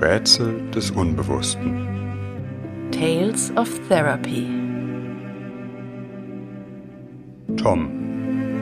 Rätsel 0.00 0.62
des 0.70 0.90
Unbewussten. 0.92 1.86
Tales 2.90 3.52
of 3.56 3.68
Therapy. 3.88 4.46
Tom. 7.58 7.90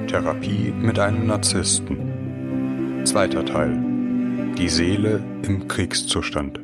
Therapie 0.08 0.72
mit 0.76 0.98
einem 0.98 1.28
Narzissten. 1.28 3.04
Zweiter 3.04 3.44
Teil. 3.44 3.78
Die 4.58 4.68
Seele 4.68 5.22
im 5.42 5.68
Kriegszustand. 5.68 6.58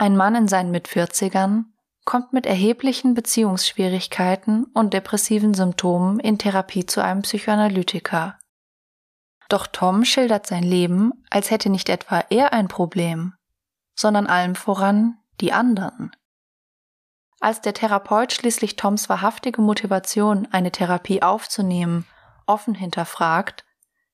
Ein 0.00 0.16
Mann 0.16 0.34
in 0.34 0.48
seinen 0.48 0.70
Mitvierzigern, 0.70 1.74
kommt 2.06 2.32
mit 2.32 2.46
erheblichen 2.46 3.12
Beziehungsschwierigkeiten 3.12 4.64
und 4.72 4.94
depressiven 4.94 5.52
Symptomen 5.52 6.18
in 6.18 6.38
Therapie 6.38 6.86
zu 6.86 7.04
einem 7.04 7.20
Psychoanalytiker. 7.22 8.38
Doch 9.50 9.66
Tom 9.66 10.06
schildert 10.06 10.46
sein 10.46 10.62
Leben, 10.62 11.12
als 11.28 11.50
hätte 11.50 11.68
nicht 11.68 11.90
etwa 11.90 12.24
er 12.30 12.54
ein 12.54 12.68
Problem, 12.68 13.34
sondern 13.94 14.26
allem 14.26 14.54
voran 14.54 15.18
die 15.42 15.52
anderen. 15.52 16.16
Als 17.38 17.60
der 17.60 17.74
Therapeut 17.74 18.32
schließlich 18.32 18.76
Toms 18.76 19.10
wahrhaftige 19.10 19.60
Motivation, 19.60 20.48
eine 20.50 20.72
Therapie 20.72 21.22
aufzunehmen, 21.22 22.06
offen 22.46 22.74
hinterfragt, 22.74 23.66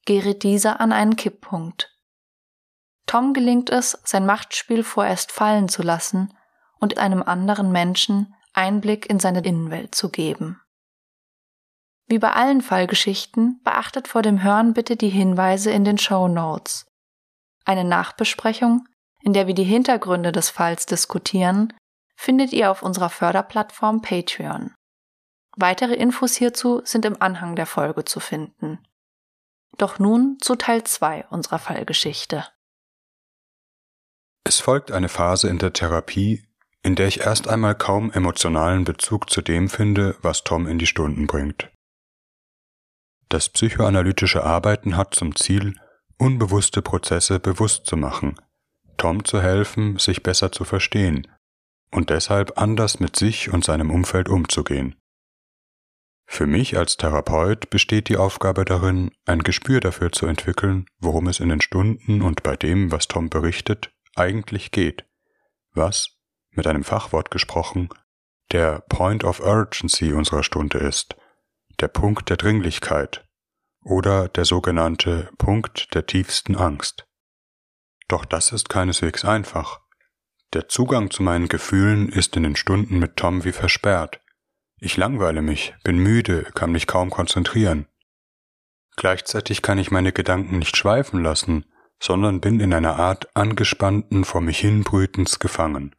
gerät 0.04 0.42
dieser 0.42 0.80
an 0.80 0.90
einen 0.90 1.14
Kipppunkt. 1.14 1.95
Tom 3.06 3.32
gelingt 3.32 3.70
es, 3.70 3.98
sein 4.04 4.26
Machtspiel 4.26 4.82
vorerst 4.82 5.32
fallen 5.32 5.68
zu 5.68 5.82
lassen 5.82 6.34
und 6.78 6.98
einem 6.98 7.22
anderen 7.22 7.70
Menschen 7.72 8.34
Einblick 8.52 9.08
in 9.08 9.20
seine 9.20 9.40
Innenwelt 9.40 9.94
zu 9.94 10.10
geben. 10.10 10.60
Wie 12.06 12.18
bei 12.18 12.32
allen 12.32 12.62
Fallgeschichten 12.62 13.60
beachtet 13.64 14.08
vor 14.08 14.22
dem 14.22 14.42
Hören 14.42 14.74
bitte 14.74 14.96
die 14.96 15.08
Hinweise 15.08 15.70
in 15.70 15.84
den 15.84 15.98
Show 15.98 16.28
Notes. 16.28 16.86
Eine 17.64 17.84
Nachbesprechung, 17.84 18.86
in 19.22 19.32
der 19.32 19.46
wir 19.46 19.54
die 19.54 19.64
Hintergründe 19.64 20.30
des 20.30 20.50
Falls 20.50 20.86
diskutieren, 20.86 21.72
findet 22.16 22.52
ihr 22.52 22.70
auf 22.70 22.82
unserer 22.82 23.10
Förderplattform 23.10 24.02
Patreon. 24.02 24.72
Weitere 25.56 25.94
Infos 25.94 26.36
hierzu 26.36 26.82
sind 26.84 27.04
im 27.04 27.20
Anhang 27.20 27.56
der 27.56 27.66
Folge 27.66 28.04
zu 28.04 28.20
finden. 28.20 28.78
Doch 29.78 29.98
nun 29.98 30.38
zu 30.40 30.54
Teil 30.54 30.84
2 30.84 31.26
unserer 31.28 31.58
Fallgeschichte. 31.58 32.46
Es 34.46 34.60
folgt 34.60 34.92
eine 34.92 35.08
Phase 35.08 35.48
in 35.48 35.58
der 35.58 35.72
Therapie, 35.72 36.44
in 36.84 36.94
der 36.94 37.08
ich 37.08 37.22
erst 37.22 37.48
einmal 37.48 37.74
kaum 37.74 38.12
emotionalen 38.12 38.84
Bezug 38.84 39.28
zu 39.28 39.42
dem 39.42 39.68
finde, 39.68 40.16
was 40.22 40.44
Tom 40.44 40.68
in 40.68 40.78
die 40.78 40.86
Stunden 40.86 41.26
bringt. 41.26 41.72
Das 43.28 43.48
psychoanalytische 43.48 44.44
Arbeiten 44.44 44.96
hat 44.96 45.16
zum 45.16 45.34
Ziel, 45.34 45.74
unbewusste 46.16 46.80
Prozesse 46.80 47.40
bewusst 47.40 47.86
zu 47.86 47.96
machen, 47.96 48.36
Tom 48.96 49.24
zu 49.24 49.42
helfen, 49.42 49.98
sich 49.98 50.22
besser 50.22 50.52
zu 50.52 50.62
verstehen 50.62 51.26
und 51.90 52.10
deshalb 52.10 52.56
anders 52.56 53.00
mit 53.00 53.16
sich 53.16 53.52
und 53.52 53.64
seinem 53.64 53.90
Umfeld 53.90 54.28
umzugehen. 54.28 54.94
Für 56.24 56.46
mich 56.46 56.78
als 56.78 56.96
Therapeut 56.96 57.68
besteht 57.68 58.08
die 58.08 58.16
Aufgabe 58.16 58.64
darin, 58.64 59.10
ein 59.24 59.40
Gespür 59.40 59.80
dafür 59.80 60.12
zu 60.12 60.26
entwickeln, 60.26 60.86
worum 61.00 61.26
es 61.26 61.40
in 61.40 61.48
den 61.48 61.60
Stunden 61.60 62.22
und 62.22 62.44
bei 62.44 62.54
dem, 62.54 62.92
was 62.92 63.08
Tom 63.08 63.28
berichtet, 63.28 63.90
eigentlich 64.16 64.70
geht, 64.70 65.04
was, 65.72 66.16
mit 66.50 66.66
einem 66.66 66.84
Fachwort 66.84 67.30
gesprochen, 67.30 67.88
der 68.52 68.80
Point 68.88 69.24
of 69.24 69.40
Urgency 69.40 70.12
unserer 70.12 70.42
Stunde 70.42 70.78
ist, 70.78 71.16
der 71.80 71.88
Punkt 71.88 72.30
der 72.30 72.36
Dringlichkeit 72.36 73.26
oder 73.82 74.28
der 74.28 74.44
sogenannte 74.44 75.30
Punkt 75.38 75.94
der 75.94 76.06
tiefsten 76.06 76.56
Angst. 76.56 77.06
Doch 78.08 78.24
das 78.24 78.52
ist 78.52 78.68
keineswegs 78.68 79.24
einfach. 79.24 79.80
Der 80.52 80.68
Zugang 80.68 81.10
zu 81.10 81.22
meinen 81.22 81.48
Gefühlen 81.48 82.08
ist 82.08 82.36
in 82.36 82.44
den 82.44 82.56
Stunden 82.56 82.98
mit 82.98 83.16
Tom 83.16 83.44
wie 83.44 83.52
versperrt. 83.52 84.20
Ich 84.78 84.96
langweile 84.96 85.42
mich, 85.42 85.74
bin 85.82 85.98
müde, 85.98 86.44
kann 86.54 86.70
mich 86.70 86.86
kaum 86.86 87.10
konzentrieren. 87.10 87.88
Gleichzeitig 88.96 89.62
kann 89.62 89.78
ich 89.78 89.90
meine 89.90 90.12
Gedanken 90.12 90.58
nicht 90.58 90.76
schweifen 90.76 91.22
lassen, 91.22 91.66
sondern 92.00 92.40
bin 92.40 92.60
in 92.60 92.72
einer 92.72 92.96
Art 92.96 93.34
angespannten, 93.34 94.24
vor 94.24 94.40
mich 94.40 94.58
hinbrütens 94.58 95.38
gefangen. 95.38 95.94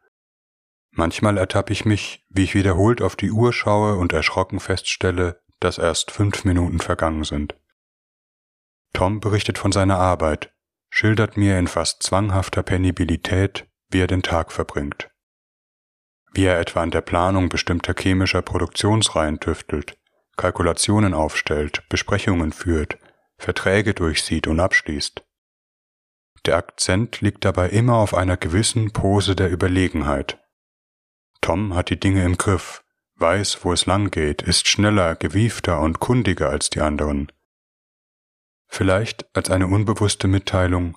Manchmal 0.90 1.38
ertappe 1.38 1.72
ich 1.72 1.84
mich, 1.84 2.26
wie 2.28 2.44
ich 2.44 2.54
wiederholt 2.54 3.02
auf 3.02 3.16
die 3.16 3.30
Uhr 3.30 3.52
schaue 3.52 3.96
und 3.96 4.12
erschrocken 4.12 4.60
feststelle, 4.60 5.40
dass 5.60 5.78
erst 5.78 6.10
fünf 6.10 6.44
Minuten 6.44 6.80
vergangen 6.80 7.24
sind. 7.24 7.56
Tom 8.92 9.20
berichtet 9.20 9.58
von 9.58 9.72
seiner 9.72 9.98
Arbeit, 9.98 10.52
schildert 10.90 11.36
mir 11.36 11.58
in 11.58 11.66
fast 11.66 12.02
zwanghafter 12.02 12.62
Penibilität, 12.62 13.68
wie 13.90 14.00
er 14.00 14.06
den 14.06 14.22
Tag 14.22 14.52
verbringt. 14.52 15.10
Wie 16.32 16.44
er 16.44 16.58
etwa 16.58 16.82
an 16.82 16.90
der 16.90 17.00
Planung 17.00 17.48
bestimmter 17.48 17.94
chemischer 17.94 18.42
Produktionsreihen 18.42 19.40
tüftelt, 19.40 19.98
Kalkulationen 20.36 21.14
aufstellt, 21.14 21.84
Besprechungen 21.88 22.52
führt, 22.52 22.98
Verträge 23.38 23.94
durchsieht 23.94 24.46
und 24.46 24.60
abschließt. 24.60 25.24
Der 26.46 26.56
Akzent 26.56 27.20
liegt 27.20 27.44
dabei 27.44 27.68
immer 27.70 27.96
auf 27.96 28.14
einer 28.14 28.36
gewissen 28.36 28.92
Pose 28.92 29.36
der 29.36 29.50
Überlegenheit. 29.50 30.38
Tom 31.40 31.74
hat 31.74 31.90
die 31.90 32.00
Dinge 32.00 32.24
im 32.24 32.36
Griff, 32.36 32.84
weiß, 33.16 33.64
wo 33.64 33.72
es 33.72 33.86
lang 33.86 34.10
geht, 34.10 34.42
ist 34.42 34.68
schneller, 34.68 35.14
gewiefter 35.14 35.80
und 35.80 36.00
kundiger 36.00 36.50
als 36.50 36.70
die 36.70 36.80
anderen. 36.80 37.32
Vielleicht 38.66 39.26
als 39.34 39.50
eine 39.50 39.66
unbewusste 39.66 40.28
Mitteilung, 40.28 40.96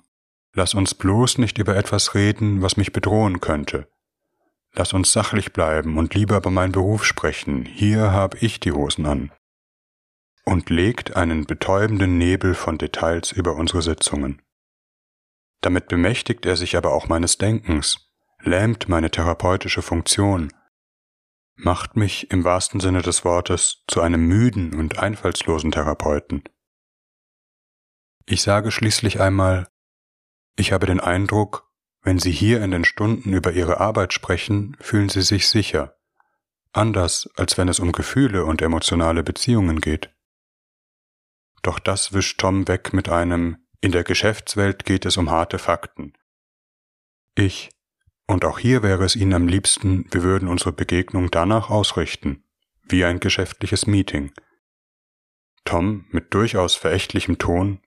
lass 0.52 0.74
uns 0.74 0.94
bloß 0.94 1.38
nicht 1.38 1.58
über 1.58 1.76
etwas 1.76 2.14
reden, 2.14 2.62
was 2.62 2.76
mich 2.76 2.92
bedrohen 2.92 3.40
könnte. 3.40 3.88
Lass 4.74 4.92
uns 4.92 5.12
sachlich 5.12 5.52
bleiben 5.52 5.98
und 5.98 6.14
lieber 6.14 6.38
über 6.38 6.50
meinen 6.50 6.72
Beruf 6.72 7.04
sprechen, 7.04 7.64
hier 7.64 8.12
hab 8.12 8.42
ich 8.42 8.60
die 8.60 8.72
Hosen 8.72 9.06
an. 9.06 9.32
Und 10.44 10.70
legt 10.70 11.16
einen 11.16 11.44
betäubenden 11.44 12.18
Nebel 12.18 12.54
von 12.54 12.78
Details 12.78 13.32
über 13.32 13.54
unsere 13.54 13.82
Sitzungen. 13.82 14.42
Damit 15.62 15.88
bemächtigt 15.88 16.44
er 16.44 16.56
sich 16.56 16.76
aber 16.76 16.92
auch 16.92 17.08
meines 17.08 17.38
Denkens, 17.38 18.10
lähmt 18.40 18.88
meine 18.88 19.10
therapeutische 19.10 19.80
Funktion, 19.80 20.52
macht 21.54 21.96
mich 21.96 22.30
im 22.30 22.44
wahrsten 22.44 22.80
Sinne 22.80 23.00
des 23.02 23.24
Wortes 23.24 23.84
zu 23.86 24.00
einem 24.00 24.26
müden 24.26 24.74
und 24.74 24.98
einfallslosen 24.98 25.70
Therapeuten. 25.70 26.42
Ich 28.26 28.42
sage 28.42 28.70
schließlich 28.72 29.20
einmal, 29.20 29.68
ich 30.56 30.72
habe 30.72 30.86
den 30.86 31.00
Eindruck, 31.00 31.70
wenn 32.02 32.18
Sie 32.18 32.32
hier 32.32 32.62
in 32.62 32.72
den 32.72 32.84
Stunden 32.84 33.32
über 33.32 33.52
Ihre 33.52 33.78
Arbeit 33.78 34.12
sprechen, 34.12 34.76
fühlen 34.80 35.08
Sie 35.08 35.22
sich 35.22 35.48
sicher, 35.48 35.96
anders 36.72 37.30
als 37.36 37.56
wenn 37.56 37.68
es 37.68 37.78
um 37.78 37.92
Gefühle 37.92 38.44
und 38.44 38.60
emotionale 38.60 39.22
Beziehungen 39.22 39.80
geht. 39.80 40.10
Doch 41.62 41.78
das 41.78 42.12
wischt 42.12 42.40
Tom 42.40 42.66
weg 42.66 42.92
mit 42.92 43.08
einem 43.08 43.58
in 43.82 43.92
der 43.92 44.04
Geschäftswelt 44.04 44.86
geht 44.86 45.04
es 45.04 45.16
um 45.18 45.30
harte 45.30 45.58
Fakten. 45.58 46.14
Ich, 47.34 47.70
und 48.26 48.44
auch 48.44 48.58
hier 48.58 48.82
wäre 48.82 49.04
es 49.04 49.16
Ihnen 49.16 49.34
am 49.34 49.48
liebsten, 49.48 50.06
wir 50.10 50.22
würden 50.22 50.48
unsere 50.48 50.72
Begegnung 50.72 51.30
danach 51.30 51.68
ausrichten, 51.68 52.44
wie 52.84 53.04
ein 53.04 53.20
geschäftliches 53.20 53.86
Meeting. 53.86 54.32
Tom 55.64 56.06
mit 56.10 56.32
durchaus 56.32 56.76
verächtlichem 56.76 57.38
Ton. 57.38 57.80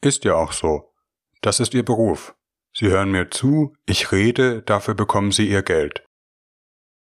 Ist 0.00 0.24
ja 0.24 0.34
auch 0.34 0.52
so. 0.52 0.94
Das 1.40 1.58
ist 1.58 1.74
Ihr 1.74 1.84
Beruf. 1.84 2.36
Sie 2.72 2.86
hören 2.86 3.10
mir 3.10 3.30
zu, 3.30 3.74
ich 3.86 4.12
rede, 4.12 4.62
dafür 4.62 4.94
bekommen 4.94 5.32
Sie 5.32 5.48
Ihr 5.48 5.62
Geld. 5.62 6.06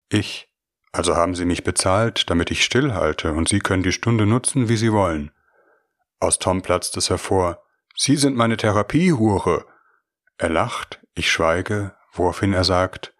Ich, 0.10 0.52
also 0.92 1.16
haben 1.16 1.36
Sie 1.36 1.46
mich 1.46 1.64
bezahlt, 1.64 2.30
damit 2.32 2.50
ich 2.50 2.64
stillhalte, 2.64 3.34
und 3.34 3.48
Sie 3.48 3.60
können 3.60 3.84
die 3.84 3.92
Stunde 3.92 4.26
nutzen, 4.26 4.68
wie 4.68 4.78
Sie 4.78 4.92
wollen. 4.92 5.32
Aus 6.20 6.40
Tom 6.40 6.64
platzt 6.64 6.98
es 6.98 7.12
hervor. 7.12 7.64
Sie 8.02 8.16
sind 8.16 8.38
meine 8.38 8.56
Therapiehure. 8.56 9.66
Er 10.38 10.48
lacht, 10.48 11.02
ich 11.16 11.30
schweige, 11.30 11.98
woraufhin 12.14 12.54
er 12.54 12.64
sagt, 12.64 13.14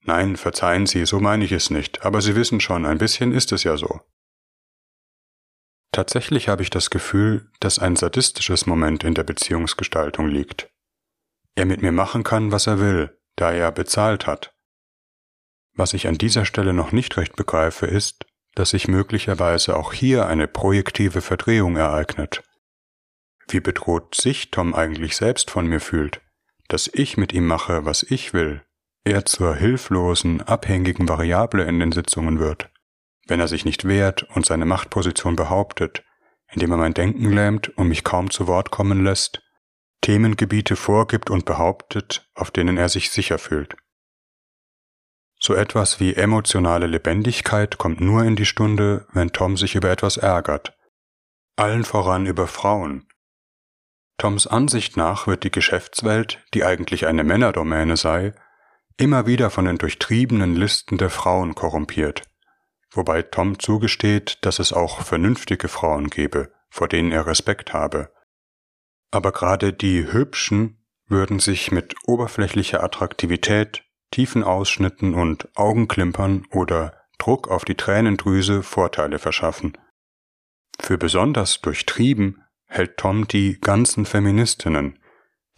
Nein, 0.00 0.36
verzeihen 0.36 0.86
Sie, 0.86 1.04
so 1.04 1.20
meine 1.20 1.44
ich 1.44 1.52
es 1.52 1.68
nicht, 1.68 2.06
aber 2.06 2.22
Sie 2.22 2.34
wissen 2.34 2.58
schon, 2.58 2.86
ein 2.86 2.96
bisschen 2.96 3.32
ist 3.32 3.52
es 3.52 3.64
ja 3.64 3.76
so. 3.76 4.00
Tatsächlich 5.92 6.48
habe 6.48 6.62
ich 6.62 6.70
das 6.70 6.88
Gefühl, 6.88 7.50
dass 7.60 7.78
ein 7.78 7.96
sadistisches 7.96 8.64
Moment 8.64 9.04
in 9.04 9.12
der 9.12 9.24
Beziehungsgestaltung 9.24 10.26
liegt. 10.28 10.70
Er 11.54 11.66
mit 11.66 11.82
mir 11.82 11.92
machen 11.92 12.22
kann, 12.22 12.50
was 12.50 12.66
er 12.66 12.80
will, 12.80 13.18
da 13.36 13.52
er 13.52 13.72
bezahlt 13.72 14.26
hat. 14.26 14.54
Was 15.74 15.92
ich 15.92 16.08
an 16.08 16.16
dieser 16.16 16.46
Stelle 16.46 16.72
noch 16.72 16.92
nicht 16.92 17.18
recht 17.18 17.36
begreife, 17.36 17.84
ist, 17.84 18.24
dass 18.54 18.70
sich 18.70 18.88
möglicherweise 18.88 19.76
auch 19.76 19.92
hier 19.92 20.26
eine 20.26 20.48
projektive 20.48 21.20
Verdrehung 21.20 21.76
ereignet, 21.76 22.42
wie 23.48 23.60
bedroht 23.60 24.14
sich 24.14 24.50
Tom 24.50 24.74
eigentlich 24.74 25.16
selbst 25.16 25.50
von 25.50 25.66
mir 25.66 25.80
fühlt, 25.80 26.20
dass 26.68 26.90
ich 26.92 27.16
mit 27.16 27.32
ihm 27.32 27.46
mache, 27.46 27.84
was 27.84 28.02
ich 28.02 28.32
will, 28.32 28.62
er 29.04 29.24
zur 29.24 29.54
hilflosen, 29.54 30.40
abhängigen 30.40 31.08
Variable 31.08 31.64
in 31.64 31.78
den 31.78 31.92
Sitzungen 31.92 32.38
wird, 32.38 32.70
wenn 33.26 33.40
er 33.40 33.48
sich 33.48 33.64
nicht 33.64 33.86
wehrt 33.86 34.22
und 34.34 34.46
seine 34.46 34.64
Machtposition 34.64 35.36
behauptet, 35.36 36.04
indem 36.50 36.72
er 36.72 36.78
mein 36.78 36.94
Denken 36.94 37.32
lähmt 37.32 37.68
und 37.76 37.88
mich 37.88 38.04
kaum 38.04 38.30
zu 38.30 38.46
Wort 38.46 38.70
kommen 38.70 39.04
lässt, 39.04 39.42
Themengebiete 40.00 40.76
vorgibt 40.76 41.30
und 41.30 41.46
behauptet, 41.46 42.30
auf 42.34 42.50
denen 42.50 42.76
er 42.76 42.88
sich 42.88 43.10
sicher 43.10 43.38
fühlt. 43.38 43.76
So 45.38 45.54
etwas 45.54 46.00
wie 46.00 46.14
emotionale 46.14 46.86
Lebendigkeit 46.86 47.78
kommt 47.78 48.00
nur 48.00 48.24
in 48.24 48.36
die 48.36 48.46
Stunde, 48.46 49.06
wenn 49.12 49.32
Tom 49.32 49.56
sich 49.56 49.74
über 49.74 49.90
etwas 49.90 50.16
ärgert. 50.16 50.76
Allen 51.56 51.84
voran 51.84 52.26
über 52.26 52.46
Frauen. 52.46 53.06
Toms 54.18 54.46
Ansicht 54.46 54.96
nach 54.96 55.26
wird 55.26 55.44
die 55.44 55.50
Geschäftswelt, 55.50 56.44
die 56.54 56.64
eigentlich 56.64 57.06
eine 57.06 57.24
Männerdomäne 57.24 57.96
sei, 57.96 58.34
immer 58.96 59.26
wieder 59.26 59.50
von 59.50 59.64
den 59.64 59.78
durchtriebenen 59.78 60.54
Listen 60.54 60.98
der 60.98 61.10
Frauen 61.10 61.54
korrumpiert, 61.54 62.22
wobei 62.90 63.22
Tom 63.22 63.58
zugesteht, 63.58 64.38
dass 64.42 64.60
es 64.60 64.72
auch 64.72 65.02
vernünftige 65.02 65.68
Frauen 65.68 66.10
gebe, 66.10 66.52
vor 66.70 66.88
denen 66.88 67.10
er 67.10 67.26
Respekt 67.26 67.72
habe. 67.72 68.12
Aber 69.10 69.32
gerade 69.32 69.72
die 69.72 70.12
hübschen 70.12 70.84
würden 71.06 71.38
sich 71.38 71.72
mit 71.72 71.94
oberflächlicher 72.06 72.82
Attraktivität 72.82 73.84
tiefen 74.10 74.44
Ausschnitten 74.44 75.14
und 75.14 75.48
Augenklimpern 75.56 76.46
oder 76.50 77.04
Druck 77.18 77.48
auf 77.48 77.64
die 77.64 77.74
Tränendrüse 77.74 78.62
Vorteile 78.62 79.18
verschaffen. 79.18 79.76
Für 80.80 80.98
besonders 80.98 81.60
durchtrieben 81.60 82.43
hält 82.74 82.96
Tom 82.96 83.28
die 83.28 83.60
ganzen 83.60 84.04
Feministinnen, 84.04 84.98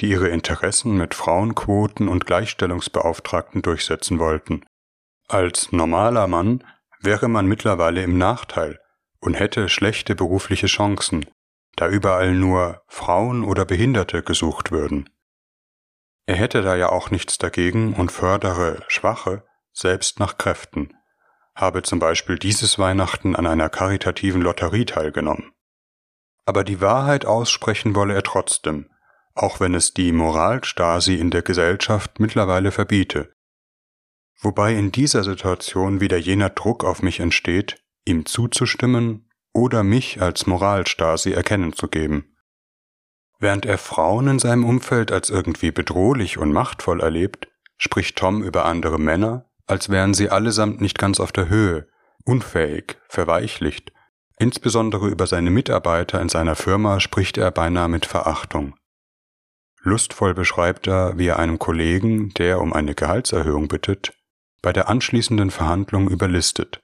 die 0.01 0.11
ihre 0.11 0.29
Interessen 0.29 0.99
mit 0.99 1.15
Frauenquoten 1.15 2.09
und 2.09 2.27
Gleichstellungsbeauftragten 2.27 3.63
durchsetzen 3.63 4.19
wollten. 4.19 4.65
Als 5.27 5.73
normaler 5.73 6.27
Mann 6.27 6.63
wäre 7.01 7.29
man 7.29 7.47
mittlerweile 7.47 8.03
im 8.03 8.19
Nachteil 8.19 8.79
und 9.19 9.35
hätte 9.35 9.71
schlechte 9.71 10.15
berufliche 10.15 10.67
Chancen, 10.67 11.25
da 11.75 11.89
überall 11.89 12.35
nur 12.35 12.83
Frauen 12.87 13.45
oder 13.45 13.65
Behinderte 13.65 14.23
gesucht 14.23 14.71
würden. 14.71 15.09
Er 16.27 16.37
hätte 16.37 16.61
da 16.61 16.77
ja 16.77 16.91
auch 16.91 17.11
nichts 17.11 17.39
dagegen 17.39 17.95
und 17.95 18.13
fördere 18.13 18.85
Schwache 18.89 19.45
selbst 19.73 20.21
nach 20.21 20.37
Kräften, 20.37 20.95
habe 21.55 21.83
zum 21.83 21.99
Beispiel 21.99 22.39
dieses 22.39 22.79
Weihnachten 22.79 23.35
an 23.35 23.47
einer 23.47 23.71
karitativen 23.71 24.43
Lotterie 24.43 24.85
teilgenommen. 24.85 25.56
Aber 26.47 26.65
die 26.65 26.81
Wahrheit 26.81 27.27
aussprechen 27.27 27.95
wolle 27.95 28.15
er 28.15 28.23
trotzdem, 28.23 28.89
auch 29.35 29.61
wenn 29.61 29.75
es 29.75 29.93
die 29.93 30.13
Moralstasi 30.13 31.17
in 31.17 31.31
der 31.31 31.43
Gesellschaft 31.43 32.21
mittlerweile 32.21 32.71
verbiete. 32.71 33.35
Wobei 34.41 34.75
in 34.75 34.93
dieser 34.93 35.25
Situation 35.25 36.01
wieder 36.01 36.17
jener 36.17 36.51
Druck 36.51 36.85
auf 36.85 37.03
mich 37.03 37.21
entsteht, 37.21 37.83
ihm 38.05 38.27
zuzustimmen 38.27 39.29
oder 39.53 39.83
mich 39.83 40.23
als 40.23 40.47
Moralstasi 40.47 41.33
erkennen 41.33 41.73
zu 41.73 41.89
geben. 41.89 42.37
Während 43.39 43.67
er 43.67 43.79
Frauen 43.79 44.29
in 44.29 44.39
seinem 44.39 44.65
Umfeld 44.65 45.13
als 45.13 45.31
irgendwie 45.31 45.71
bedrohlich 45.71 46.39
und 46.39 46.53
machtvoll 46.53 47.01
erlebt, 47.01 47.49
spricht 47.77 48.17
Tom 48.17 48.43
über 48.43 48.65
andere 48.65 48.99
Männer, 48.99 49.51
als 49.67 49.89
wären 49.89 50.15
sie 50.15 50.31
allesamt 50.31 50.81
nicht 50.81 50.99
ganz 50.99 51.21
auf 51.21 51.33
der 51.33 51.49
Höhe, 51.49 51.89
unfähig, 52.25 52.99
verweichlicht. 53.09 53.93
Insbesondere 54.39 55.09
über 55.09 55.27
seine 55.27 55.51
Mitarbeiter 55.51 56.21
in 56.21 56.29
seiner 56.29 56.57
Firma 56.57 57.01
spricht 57.01 57.39
er 57.39 57.51
beinahe 57.51 57.89
mit 57.89 58.05
Verachtung. 58.05 58.75
Lustvoll 59.81 60.35
beschreibt 60.35 60.87
er, 60.87 61.17
wie 61.17 61.29
er 61.29 61.39
einem 61.39 61.59
Kollegen, 61.59 62.31
der 62.35 62.61
um 62.61 62.73
eine 62.73 62.95
Gehaltserhöhung 62.95 63.69
bittet, 63.69 64.13
bei 64.61 64.73
der 64.73 64.89
anschließenden 64.89 65.51
Verhandlung 65.51 66.09
überlistet. 66.09 66.81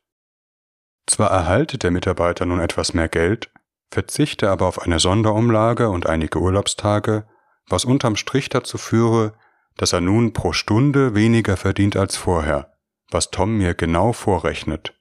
Zwar 1.06 1.30
erhalte 1.30 1.78
der 1.78 1.90
Mitarbeiter 1.90 2.46
nun 2.46 2.60
etwas 2.60 2.94
mehr 2.94 3.08
Geld, 3.08 3.50
verzichte 3.90 4.48
aber 4.48 4.66
auf 4.66 4.80
eine 4.80 5.00
Sonderumlage 5.00 5.90
und 5.90 6.06
einige 6.06 6.38
Urlaubstage, 6.38 7.26
was 7.66 7.84
unterm 7.84 8.16
Strich 8.16 8.48
dazu 8.48 8.78
führe, 8.78 9.34
dass 9.76 9.92
er 9.92 10.00
nun 10.00 10.32
pro 10.32 10.52
Stunde 10.52 11.14
weniger 11.14 11.56
verdient 11.56 11.96
als 11.96 12.16
vorher, 12.16 12.72
was 13.10 13.30
Tom 13.30 13.58
mir 13.58 13.74
genau 13.74 14.12
vorrechnet. 14.12 14.94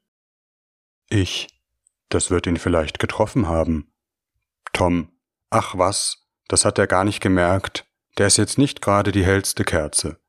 Ich, 1.07 1.47
das 2.13 2.31
wird 2.31 2.47
ihn 2.47 2.57
vielleicht 2.57 2.99
getroffen 2.99 3.47
haben. 3.47 3.91
Tom, 4.73 5.11
ach 5.49 5.77
was, 5.77 6.27
das 6.47 6.65
hat 6.65 6.77
er 6.77 6.87
gar 6.87 7.03
nicht 7.03 7.21
gemerkt, 7.21 7.87
der 8.17 8.27
ist 8.27 8.37
jetzt 8.37 8.57
nicht 8.57 8.81
gerade 8.81 9.11
die 9.11 9.25
hellste 9.25 9.63
Kerze. 9.63 10.19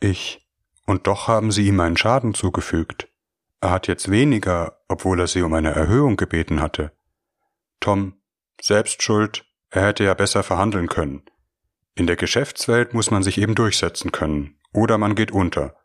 Ich, 0.00 0.46
und 0.86 1.06
doch 1.06 1.28
haben 1.28 1.50
Sie 1.52 1.66
ihm 1.66 1.80
einen 1.80 1.96
Schaden 1.96 2.34
zugefügt. 2.34 3.08
Er 3.60 3.70
hat 3.70 3.88
jetzt 3.88 4.10
weniger, 4.10 4.80
obwohl 4.88 5.20
er 5.20 5.26
Sie 5.26 5.42
um 5.42 5.52
eine 5.52 5.72
Erhöhung 5.72 6.16
gebeten 6.16 6.60
hatte. 6.60 6.92
Tom, 7.80 8.20
selbst 8.60 9.02
schuld, 9.02 9.44
er 9.70 9.86
hätte 9.86 10.04
ja 10.04 10.14
besser 10.14 10.42
verhandeln 10.42 10.88
können. 10.88 11.22
In 11.94 12.06
der 12.06 12.16
Geschäftswelt 12.16 12.94
muss 12.94 13.10
man 13.10 13.22
sich 13.22 13.38
eben 13.38 13.54
durchsetzen 13.54 14.12
können, 14.12 14.58
oder 14.72 14.98
man 14.98 15.14
geht 15.14 15.32
unter. 15.32 15.76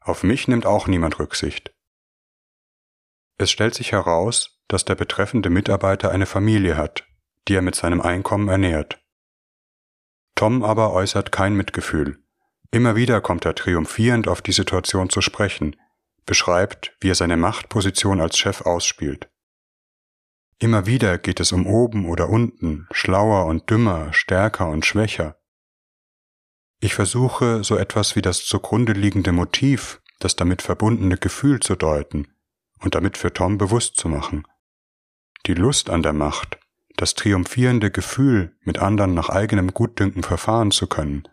Auf 0.00 0.22
mich 0.22 0.46
nimmt 0.48 0.66
auch 0.66 0.86
niemand 0.86 1.18
Rücksicht. 1.18 1.73
Es 3.36 3.50
stellt 3.50 3.74
sich 3.74 3.92
heraus, 3.92 4.60
dass 4.68 4.84
der 4.84 4.94
betreffende 4.94 5.50
Mitarbeiter 5.50 6.10
eine 6.10 6.26
Familie 6.26 6.76
hat, 6.76 7.04
die 7.48 7.54
er 7.54 7.62
mit 7.62 7.74
seinem 7.74 8.00
Einkommen 8.00 8.48
ernährt. 8.48 9.00
Tom 10.34 10.62
aber 10.62 10.92
äußert 10.92 11.32
kein 11.32 11.54
Mitgefühl. 11.54 12.18
Immer 12.70 12.96
wieder 12.96 13.20
kommt 13.20 13.44
er 13.44 13.54
triumphierend 13.54 14.26
auf 14.28 14.42
die 14.42 14.52
Situation 14.52 15.10
zu 15.10 15.20
sprechen, 15.20 15.76
beschreibt, 16.26 16.96
wie 17.00 17.10
er 17.10 17.14
seine 17.14 17.36
Machtposition 17.36 18.20
als 18.20 18.38
Chef 18.38 18.62
ausspielt. 18.62 19.28
Immer 20.58 20.86
wieder 20.86 21.18
geht 21.18 21.40
es 21.40 21.52
um 21.52 21.66
oben 21.66 22.08
oder 22.08 22.28
unten, 22.28 22.86
schlauer 22.92 23.46
und 23.46 23.68
dümmer, 23.68 24.12
stärker 24.12 24.68
und 24.68 24.86
schwächer. 24.86 25.36
Ich 26.80 26.94
versuche, 26.94 27.64
so 27.64 27.76
etwas 27.76 28.16
wie 28.16 28.22
das 28.22 28.44
zugrunde 28.44 28.92
liegende 28.92 29.32
Motiv, 29.32 30.00
das 30.20 30.36
damit 30.36 30.62
verbundene 30.62 31.16
Gefühl 31.16 31.60
zu 31.60 31.76
deuten 31.76 32.33
und 32.80 32.94
damit 32.94 33.18
für 33.18 33.32
Tom 33.32 33.58
bewusst 33.58 33.96
zu 33.96 34.08
machen. 34.08 34.46
Die 35.46 35.54
Lust 35.54 35.90
an 35.90 36.02
der 36.02 36.12
Macht, 36.12 36.58
das 36.96 37.14
triumphierende 37.14 37.90
Gefühl, 37.90 38.56
mit 38.62 38.78
anderen 38.78 39.14
nach 39.14 39.28
eigenem 39.28 39.74
Gutdünken 39.74 40.22
verfahren 40.22 40.70
zu 40.70 40.86
können, 40.86 41.28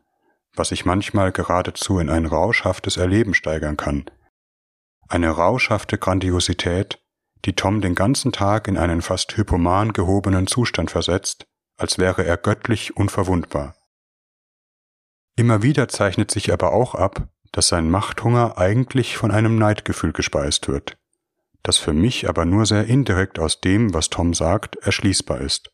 was 0.56 0.70
sich 0.70 0.86
manchmal 0.86 1.32
geradezu 1.32 2.00
in 2.00 2.10
ein 2.10 2.26
rauschhaftes 2.26 2.98
Erleben 2.98 3.34
steigern 3.34 3.78
kann. 3.78 4.06
Eine 5.08 5.30
rauschhafte 5.30 5.98
Grandiosität, 5.98 7.00
die 7.46 7.54
Tom 7.54 7.82
den 7.82 7.96
ganzen 7.96 8.32
Tag 8.32 8.68
in 8.68 8.78
einen 8.78 9.02
fast 9.02 9.36
hypoman 9.36 9.94
gehobenen 9.94 10.48
Zustand 10.48 10.92
versetzt, 10.92 11.46
als 11.78 11.98
wäre 11.98 12.24
er 12.24 12.38
göttlich 12.38 12.96
unverwundbar. 12.96 13.76
Immer 15.36 15.64
wieder 15.64 15.88
zeichnet 15.88 16.32
sich 16.32 16.54
aber 16.54 16.74
auch 16.74 16.96
ab, 16.96 17.30
dass 17.52 17.68
sein 17.68 17.90
Machthunger 17.90 18.58
eigentlich 18.58 19.18
von 19.18 19.32
einem 19.32 19.58
Neidgefühl 19.58 20.14
gespeist 20.14 20.68
wird, 20.68 20.98
das 21.64 21.78
für 21.78 21.94
mich 21.94 22.28
aber 22.28 22.46
nur 22.46 22.66
sehr 22.66 22.86
indirekt 22.86 23.40
aus 23.40 23.62
dem, 23.62 23.94
was 23.94 24.10
Tom 24.10 24.34
sagt, 24.34 24.78
erschließbar 24.78 25.42
ist. 25.42 25.72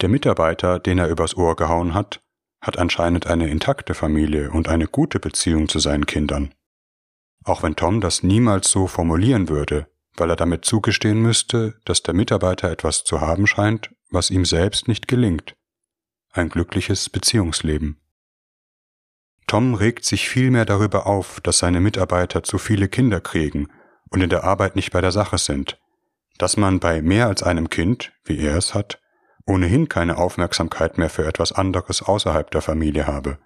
Der 0.00 0.08
Mitarbeiter, 0.08 0.78
den 0.78 0.98
er 0.98 1.08
übers 1.08 1.36
Ohr 1.36 1.56
gehauen 1.56 1.94
hat, 1.94 2.22
hat 2.60 2.78
anscheinend 2.78 3.26
eine 3.26 3.48
intakte 3.48 3.94
Familie 3.94 4.50
und 4.50 4.68
eine 4.68 4.86
gute 4.86 5.20
Beziehung 5.20 5.68
zu 5.68 5.78
seinen 5.78 6.06
Kindern. 6.06 6.54
Auch 7.44 7.62
wenn 7.62 7.76
Tom 7.76 8.00
das 8.00 8.22
niemals 8.22 8.70
so 8.70 8.86
formulieren 8.86 9.48
würde, 9.48 9.86
weil 10.16 10.30
er 10.30 10.36
damit 10.36 10.64
zugestehen 10.64 11.20
müsste, 11.20 11.78
dass 11.84 12.02
der 12.02 12.14
Mitarbeiter 12.14 12.70
etwas 12.70 13.04
zu 13.04 13.20
haben 13.20 13.46
scheint, 13.46 13.94
was 14.10 14.30
ihm 14.30 14.44
selbst 14.44 14.88
nicht 14.88 15.08
gelingt. 15.08 15.54
Ein 16.32 16.48
glückliches 16.48 17.08
Beziehungsleben. 17.08 18.00
Tom 19.46 19.74
regt 19.74 20.04
sich 20.04 20.28
vielmehr 20.28 20.64
darüber 20.64 21.06
auf, 21.06 21.40
dass 21.40 21.58
seine 21.58 21.80
Mitarbeiter 21.80 22.42
zu 22.42 22.58
viele 22.58 22.88
Kinder 22.88 23.20
kriegen 23.20 23.68
und 24.10 24.22
in 24.22 24.30
der 24.30 24.44
Arbeit 24.44 24.76
nicht 24.76 24.92
bei 24.92 25.00
der 25.00 25.12
Sache 25.12 25.38
sind, 25.38 25.80
dass 26.38 26.56
man 26.56 26.80
bei 26.80 27.02
mehr 27.02 27.26
als 27.26 27.42
einem 27.42 27.70
Kind, 27.70 28.12
wie 28.24 28.38
er 28.38 28.56
es 28.56 28.74
hat, 28.74 29.00
ohnehin 29.46 29.88
keine 29.88 30.18
Aufmerksamkeit 30.18 30.98
mehr 30.98 31.10
für 31.10 31.26
etwas 31.26 31.52
anderes 31.52 32.02
außerhalb 32.02 32.50
der 32.50 32.62
Familie 32.62 33.06
habe. 33.06 33.38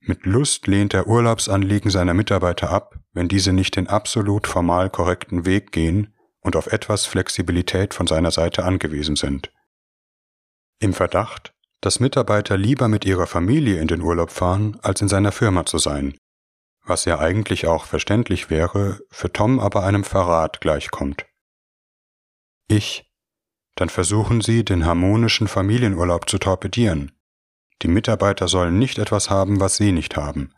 Mit 0.00 0.26
Lust 0.26 0.66
lehnt 0.66 0.92
er 0.92 1.06
Urlaubsanliegen 1.06 1.90
seiner 1.90 2.14
Mitarbeiter 2.14 2.70
ab, 2.70 2.98
wenn 3.12 3.26
diese 3.26 3.52
nicht 3.52 3.76
den 3.76 3.88
absolut 3.88 4.46
formal 4.46 4.90
korrekten 4.90 5.46
Weg 5.46 5.72
gehen 5.72 6.14
und 6.40 6.56
auf 6.56 6.66
etwas 6.66 7.06
Flexibilität 7.06 7.94
von 7.94 8.06
seiner 8.06 8.30
Seite 8.30 8.64
angewiesen 8.64 9.16
sind. 9.16 9.50
Im 10.78 10.92
Verdacht, 10.92 11.54
dass 11.80 12.00
Mitarbeiter 12.00 12.56
lieber 12.56 12.88
mit 12.88 13.04
ihrer 13.04 13.26
Familie 13.26 13.80
in 13.80 13.88
den 13.88 14.02
Urlaub 14.02 14.30
fahren, 14.30 14.78
als 14.82 15.00
in 15.00 15.08
seiner 15.08 15.32
Firma 15.32 15.64
zu 15.64 15.78
sein, 15.78 16.14
was 16.84 17.04
ja 17.04 17.18
eigentlich 17.18 17.66
auch 17.66 17.84
verständlich 17.86 18.50
wäre, 18.50 19.00
für 19.10 19.32
Tom 19.32 19.58
aber 19.58 19.84
einem 19.84 20.04
Verrat 20.04 20.60
gleichkommt. 20.60 21.26
Ich, 22.68 23.10
dann 23.74 23.88
versuchen 23.88 24.40
Sie, 24.40 24.64
den 24.64 24.86
harmonischen 24.86 25.48
Familienurlaub 25.48 26.28
zu 26.28 26.38
torpedieren, 26.38 27.12
die 27.82 27.88
Mitarbeiter 27.88 28.48
sollen 28.48 28.78
nicht 28.78 28.98
etwas 28.98 29.30
haben, 29.30 29.60
was 29.60 29.76
sie 29.76 29.92
nicht 29.92 30.16
haben. 30.16 30.54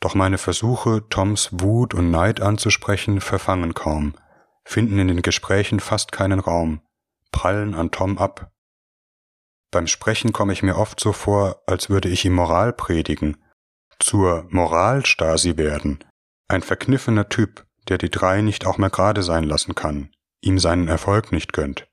Doch 0.00 0.14
meine 0.14 0.38
Versuche, 0.38 1.08
Toms 1.08 1.48
Wut 1.52 1.94
und 1.94 2.10
Neid 2.10 2.40
anzusprechen, 2.40 3.20
verfangen 3.20 3.74
kaum, 3.74 4.14
finden 4.64 4.98
in 4.98 5.08
den 5.08 5.22
Gesprächen 5.22 5.80
fast 5.80 6.12
keinen 6.12 6.40
Raum, 6.40 6.82
prallen 7.32 7.74
an 7.74 7.90
Tom 7.90 8.18
ab. 8.18 8.52
Beim 9.70 9.86
Sprechen 9.86 10.32
komme 10.32 10.52
ich 10.52 10.62
mir 10.62 10.76
oft 10.76 11.00
so 11.00 11.12
vor, 11.12 11.62
als 11.66 11.90
würde 11.90 12.08
ich 12.08 12.24
ihm 12.24 12.34
Moral 12.34 12.72
predigen, 12.72 13.42
zur 13.98 14.46
Moralstasi 14.50 15.56
werden, 15.56 16.04
ein 16.48 16.62
verkniffener 16.62 17.28
Typ, 17.28 17.66
der 17.88 17.98
die 17.98 18.10
drei 18.10 18.42
nicht 18.42 18.66
auch 18.66 18.78
mehr 18.78 18.90
gerade 18.90 19.22
sein 19.22 19.44
lassen 19.44 19.74
kann, 19.74 20.10
ihm 20.40 20.58
seinen 20.58 20.88
Erfolg 20.88 21.32
nicht 21.32 21.52
gönnt. 21.52 21.88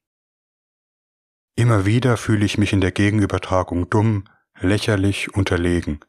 Immer 1.56 1.86
wieder 1.86 2.18
fühle 2.18 2.46
ich 2.46 2.58
mich 2.58 2.74
in 2.74 2.82
der 2.82 2.92
Gegenübertragung 2.92 3.90
dumm, 3.90 4.28
lächerlich, 4.60 5.34
unterlegen 5.34 6.00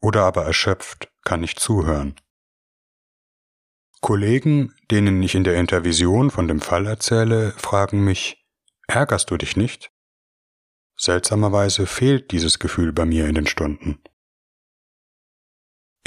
oder 0.00 0.24
aber 0.24 0.44
erschöpft, 0.44 1.10
kann 1.24 1.40
nicht 1.40 1.58
zuhören. 1.58 2.14
Kollegen, 4.00 4.74
denen 4.90 5.22
ich 5.22 5.34
in 5.34 5.44
der 5.44 5.56
Intervision 5.56 6.30
von 6.30 6.46
dem 6.46 6.60
Fall 6.60 6.86
erzähle, 6.86 7.52
fragen 7.52 8.04
mich, 8.04 8.46
ärgerst 8.86 9.30
du 9.30 9.36
dich 9.36 9.56
nicht? 9.56 9.90
Seltsamerweise 10.96 11.86
fehlt 11.86 12.30
dieses 12.30 12.58
Gefühl 12.58 12.92
bei 12.92 13.04
mir 13.04 13.26
in 13.26 13.34
den 13.34 13.46
Stunden. 13.46 14.00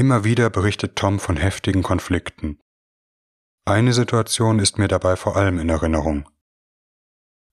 Immer 0.02 0.24
wieder 0.24 0.50
berichtet 0.50 0.96
Tom 0.96 1.20
von 1.20 1.38
heftigen 1.38 1.84
Konflikten. 1.84 2.60
Eine 3.66 3.94
Situation 3.94 4.58
ist 4.58 4.80
mir 4.80 4.88
dabei 4.88 5.16
vor 5.16 5.38
allem 5.38 5.60
in 5.60 5.70
Erinnerung. 5.70 6.28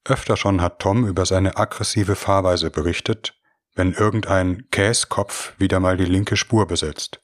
Öfter 0.07 0.35
schon 0.39 0.63
hat 0.63 0.79
Tom 0.79 1.07
über 1.07 1.27
seine 1.27 1.59
aggressive 1.59 2.17
Fahrweise 2.17 2.71
berichtet, 2.71 3.39
wenn 3.75 3.93
irgendein 3.93 4.67
Käskopf 4.71 5.59
wieder 5.59 5.79
mal 5.79 5.99
die 5.99 6.07
linke 6.07 6.39
Spur 6.39 6.67
besetzt. 6.67 7.21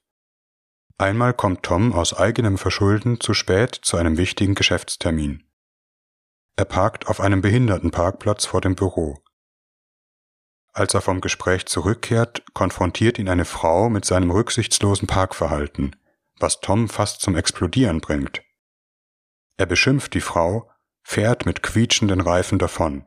Einmal 0.99 1.33
kommt 1.33 1.63
Tom 1.63 1.95
aus 1.95 2.13
eigenem 2.13 2.59
Verschulden 2.59 3.19
zu 3.19 3.33
spät 3.33 3.75
zu 3.77 3.97
einem 3.97 4.19
wichtigen 4.19 4.55
Geschäftstermin. 4.55 5.51
Er 6.57 6.67
parkt 6.67 7.07
auf 7.07 7.21
einem 7.23 7.41
Behindertenparkplatz 7.41 8.45
vor 8.45 8.61
dem 8.61 8.75
Büro. 8.75 9.24
Als 10.75 10.93
er 10.93 11.01
vom 11.01 11.21
Gespräch 11.21 11.67
zurückkehrt, 11.67 12.43
konfrontiert 12.53 13.21
ihn 13.21 13.29
eine 13.29 13.45
Frau 13.45 13.89
mit 13.89 14.05
seinem 14.05 14.33
rücksichtslosen 14.33 15.07
Parkverhalten, 15.07 15.95
was 16.41 16.61
Tom 16.61 16.89
fast 16.89 17.21
zum 17.21 17.37
Explodieren 17.37 18.01
bringt. 18.01 18.43
Er 19.57 19.67
beschimpft 19.67 20.15
die 20.15 20.21
Frau, 20.21 20.69
fährt 21.05 21.47
mit 21.47 21.63
quietschenden 21.63 22.21
Reifen 22.21 22.59
davon. 22.59 23.07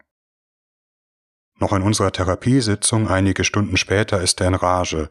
Noch 1.59 1.73
in 1.73 1.81
unserer 1.81 2.13
Therapiesitzung 2.13 3.09
einige 3.09 3.43
Stunden 3.43 3.75
später 3.75 4.21
ist 4.21 4.39
er 4.39 4.47
in 4.47 4.55
Rage, 4.55 5.09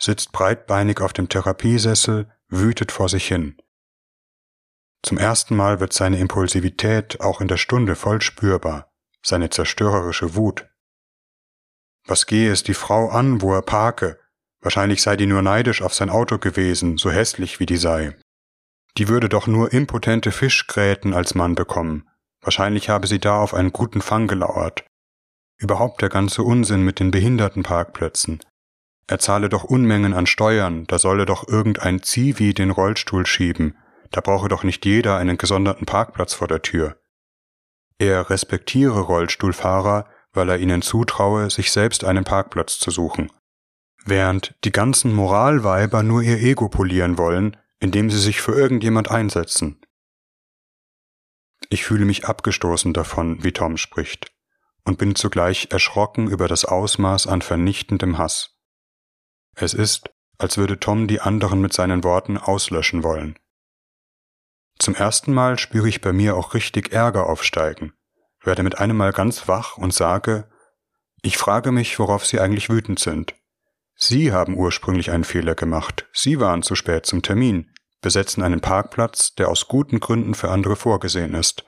sitzt 0.00 0.32
breitbeinig 0.32 1.00
auf 1.00 1.12
dem 1.12 1.28
Therapiesessel, 1.28 2.32
wütet 2.48 2.90
vor 2.90 3.10
sich 3.10 3.28
hin. 3.28 3.60
Zum 5.02 5.18
ersten 5.18 5.56
Mal 5.56 5.78
wird 5.80 5.92
seine 5.92 6.18
Impulsivität 6.18 7.20
auch 7.20 7.42
in 7.42 7.48
der 7.48 7.58
Stunde 7.58 7.96
voll 7.96 8.22
spürbar, 8.22 8.90
seine 9.22 9.50
zerstörerische 9.50 10.34
Wut. 10.34 10.66
Was 12.08 12.24
gehe 12.24 12.50
es 12.50 12.62
die 12.62 12.74
Frau 12.74 13.10
an, 13.10 13.42
wo 13.42 13.52
er 13.52 13.60
parke? 13.60 14.18
Wahrscheinlich 14.62 15.02
sei 15.02 15.16
die 15.16 15.26
nur 15.26 15.42
neidisch 15.42 15.82
auf 15.82 15.92
sein 15.92 16.08
Auto 16.08 16.38
gewesen, 16.38 16.96
so 16.96 17.10
hässlich 17.10 17.60
wie 17.60 17.66
die 17.66 17.76
sei. 17.76 18.16
Die 18.96 19.08
würde 19.08 19.28
doch 19.28 19.46
nur 19.46 19.72
impotente 19.74 20.32
Fischgräten 20.32 21.12
als 21.12 21.34
Mann 21.34 21.54
bekommen. 21.54 22.08
Wahrscheinlich 22.40 22.88
habe 22.88 23.06
sie 23.06 23.18
da 23.18 23.38
auf 23.38 23.52
einen 23.52 23.72
guten 23.72 24.00
Fang 24.00 24.26
gelauert. 24.26 24.84
Überhaupt 25.58 26.00
der 26.00 26.08
ganze 26.08 26.42
Unsinn 26.42 26.82
mit 26.82 26.98
den 26.98 27.10
Behindertenparkplätzen. 27.10 28.40
Er 29.06 29.18
zahle 29.18 29.50
doch 29.50 29.64
Unmengen 29.64 30.14
an 30.14 30.26
Steuern, 30.26 30.86
da 30.86 30.98
solle 30.98 31.26
doch 31.26 31.46
irgendein 31.46 32.02
Zivi 32.02 32.54
den 32.54 32.70
Rollstuhl 32.70 33.26
schieben, 33.26 33.76
da 34.10 34.22
brauche 34.22 34.48
doch 34.48 34.64
nicht 34.64 34.86
jeder 34.86 35.18
einen 35.18 35.36
gesonderten 35.36 35.84
Parkplatz 35.84 36.32
vor 36.32 36.48
der 36.48 36.62
Tür. 36.62 36.96
Er 37.98 38.30
respektiere 38.30 39.00
Rollstuhlfahrer, 39.00 40.06
weil 40.32 40.48
er 40.48 40.58
ihnen 40.58 40.82
zutraue, 40.82 41.50
sich 41.50 41.72
selbst 41.72 42.04
einen 42.04 42.24
Parkplatz 42.24 42.78
zu 42.78 42.90
suchen. 42.90 43.30
Während 44.04 44.54
die 44.64 44.72
ganzen 44.72 45.12
Moralweiber 45.12 46.02
nur 46.02 46.22
ihr 46.22 46.38
Ego 46.38 46.68
polieren 46.68 47.18
wollen, 47.18 47.56
indem 47.80 48.10
sie 48.10 48.18
sich 48.18 48.40
für 48.40 48.52
irgendjemand 48.52 49.10
einsetzen. 49.10 49.80
Ich 51.70 51.84
fühle 51.84 52.04
mich 52.04 52.26
abgestoßen 52.26 52.92
davon, 52.92 53.42
wie 53.44 53.52
Tom 53.52 53.76
spricht 53.76 54.32
und 54.84 54.98
bin 54.98 55.14
zugleich 55.14 55.68
erschrocken 55.70 56.28
über 56.28 56.48
das 56.48 56.64
Ausmaß 56.64 57.26
an 57.26 57.42
vernichtendem 57.42 58.16
Hass. 58.16 58.58
Es 59.54 59.74
ist, 59.74 60.10
als 60.38 60.56
würde 60.56 60.80
Tom 60.80 61.08
die 61.08 61.20
anderen 61.20 61.60
mit 61.60 61.72
seinen 61.72 62.04
Worten 62.04 62.38
auslöschen 62.38 63.02
wollen. 63.02 63.38
Zum 64.78 64.94
ersten 64.94 65.34
Mal 65.34 65.58
spüre 65.58 65.88
ich 65.88 66.00
bei 66.00 66.12
mir 66.12 66.36
auch 66.36 66.54
richtig 66.54 66.92
Ärger 66.92 67.26
aufsteigen, 67.26 67.92
werde 68.48 68.62
mit 68.62 68.78
einem 68.78 68.96
Mal 68.96 69.12
ganz 69.12 69.46
wach 69.46 69.76
und 69.76 69.92
sage, 69.92 70.48
ich 71.20 71.36
frage 71.36 71.70
mich, 71.70 71.98
worauf 71.98 72.24
Sie 72.24 72.40
eigentlich 72.40 72.70
wütend 72.70 72.98
sind. 72.98 73.34
Sie 73.94 74.32
haben 74.32 74.56
ursprünglich 74.56 75.10
einen 75.10 75.24
Fehler 75.24 75.54
gemacht, 75.54 76.08
Sie 76.14 76.40
waren 76.40 76.62
zu 76.62 76.74
spät 76.74 77.04
zum 77.04 77.20
Termin, 77.20 77.70
besetzen 78.00 78.42
einen 78.42 78.62
Parkplatz, 78.62 79.34
der 79.34 79.50
aus 79.50 79.68
guten 79.68 80.00
Gründen 80.00 80.34
für 80.34 80.50
andere 80.50 80.76
vorgesehen 80.76 81.34
ist. 81.34 81.66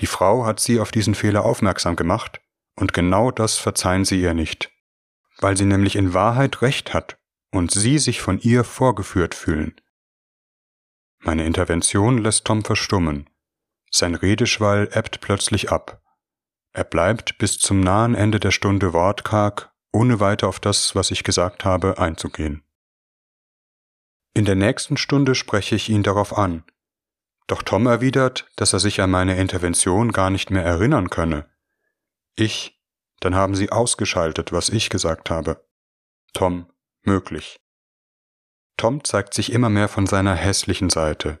Die 0.00 0.06
Frau 0.06 0.44
hat 0.44 0.58
sie 0.58 0.80
auf 0.80 0.90
diesen 0.90 1.14
Fehler 1.14 1.44
aufmerksam 1.44 1.94
gemacht, 1.94 2.40
und 2.74 2.92
genau 2.92 3.30
das 3.30 3.56
verzeihen 3.56 4.04
sie 4.04 4.20
ihr 4.20 4.34
nicht, 4.34 4.72
weil 5.38 5.56
sie 5.56 5.64
nämlich 5.64 5.94
in 5.94 6.12
Wahrheit 6.12 6.60
recht 6.60 6.92
hat 6.92 7.18
und 7.52 7.70
sie 7.70 7.98
sich 7.98 8.20
von 8.20 8.40
ihr 8.40 8.64
vorgeführt 8.64 9.36
fühlen. 9.36 9.80
Meine 11.20 11.46
Intervention 11.46 12.18
lässt 12.18 12.46
Tom 12.46 12.64
verstummen. 12.64 13.30
Sein 13.96 14.16
Redeschwall 14.16 14.88
ebbt 14.92 15.20
plötzlich 15.20 15.70
ab. 15.70 16.02
Er 16.72 16.82
bleibt 16.82 17.38
bis 17.38 17.60
zum 17.60 17.78
nahen 17.78 18.16
Ende 18.16 18.40
der 18.40 18.50
Stunde 18.50 18.92
wortkarg, 18.92 19.72
ohne 19.92 20.18
weiter 20.18 20.48
auf 20.48 20.58
das, 20.58 20.96
was 20.96 21.12
ich 21.12 21.22
gesagt 21.22 21.64
habe, 21.64 21.96
einzugehen. 21.98 22.64
In 24.34 24.46
der 24.46 24.56
nächsten 24.56 24.96
Stunde 24.96 25.36
spreche 25.36 25.76
ich 25.76 25.88
ihn 25.90 26.02
darauf 26.02 26.36
an, 26.36 26.64
doch 27.46 27.62
Tom 27.62 27.86
erwidert, 27.86 28.50
dass 28.56 28.72
er 28.72 28.80
sich 28.80 29.00
an 29.00 29.12
meine 29.12 29.36
Intervention 29.36 30.10
gar 30.10 30.30
nicht 30.30 30.50
mehr 30.50 30.64
erinnern 30.64 31.08
könne. 31.08 31.48
Ich, 32.34 32.82
dann 33.20 33.36
haben 33.36 33.54
Sie 33.54 33.70
ausgeschaltet, 33.70 34.50
was 34.50 34.70
ich 34.70 34.90
gesagt 34.90 35.30
habe. 35.30 35.64
Tom, 36.32 36.68
möglich. 37.02 37.60
Tom 38.76 39.04
zeigt 39.04 39.34
sich 39.34 39.52
immer 39.52 39.68
mehr 39.68 39.86
von 39.86 40.08
seiner 40.08 40.34
hässlichen 40.34 40.90
Seite. 40.90 41.38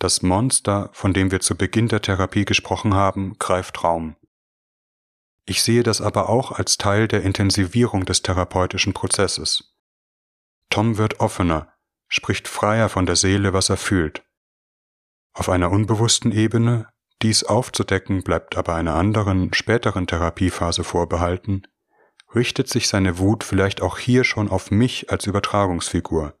Das 0.00 0.22
Monster, 0.22 0.88
von 0.94 1.12
dem 1.12 1.30
wir 1.30 1.40
zu 1.40 1.54
Beginn 1.54 1.88
der 1.88 2.00
Therapie 2.00 2.46
gesprochen 2.46 2.94
haben, 2.94 3.36
greift 3.38 3.84
Raum. 3.84 4.16
Ich 5.44 5.62
sehe 5.62 5.82
das 5.82 6.00
aber 6.00 6.30
auch 6.30 6.52
als 6.52 6.78
Teil 6.78 7.06
der 7.06 7.22
Intensivierung 7.22 8.06
des 8.06 8.22
therapeutischen 8.22 8.94
Prozesses. 8.94 9.76
Tom 10.70 10.96
wird 10.96 11.20
offener, 11.20 11.74
spricht 12.08 12.48
freier 12.48 12.88
von 12.88 13.04
der 13.04 13.16
Seele, 13.16 13.52
was 13.52 13.68
er 13.68 13.76
fühlt. 13.76 14.24
Auf 15.34 15.50
einer 15.50 15.70
unbewussten 15.70 16.32
Ebene, 16.32 16.88
dies 17.20 17.44
aufzudecken 17.44 18.22
bleibt 18.22 18.56
aber 18.56 18.76
einer 18.76 18.94
anderen, 18.94 19.52
späteren 19.52 20.06
Therapiephase 20.06 20.82
vorbehalten, 20.82 21.66
richtet 22.34 22.68
sich 22.68 22.88
seine 22.88 23.18
Wut 23.18 23.44
vielleicht 23.44 23.82
auch 23.82 23.98
hier 23.98 24.24
schon 24.24 24.48
auf 24.48 24.70
mich 24.70 25.10
als 25.10 25.26
Übertragungsfigur. 25.26 26.39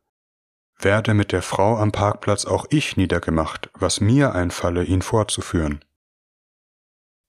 Werde 0.82 1.14
mit 1.14 1.32
der 1.32 1.42
Frau 1.42 1.76
am 1.76 1.92
Parkplatz 1.92 2.46
auch 2.46 2.66
ich 2.70 2.96
niedergemacht, 2.96 3.70
was 3.74 4.00
mir 4.00 4.34
einfalle, 4.34 4.84
ihn 4.84 5.02
vorzuführen. 5.02 5.84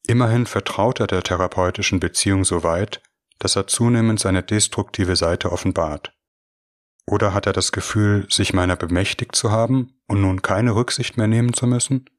Immerhin 0.07 0.45
vertraut 0.45 0.99
er 0.99 1.07
der 1.07 1.21
therapeutischen 1.21 1.99
Beziehung 1.99 2.45
so 2.45 2.63
weit, 2.63 3.01
dass 3.39 3.55
er 3.55 3.67
zunehmend 3.67 4.19
seine 4.19 4.43
destruktive 4.43 5.15
Seite 5.15 5.51
offenbart. 5.51 6.13
Oder 7.05 7.33
hat 7.33 7.45
er 7.45 7.53
das 7.53 7.71
Gefühl, 7.71 8.25
sich 8.29 8.53
meiner 8.53 8.75
bemächtigt 8.75 9.35
zu 9.35 9.51
haben 9.51 9.99
und 10.07 10.21
nun 10.21 10.41
keine 10.41 10.75
Rücksicht 10.75 11.17
mehr 11.17 11.27
nehmen 11.27 11.53
zu 11.53 11.67
müssen? 11.67 12.09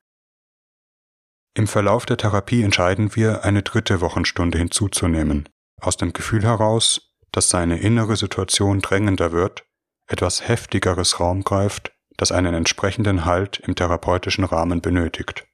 Im 1.54 1.66
Verlauf 1.66 2.06
der 2.06 2.16
Therapie 2.16 2.62
entscheiden 2.62 3.14
wir, 3.14 3.44
eine 3.44 3.62
dritte 3.62 4.00
Wochenstunde 4.00 4.58
hinzuzunehmen, 4.58 5.48
aus 5.80 5.96
dem 5.96 6.12
Gefühl 6.12 6.42
heraus, 6.42 7.14
dass 7.30 7.50
seine 7.50 7.78
innere 7.78 8.16
Situation 8.16 8.80
drängender 8.80 9.32
wird, 9.32 9.64
etwas 10.12 10.46
heftigeres 10.46 11.20
Raum 11.20 11.42
greift, 11.42 11.92
das 12.16 12.32
einen 12.32 12.54
entsprechenden 12.54 13.24
Halt 13.24 13.60
im 13.60 13.74
therapeutischen 13.74 14.44
Rahmen 14.44 14.80
benötigt. 14.80 15.46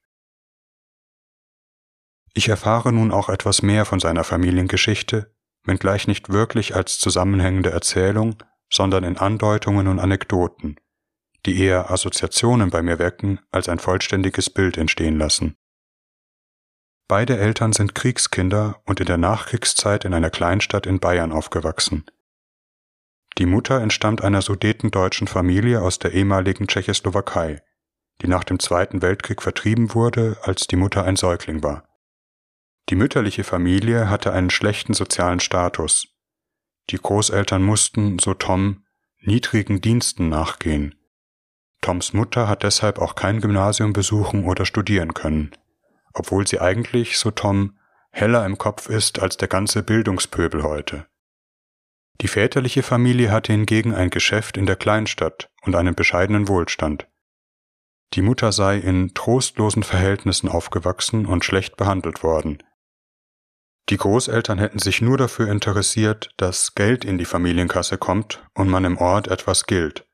Ich 2.35 2.49
erfahre 2.49 2.93
nun 2.93 3.11
auch 3.11 3.29
etwas 3.29 3.63
mehr 3.63 3.85
von 3.85 4.01
seiner 4.01 4.25
Familiengeschichte, 4.25 5.35
wenngleich 5.65 6.07
nicht 6.07 6.29
wirklich 6.29 6.75
als 6.75 6.99
zusammenhängende 6.99 7.71
Erzählung, 7.71 8.43
sondern 8.71 9.05
in 9.05 9.17
Andeutungen 9.17 9.89
und 9.89 9.99
Anekdoten, 9.99 10.77
die 11.47 11.61
eher 11.61 11.91
Assoziationen 11.91 12.71
bei 12.71 12.83
mir 12.83 12.99
wecken, 12.99 13.41
als 13.51 13.69
ein 13.69 13.79
vollständiges 13.79 14.51
Bild 14.51 14.77
entstehen 14.77 15.19
lassen. 15.19 15.57
Beide 17.09 17.39
Eltern 17.39 17.73
sind 17.73 17.95
Kriegskinder 17.95 18.83
und 18.85 19.01
in 19.01 19.07
der 19.07 19.17
Nachkriegszeit 19.17 20.05
in 20.05 20.13
einer 20.13 20.31
Kleinstadt 20.31 20.87
in 20.87 21.01
Bayern 21.01 21.33
aufgewachsen. 21.33 22.05
Die 23.39 23.47
Mutter 23.47 23.81
entstammt 23.81 24.23
einer 24.23 24.43
sudetendeutschen 24.43 25.29
Familie 25.29 25.81
aus 25.81 25.99
der 25.99 26.13
ehemaligen 26.13 26.67
Tschechoslowakei, 26.67 27.63
die 28.21 28.29
nach 28.29 28.45
dem 28.45 28.59
Zweiten 28.59 29.01
Weltkrieg 29.01 29.43
vertrieben 29.43 29.95
wurde, 29.95 30.37
als 30.43 30.67
die 30.67 30.77
Mutter 30.77 31.05
ein 31.05 31.17
Säugling 31.17 31.63
war. 31.63 31.89
Die 32.89 32.97
mütterliche 32.97 33.45
Familie 33.45 34.11
hatte 34.11 34.33
einen 34.33 34.51
schlechten 34.51 34.95
sozialen 34.95 35.41
Status. 35.41 36.09
Die 36.91 36.97
Großeltern 36.97 37.63
mussten, 37.63 38.19
so 38.19 38.35
Tom, 38.35 38.85
niedrigen 39.21 39.81
Diensten 39.81 40.29
nachgehen. 40.29 40.95
Toms 41.81 42.13
Mutter 42.13 42.49
hat 42.49 42.65
deshalb 42.65 42.99
auch 42.99 43.15
kein 43.15 43.41
Gymnasium 43.41 43.93
besuchen 43.93 44.45
oder 44.45 44.65
studieren 44.67 45.15
können 45.15 45.53
obwohl 46.19 46.47
sie 46.47 46.61
eigentlich, 46.61 47.19
so 47.19 47.31
Tom, 47.31 47.79
heller 48.11 48.45
im 48.45 48.59
Kopf 48.59 48.89
ist 48.89 49.21
als 49.21 49.37
der 49.37 49.49
ganze 49.49 49.83
Bildungspöbel 49.83 50.63
heute. 50.63 51.07
Die 52.21 52.29
väterliche 52.29 52.83
Familie 52.83 53.31
hatte 53.31 53.53
hingegen 53.53 53.95
ein 53.95 54.11
Geschäft 54.11 54.57
in 54.57 54.67
der 54.67 54.77
Kleinstadt 54.77 55.51
und 55.63 55.77
einen 55.77 55.95
bescheidenen 55.95 56.49
Wohlstand. 56.49 57.07
Die 58.15 58.23
Mutter 58.23 58.53
sei 58.53 58.79
in 58.79 59.15
trostlosen 59.15 59.83
Verhältnissen 59.83 60.49
aufgewachsen 60.49 61.27
und 61.27 61.45
schlecht 61.45 61.77
behandelt 61.77 62.23
worden. 62.23 62.63
Die 63.91 63.97
Großeltern 63.97 64.59
hätten 64.59 64.79
sich 64.79 65.01
nur 65.01 65.17
dafür 65.17 65.51
interessiert, 65.51 66.31
dass 66.37 66.75
Geld 66.75 67.05
in 67.05 67.19
die 67.19 67.25
Familienkasse 67.25 67.99
kommt 67.99 68.45
und 68.55 68.69
man 68.69 68.85
im 68.85 68.99
Ort 68.99 69.29
etwas 69.29 69.67
gilt. 69.67 70.07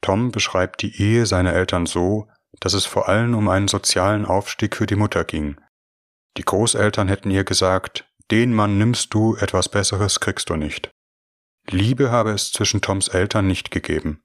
Tom 0.00 0.32
beschreibt 0.32 0.82
die 0.82 1.00
Ehe 1.00 1.26
seiner 1.26 1.52
Eltern 1.52 1.86
so, 1.86 2.28
dass 2.60 2.74
es 2.74 2.84
vor 2.84 3.08
allem 3.08 3.34
um 3.34 3.48
einen 3.48 3.68
sozialen 3.68 4.24
Aufstieg 4.26 4.76
für 4.76 4.86
die 4.86 4.96
Mutter 4.96 5.24
ging. 5.24 5.56
Die 6.36 6.44
Großeltern 6.44 7.08
hätten 7.08 7.30
ihr 7.30 7.44
gesagt, 7.44 8.10
den 8.30 8.54
Mann 8.54 8.78
nimmst 8.78 9.12
du, 9.14 9.36
etwas 9.36 9.68
Besseres 9.68 10.20
kriegst 10.20 10.50
du 10.50 10.56
nicht. 10.56 10.90
Liebe 11.68 12.10
habe 12.10 12.30
es 12.30 12.52
zwischen 12.52 12.80
Toms 12.80 13.08
Eltern 13.08 13.46
nicht 13.46 13.70
gegeben. 13.70 14.22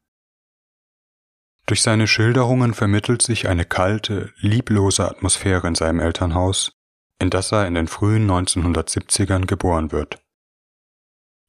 Durch 1.66 1.82
seine 1.82 2.08
Schilderungen 2.08 2.74
vermittelt 2.74 3.22
sich 3.22 3.48
eine 3.48 3.66
kalte, 3.66 4.32
lieblose 4.38 5.08
Atmosphäre 5.08 5.68
in 5.68 5.76
seinem 5.76 6.00
Elternhaus, 6.00 6.72
in 7.20 7.30
das 7.30 7.52
er 7.52 7.68
in 7.68 7.74
den 7.74 7.88
frühen 7.88 8.30
1970ern 8.30 9.46
geboren 9.46 9.92
wird. 9.92 10.24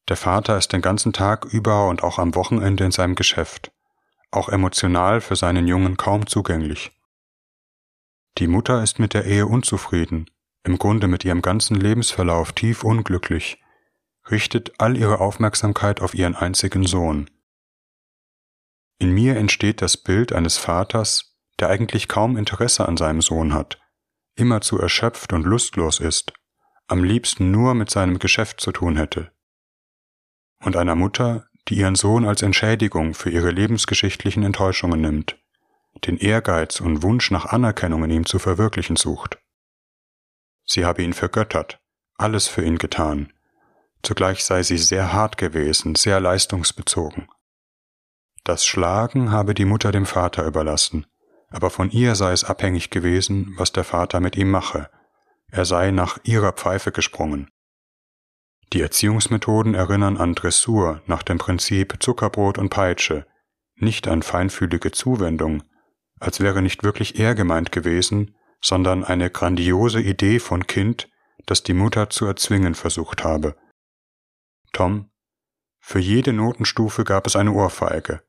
Der 0.08 0.16
Vater 0.16 0.56
ist 0.56 0.72
den 0.72 0.82
ganzen 0.82 1.12
Tag 1.12 1.44
über 1.44 1.88
und 1.88 2.02
auch 2.02 2.18
am 2.18 2.34
Wochenende 2.34 2.84
in 2.84 2.90
seinem 2.90 3.14
Geschäft 3.14 3.70
auch 4.30 4.48
emotional 4.48 5.20
für 5.20 5.36
seinen 5.36 5.66
Jungen 5.66 5.96
kaum 5.96 6.26
zugänglich. 6.26 6.92
Die 8.38 8.46
Mutter 8.46 8.82
ist 8.82 8.98
mit 8.98 9.14
der 9.14 9.24
Ehe 9.24 9.46
unzufrieden, 9.46 10.30
im 10.64 10.78
Grunde 10.78 11.08
mit 11.08 11.24
ihrem 11.24 11.42
ganzen 11.42 11.76
Lebensverlauf 11.76 12.52
tief 12.52 12.84
unglücklich, 12.84 13.62
richtet 14.30 14.72
all 14.78 14.96
ihre 14.96 15.20
Aufmerksamkeit 15.20 16.00
auf 16.00 16.14
ihren 16.14 16.34
einzigen 16.34 16.86
Sohn. 16.86 17.30
In 18.98 19.12
mir 19.12 19.36
entsteht 19.36 19.80
das 19.80 19.96
Bild 19.96 20.32
eines 20.32 20.58
Vaters, 20.58 21.36
der 21.60 21.70
eigentlich 21.70 22.08
kaum 22.08 22.36
Interesse 22.36 22.86
an 22.86 22.96
seinem 22.96 23.22
Sohn 23.22 23.54
hat, 23.54 23.80
immerzu 24.34 24.78
erschöpft 24.78 25.32
und 25.32 25.44
lustlos 25.44 26.00
ist, 26.00 26.32
am 26.86 27.04
liebsten 27.04 27.50
nur 27.50 27.74
mit 27.74 27.90
seinem 27.90 28.18
Geschäft 28.18 28.60
zu 28.60 28.72
tun 28.72 28.96
hätte. 28.96 29.30
Und 30.64 30.76
einer 30.76 30.94
Mutter, 30.94 31.46
die 31.68 31.76
ihren 31.76 31.94
Sohn 31.94 32.24
als 32.24 32.42
Entschädigung 32.42 33.14
für 33.14 33.30
ihre 33.30 33.50
lebensgeschichtlichen 33.50 34.42
Enttäuschungen 34.42 35.00
nimmt, 35.00 35.38
den 36.06 36.16
Ehrgeiz 36.16 36.80
und 36.80 37.02
Wunsch 37.02 37.30
nach 37.30 37.46
Anerkennung 37.46 38.04
in 38.04 38.10
ihm 38.10 38.26
zu 38.26 38.38
verwirklichen 38.38 38.96
sucht. 38.96 39.38
Sie 40.68 40.84
habe 40.84 41.02
ihn 41.02 41.14
vergöttert, 41.14 41.80
alles 42.16 42.46
für 42.46 42.62
ihn 42.62 42.78
getan, 42.78 43.32
zugleich 44.02 44.44
sei 44.44 44.62
sie 44.62 44.78
sehr 44.78 45.12
hart 45.12 45.38
gewesen, 45.38 45.94
sehr 45.94 46.20
leistungsbezogen. 46.20 47.28
Das 48.44 48.66
Schlagen 48.66 49.32
habe 49.32 49.54
die 49.54 49.64
Mutter 49.64 49.92
dem 49.92 50.06
Vater 50.06 50.44
überlassen, 50.44 51.06
aber 51.48 51.70
von 51.70 51.90
ihr 51.90 52.14
sei 52.14 52.32
es 52.32 52.44
abhängig 52.44 52.90
gewesen, 52.90 53.54
was 53.56 53.72
der 53.72 53.84
Vater 53.84 54.20
mit 54.20 54.36
ihm 54.36 54.50
mache, 54.50 54.90
er 55.50 55.64
sei 55.64 55.90
nach 55.90 56.18
ihrer 56.24 56.52
Pfeife 56.52 56.92
gesprungen, 56.92 57.50
die 58.74 58.82
Erziehungsmethoden 58.82 59.74
erinnern 59.74 60.18
an 60.18 60.34
Dressur 60.34 61.02
nach 61.06 61.22
dem 61.22 61.38
Prinzip 61.38 61.96
Zuckerbrot 62.00 62.58
und 62.58 62.68
Peitsche, 62.68 63.26
nicht 63.76 64.06
an 64.08 64.22
feinfühlige 64.22 64.92
Zuwendung, 64.92 65.62
als 66.20 66.40
wäre 66.40 66.60
nicht 66.60 66.84
wirklich 66.84 67.18
er 67.18 67.34
gemeint 67.34 67.72
gewesen, 67.72 68.34
sondern 68.60 69.04
eine 69.04 69.30
grandiose 69.30 70.00
Idee 70.00 70.38
von 70.38 70.66
Kind, 70.66 71.08
das 71.46 71.62
die 71.62 71.74
Mutter 71.74 72.10
zu 72.10 72.26
erzwingen 72.26 72.74
versucht 72.74 73.24
habe. 73.24 73.56
Tom, 74.72 75.10
für 75.80 75.98
jede 75.98 76.32
Notenstufe 76.32 77.04
gab 77.04 77.26
es 77.26 77.36
eine 77.36 77.52
Ohrfeige. 77.52 78.22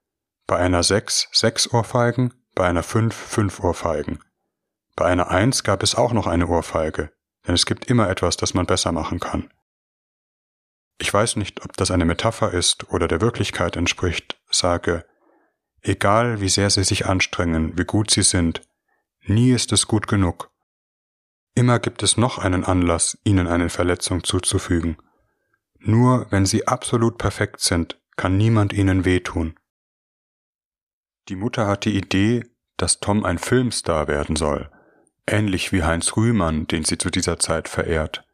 Bei 0.48 0.58
einer 0.58 0.84
Sechs 0.84 1.28
sechs 1.32 1.72
Ohrfeigen, 1.72 2.34
bei 2.56 2.68
einer 2.68 2.84
Fünf 2.84 3.14
fünf 3.14 3.60
Ohrfeigen. 3.60 4.20
Bei 4.96 5.06
einer 5.06 5.30
Eins 5.30 5.64
gab 5.64 5.84
es 5.84 5.96
auch 5.96 6.14
noch 6.14 6.28
eine 6.28 6.48
Ohrfeige, 6.48 7.12
denn 7.48 7.56
es 7.56 7.66
gibt 7.66 7.86
immer 7.86 8.10
etwas, 8.10 8.38
das 8.38 8.54
man 8.54 8.66
besser 8.66 8.92
machen 8.92 9.20
kann. 9.20 9.50
Ich 10.98 11.14
weiß 11.14 11.38
nicht, 11.38 11.64
ob 11.64 11.78
das 11.78 11.92
eine 11.92 12.06
Metapher 12.06 12.52
ist 12.52 12.92
oder 12.92 13.08
der 13.08 13.22
Wirklichkeit 13.22 13.78
entspricht, 13.78 14.38
sage, 14.52 15.06
egal 15.82 16.42
wie 16.42 16.50
sehr 16.50 16.70
Sie 16.70 16.84
sich 16.84 17.06
anstrengen, 17.06 17.78
wie 17.78 17.86
gut 17.86 18.12
Sie 18.12 18.24
sind, 18.24 18.62
nie 19.30 19.52
ist 19.52 19.72
es 19.72 19.88
gut 19.88 20.08
genug. 20.08 20.52
Immer 21.56 21.80
gibt 21.80 22.04
es 22.04 22.18
noch 22.18 22.38
einen 22.38 22.64
Anlass, 22.64 23.18
Ihnen 23.24 23.48
eine 23.48 23.70
Verletzung 23.70 24.24
zuzufügen. 24.24 24.98
Nur 25.78 26.28
wenn 26.30 26.46
Sie 26.46 26.68
absolut 26.68 27.18
perfekt 27.18 27.62
sind, 27.62 28.00
kann 28.16 28.38
niemand 28.38 28.74
Ihnen 28.74 29.06
wehtun. 29.06 29.58
Die 31.30 31.36
Mutter 31.36 31.68
hat 31.68 31.86
die 31.86 31.96
Idee, 31.96 32.44
dass 32.78 33.00
Tom 33.00 33.24
ein 33.24 33.38
Filmstar 33.38 34.08
werden 34.08 34.36
soll, 34.36 34.72
ähnlich 35.28 35.72
wie 35.72 35.84
Heinz 35.84 36.16
Rühmann, 36.16 36.66
den 36.68 36.84
sie 36.84 36.98
zu 36.98 37.10
dieser 37.10 37.40
Zeit 37.40 37.68
verehrt. 37.68 38.26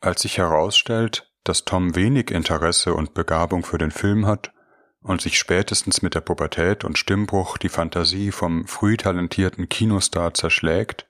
Als 0.00 0.22
sich 0.22 0.38
herausstellt, 0.38 1.30
dass 1.44 1.64
Tom 1.64 1.94
wenig 1.94 2.30
Interesse 2.30 2.94
und 2.94 3.14
Begabung 3.14 3.64
für 3.64 3.78
den 3.78 3.90
Film 3.90 4.26
hat 4.26 4.51
und 5.02 5.20
sich 5.20 5.38
spätestens 5.38 6.02
mit 6.02 6.14
der 6.14 6.20
Pubertät 6.20 6.84
und 6.84 6.98
Stimmbruch 6.98 7.58
die 7.58 7.68
Fantasie 7.68 8.30
vom 8.30 8.66
früh 8.66 8.96
talentierten 8.96 9.68
Kinostar 9.68 10.34
zerschlägt, 10.34 11.06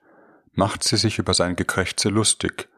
macht 0.51 0.83
sie 0.83 0.97
sich 0.97 1.19
über 1.19 1.33
sein 1.33 1.55
Gekrächze 1.55 2.09
lustig, 2.09 2.69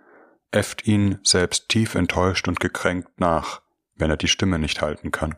äfft 0.52 0.88
ihn 0.88 1.20
selbst 1.24 1.70
tief 1.70 1.96
enttäuscht 1.96 2.48
und 2.48 2.60
gekränkt 2.60 3.20
nach, 3.20 3.62
wenn 3.96 4.10
er 4.10 4.18
die 4.18 4.28
Stimme 4.28 4.60
nicht 4.60 4.82
halten 4.82 5.12
kann. 5.12 5.36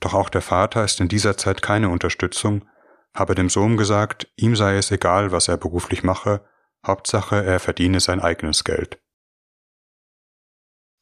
Doch 0.00 0.14
auch 0.14 0.28
der 0.28 0.42
Vater 0.42 0.84
ist 0.84 1.00
in 1.00 1.08
dieser 1.08 1.36
Zeit 1.36 1.62
keine 1.62 1.88
Unterstützung, 1.88 2.68
habe 3.14 3.34
dem 3.34 3.48
Sohn 3.48 3.76
gesagt, 3.76 4.28
ihm 4.36 4.56
sei 4.56 4.76
es 4.76 4.90
egal, 4.90 5.32
was 5.32 5.48
er 5.48 5.56
beruflich 5.56 6.02
mache, 6.02 6.44
Hauptsache 6.86 7.42
er 7.44 7.58
verdiene 7.58 8.00
sein 8.00 8.20
eigenes 8.20 8.62
Geld. 8.62 9.00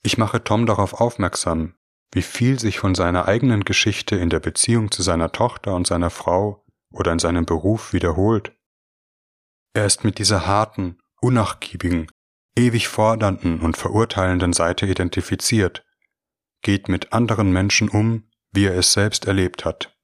Ich 0.03 0.17
mache 0.17 0.45
Tom 0.45 0.67
darauf 0.67 0.95
aufmerksam, 0.95 1.75
wie 2.15 2.23
viel 2.23 2.61
sich 2.61 2.79
von 2.79 2.95
seiner 2.95 3.27
eigenen 3.27 3.65
Geschichte 3.65 4.15
in 4.15 4.31
der 4.31 4.39
Beziehung 4.39 4.93
zu 4.93 5.03
seiner 5.03 5.33
Tochter 5.33 5.75
und 5.75 5.87
seiner 5.87 6.11
Frau 6.11 6.65
oder 6.91 7.11
in 7.11 7.19
seinem 7.19 7.45
Beruf 7.45 7.93
wiederholt. 7.93 8.53
Er 9.75 9.85
ist 9.85 10.05
mit 10.05 10.19
dieser 10.19 10.47
harten, 10.47 10.99
unnachgiebigen, 11.21 12.07
ewig 12.57 12.87
fordernden 12.87 13.61
und 13.61 13.77
verurteilenden 13.77 14.53
Seite 14.53 14.87
identifiziert, 14.87 15.85
geht 16.63 16.89
mit 16.89 17.13
anderen 17.13 17.53
Menschen 17.53 17.89
um, 17.89 18.31
wie 18.53 18.67
er 18.67 18.77
es 18.77 18.93
selbst 18.93 19.27
erlebt 19.27 19.65
hat. 19.65 19.99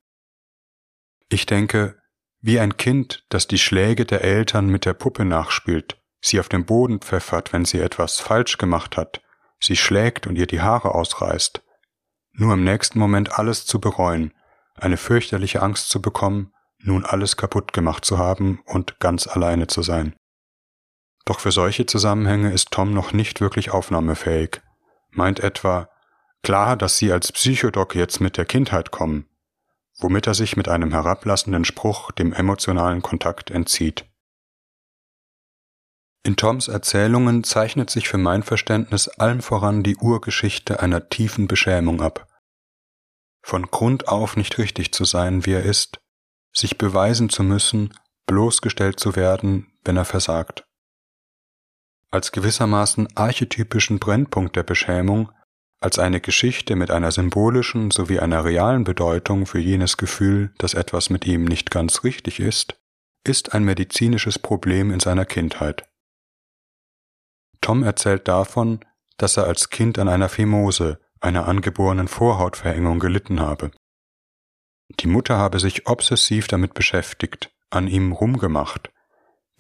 Ich 1.29 1.46
denke, 1.46 1.96
wie 2.40 2.59
ein 2.59 2.77
Kind, 2.77 3.25
das 3.29 3.46
die 3.46 3.59
Schläge 3.59 4.05
der 4.05 4.25
Eltern 4.25 4.66
mit 4.66 4.85
der 4.85 4.94
Puppe 4.94 5.25
nachspielt, 5.25 6.03
sie 6.20 6.40
auf 6.40 6.49
den 6.49 6.64
Boden 6.64 6.99
pfeffert, 6.99 7.53
wenn 7.53 7.64
sie 7.64 7.79
etwas 7.79 8.18
falsch 8.18 8.59
gemacht 8.59 8.96
hat, 8.96 9.23
sie 9.61 9.77
schlägt 9.77 10.27
und 10.27 10.35
ihr 10.35 10.49
die 10.49 10.61
Haare 10.61 10.92
ausreißt, 10.96 11.62
nur 12.32 12.54
im 12.54 12.64
nächsten 12.64 12.98
Moment 12.98 13.38
alles 13.38 13.66
zu 13.66 13.80
bereuen, 13.80 14.32
eine 14.74 14.96
fürchterliche 14.96 15.62
Angst 15.62 15.88
zu 15.90 16.00
bekommen, 16.00 16.52
nun 16.82 17.04
alles 17.04 17.36
kaputt 17.36 17.72
gemacht 17.72 18.04
zu 18.04 18.18
haben 18.18 18.60
und 18.66 18.98
ganz 19.00 19.26
alleine 19.26 19.66
zu 19.66 19.82
sein. 19.82 20.14
Doch 21.24 21.40
für 21.40 21.52
solche 21.52 21.86
Zusammenhänge 21.86 22.52
ist 22.52 22.70
Tom 22.70 22.94
noch 22.94 23.12
nicht 23.12 23.40
wirklich 23.40 23.70
aufnahmefähig, 23.70 24.62
meint 25.10 25.40
etwa, 25.40 25.88
klar, 26.42 26.76
dass 26.76 26.96
Sie 26.98 27.12
als 27.12 27.32
Psychodoc 27.32 27.94
jetzt 27.94 28.20
mit 28.20 28.36
der 28.36 28.46
Kindheit 28.46 28.90
kommen, 28.90 29.26
womit 29.98 30.26
er 30.26 30.34
sich 30.34 30.56
mit 30.56 30.68
einem 30.68 30.92
herablassenden 30.92 31.64
Spruch 31.64 32.10
dem 32.12 32.32
emotionalen 32.32 33.02
Kontakt 33.02 33.50
entzieht. 33.50 34.10
In 36.22 36.37
Toms 36.37 36.68
Erzählungen 36.68 37.44
zeichnet 37.44 37.88
sich 37.88 38.09
für 38.09 38.18
mein 38.18 38.42
Verständnis 38.42 39.09
allem 39.09 39.40
voran 39.40 39.83
die 39.83 39.96
Urgeschichte 39.96 40.80
einer 40.80 41.09
tiefen 41.09 41.48
Beschämung 41.48 42.02
ab. 42.02 42.26
Von 43.42 43.66
Grund 43.70 44.09
auf 44.09 44.37
nicht 44.37 44.59
richtig 44.59 44.92
zu 44.92 45.04
sein, 45.04 45.46
wie 45.46 45.52
er 45.52 45.62
ist, 45.62 45.98
sich 46.52 46.76
beweisen 46.76 47.30
zu 47.30 47.42
müssen, 47.42 47.94
bloßgestellt 48.26 49.00
zu 49.00 49.16
werden, 49.16 49.72
wenn 49.83 49.96
er 49.96 50.04
versagt. 50.04 50.66
Als 52.11 52.33
gewissermaßen 52.33 53.09
archetypischen 53.16 53.98
Brennpunkt 53.98 54.56
der 54.56 54.62
Beschämung, 54.62 55.33
als 55.80 55.98
eine 55.98 56.20
Geschichte 56.20 56.76
mit 56.76 56.90
einer 56.90 57.12
symbolischen 57.12 57.90
sowie 57.90 58.18
einer 58.18 58.44
realen 58.44 58.85
Bedeutung 58.85 59.46
für 59.46 59.61
jenes 59.61 59.96
Gefühl, 59.96 60.52
dass 60.59 60.74
etwas 60.74 61.09
mit 61.09 61.26
ihm 61.26 61.44
nicht 61.44 61.70
ganz 61.70 62.04
richtig 62.04 62.40
ist, 62.40 62.78
ist 63.24 63.54
ein 63.54 63.64
medizinisches 63.64 64.38
Problem 64.38 64.90
in 64.90 65.00
seiner 65.00 65.24
Kindheit. 65.24 65.89
Tom 67.70 67.85
erzählt 67.85 68.26
davon, 68.26 68.80
dass 69.16 69.37
er 69.37 69.44
als 69.44 69.70
Kind 69.70 70.00
an 70.00 70.09
einer 70.09 70.28
Phimose, 70.28 70.98
einer 71.20 71.46
angeborenen 71.46 72.09
Vorhautverengung 72.09 72.98
gelitten 72.98 73.38
habe. 73.38 73.70
Die 74.98 75.06
Mutter 75.06 75.37
habe 75.37 75.61
sich 75.61 75.87
obsessiv 75.87 76.48
damit 76.48 76.74
beschäftigt, 76.74 77.54
an 77.70 77.87
ihm 77.87 78.11
rumgemacht, 78.11 78.90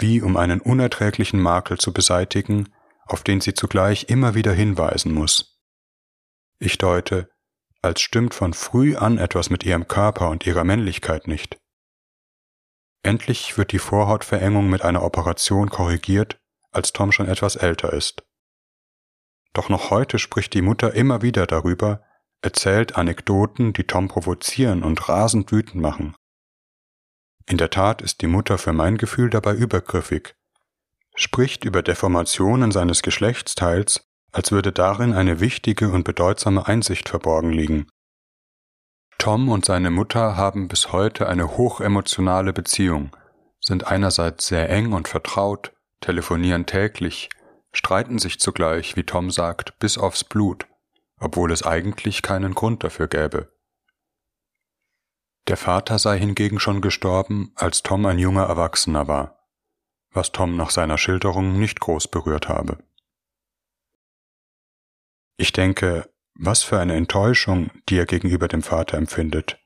wie 0.00 0.22
um 0.22 0.36
einen 0.36 0.60
unerträglichen 0.60 1.40
Makel 1.40 1.78
zu 1.78 1.92
beseitigen, 1.92 2.74
auf 3.06 3.22
den 3.22 3.40
sie 3.40 3.54
zugleich 3.54 4.06
immer 4.08 4.34
wieder 4.34 4.52
hinweisen 4.52 5.14
muss. 5.14 5.60
Ich 6.58 6.78
deute, 6.78 7.30
als 7.80 8.00
stimmt 8.00 8.34
von 8.34 8.54
früh 8.54 8.96
an 8.96 9.18
etwas 9.18 9.50
mit 9.50 9.62
ihrem 9.62 9.86
Körper 9.86 10.30
und 10.30 10.44
ihrer 10.46 10.64
Männlichkeit 10.64 11.28
nicht. 11.28 11.60
Endlich 13.04 13.56
wird 13.56 13.70
die 13.70 13.78
Vorhautverengung 13.78 14.68
mit 14.68 14.82
einer 14.82 15.04
Operation 15.04 15.70
korrigiert, 15.70 16.39
als 16.70 16.92
Tom 16.92 17.12
schon 17.12 17.28
etwas 17.28 17.56
älter 17.56 17.92
ist. 17.92 18.22
Doch 19.52 19.68
noch 19.68 19.90
heute 19.90 20.18
spricht 20.18 20.54
die 20.54 20.62
Mutter 20.62 20.94
immer 20.94 21.22
wieder 21.22 21.46
darüber, 21.46 22.02
erzählt 22.42 22.96
Anekdoten, 22.96 23.72
die 23.72 23.84
Tom 23.84 24.08
provozieren 24.08 24.82
und 24.82 25.08
rasend 25.08 25.50
wütend 25.52 25.82
machen. 25.82 26.14
In 27.46 27.58
der 27.58 27.70
Tat 27.70 28.00
ist 28.00 28.20
die 28.20 28.28
Mutter 28.28 28.58
für 28.58 28.72
mein 28.72 28.96
Gefühl 28.96 29.28
dabei 29.28 29.54
übergriffig, 29.54 30.36
spricht 31.16 31.64
über 31.64 31.82
Deformationen 31.82 32.70
seines 32.70 33.02
Geschlechtsteils, 33.02 34.02
als 34.32 34.52
würde 34.52 34.70
darin 34.70 35.12
eine 35.12 35.40
wichtige 35.40 35.90
und 35.90 36.04
bedeutsame 36.04 36.66
Einsicht 36.66 37.08
verborgen 37.08 37.50
liegen. 37.50 37.88
Tom 39.18 39.48
und 39.48 39.64
seine 39.64 39.90
Mutter 39.90 40.36
haben 40.36 40.68
bis 40.68 40.92
heute 40.92 41.28
eine 41.28 41.56
hochemotionale 41.56 42.52
Beziehung, 42.52 43.14
sind 43.60 43.86
einerseits 43.86 44.46
sehr 44.46 44.70
eng 44.70 44.92
und 44.92 45.08
vertraut, 45.08 45.72
telefonieren 46.00 46.66
täglich, 46.66 47.28
streiten 47.72 48.18
sich 48.18 48.40
zugleich, 48.40 48.96
wie 48.96 49.04
Tom 49.04 49.30
sagt, 49.30 49.78
bis 49.78 49.98
aufs 49.98 50.24
Blut, 50.24 50.66
obwohl 51.18 51.52
es 51.52 51.62
eigentlich 51.62 52.22
keinen 52.22 52.54
Grund 52.54 52.82
dafür 52.84 53.08
gäbe. 53.08 53.52
Der 55.48 55.56
Vater 55.56 55.98
sei 55.98 56.18
hingegen 56.18 56.60
schon 56.60 56.80
gestorben, 56.80 57.52
als 57.56 57.82
Tom 57.82 58.06
ein 58.06 58.18
junger 58.18 58.44
Erwachsener 58.44 59.08
war, 59.08 59.48
was 60.12 60.32
Tom 60.32 60.56
nach 60.56 60.70
seiner 60.70 60.98
Schilderung 60.98 61.58
nicht 61.58 61.80
groß 61.80 62.08
berührt 62.08 62.48
habe. 62.48 62.78
Ich 65.36 65.52
denke, 65.52 66.08
was 66.34 66.62
für 66.62 66.78
eine 66.78 66.94
Enttäuschung, 66.94 67.70
die 67.88 67.98
er 67.98 68.06
gegenüber 68.06 68.46
dem 68.46 68.62
Vater 68.62 68.96
empfindet. 68.96 69.58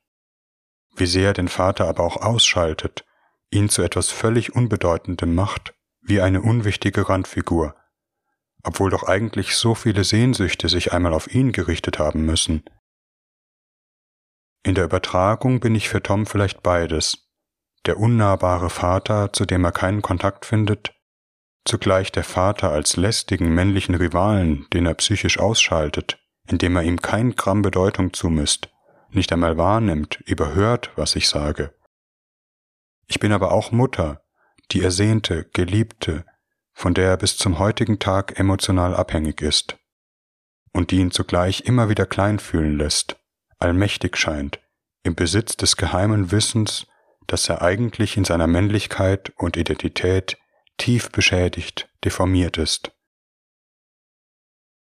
Wie 0.95 1.05
sehr 1.05 1.27
er 1.27 1.33
den 1.33 1.49
Vater 1.49 1.87
aber 1.87 2.03
auch 2.03 2.17
ausschaltet, 2.17 3.05
ihn 3.51 3.69
zu 3.69 3.83
etwas 3.83 4.09
völlig 4.09 4.55
Unbedeutendem 4.55 5.35
macht, 5.35 5.74
wie 6.05 6.21
eine 6.21 6.41
unwichtige 6.41 7.09
Randfigur, 7.09 7.75
obwohl 8.63 8.89
doch 8.89 9.03
eigentlich 9.03 9.55
so 9.55 9.75
viele 9.75 10.03
Sehnsüchte 10.03 10.69
sich 10.69 10.93
einmal 10.93 11.13
auf 11.13 11.33
ihn 11.33 11.51
gerichtet 11.51 11.99
haben 11.99 12.25
müssen. 12.25 12.63
In 14.63 14.75
der 14.75 14.85
Übertragung 14.85 15.59
bin 15.59 15.75
ich 15.75 15.89
für 15.89 16.01
Tom 16.01 16.25
vielleicht 16.25 16.63
beides, 16.63 17.29
der 17.85 17.99
unnahbare 17.99 18.69
Vater, 18.69 19.33
zu 19.33 19.45
dem 19.45 19.63
er 19.63 19.71
keinen 19.71 20.01
Kontakt 20.01 20.45
findet, 20.45 20.93
zugleich 21.65 22.11
der 22.11 22.23
Vater 22.23 22.71
als 22.71 22.97
lästigen 22.97 23.53
männlichen 23.53 23.95
Rivalen, 23.95 24.67
den 24.73 24.85
er 24.85 24.95
psychisch 24.95 25.39
ausschaltet, 25.39 26.19
indem 26.47 26.75
er 26.75 26.83
ihm 26.83 27.01
kein 27.01 27.35
Gramm 27.35 27.61
Bedeutung 27.61 28.13
zumisst, 28.13 28.69
nicht 29.09 29.31
einmal 29.31 29.57
wahrnimmt, 29.57 30.21
überhört, 30.25 30.91
was 30.95 31.15
ich 31.15 31.27
sage. 31.27 31.73
Ich 33.07 33.19
bin 33.19 33.31
aber 33.31 33.51
auch 33.51 33.71
Mutter, 33.71 34.24
die 34.71 34.81
ersehnte, 34.81 35.45
geliebte, 35.53 36.25
von 36.73 36.93
der 36.93 37.09
er 37.09 37.17
bis 37.17 37.37
zum 37.37 37.59
heutigen 37.59 37.99
Tag 37.99 38.39
emotional 38.39 38.95
abhängig 38.95 39.41
ist 39.41 39.77
und 40.73 40.91
die 40.91 40.97
ihn 40.97 41.11
zugleich 41.11 41.61
immer 41.61 41.89
wieder 41.89 42.05
klein 42.05 42.37
fühlen 42.39 42.77
lässt, 42.77 43.17
allmächtig 43.59 44.17
scheint, 44.17 44.59
im 45.03 45.15
Besitz 45.15 45.55
des 45.55 45.77
geheimen 45.77 46.31
Wissens, 46.31 46.85
dass 47.27 47.47
er 47.47 47.61
eigentlich 47.61 48.17
in 48.17 48.25
seiner 48.25 48.47
Männlichkeit 48.47 49.31
und 49.37 49.55
Identität 49.55 50.37
tief 50.77 51.11
beschädigt, 51.11 51.89
deformiert 52.03 52.57
ist. 52.57 52.91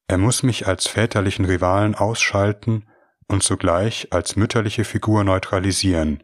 Er 0.08 0.18
muss 0.18 0.42
mich 0.42 0.66
als 0.66 0.86
väterlichen 0.86 1.44
Rivalen 1.44 1.94
ausschalten 1.94 2.88
und 3.28 3.42
zugleich 3.42 4.12
als 4.12 4.36
mütterliche 4.36 4.84
Figur 4.84 5.24
neutralisieren, 5.24 6.22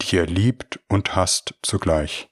die 0.00 0.16
er 0.16 0.26
liebt 0.26 0.80
und 0.88 1.14
hasst 1.14 1.54
zugleich. 1.62 2.30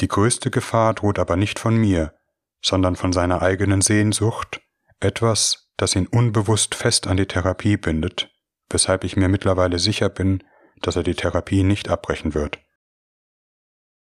Die 0.00 0.08
größte 0.08 0.50
Gefahr 0.50 0.94
droht 0.94 1.18
aber 1.18 1.36
nicht 1.36 1.58
von 1.58 1.76
mir, 1.76 2.14
sondern 2.62 2.96
von 2.96 3.12
seiner 3.12 3.42
eigenen 3.42 3.80
Sehnsucht, 3.80 4.60
etwas, 5.00 5.70
das 5.76 5.94
ihn 5.94 6.06
unbewusst 6.06 6.74
fest 6.74 7.06
an 7.06 7.16
die 7.16 7.26
Therapie 7.26 7.76
bindet, 7.76 8.30
weshalb 8.70 9.04
ich 9.04 9.16
mir 9.16 9.28
mittlerweile 9.28 9.78
sicher 9.78 10.08
bin, 10.08 10.42
dass 10.82 10.96
er 10.96 11.02
die 11.02 11.14
Therapie 11.14 11.62
nicht 11.62 11.88
abbrechen 11.88 12.34
wird. 12.34 12.58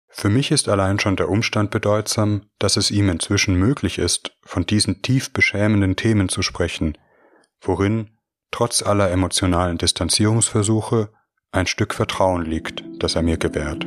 Für 0.09 0.29
mich 0.29 0.51
ist 0.51 0.69
allein 0.69 0.99
schon 0.99 1.17
der 1.17 1.29
Umstand 1.29 1.71
bedeutsam, 1.71 2.49
dass 2.57 2.77
es 2.77 2.89
ihm 2.89 3.09
inzwischen 3.09 3.55
möglich 3.55 3.97
ist, 3.99 4.31
von 4.43 4.65
diesen 4.65 5.01
tief 5.01 5.33
beschämenden 5.33 5.97
Themen 5.97 6.29
zu 6.29 6.41
sprechen, 6.41 6.97
worin, 7.59 8.17
trotz 8.51 8.81
aller 8.81 9.11
emotionalen 9.11 9.77
Distanzierungsversuche, 9.77 11.11
ein 11.51 11.67
Stück 11.67 11.93
Vertrauen 11.93 12.45
liegt, 12.45 12.83
das 12.99 13.15
er 13.15 13.23
mir 13.23 13.37
gewährt. 13.37 13.85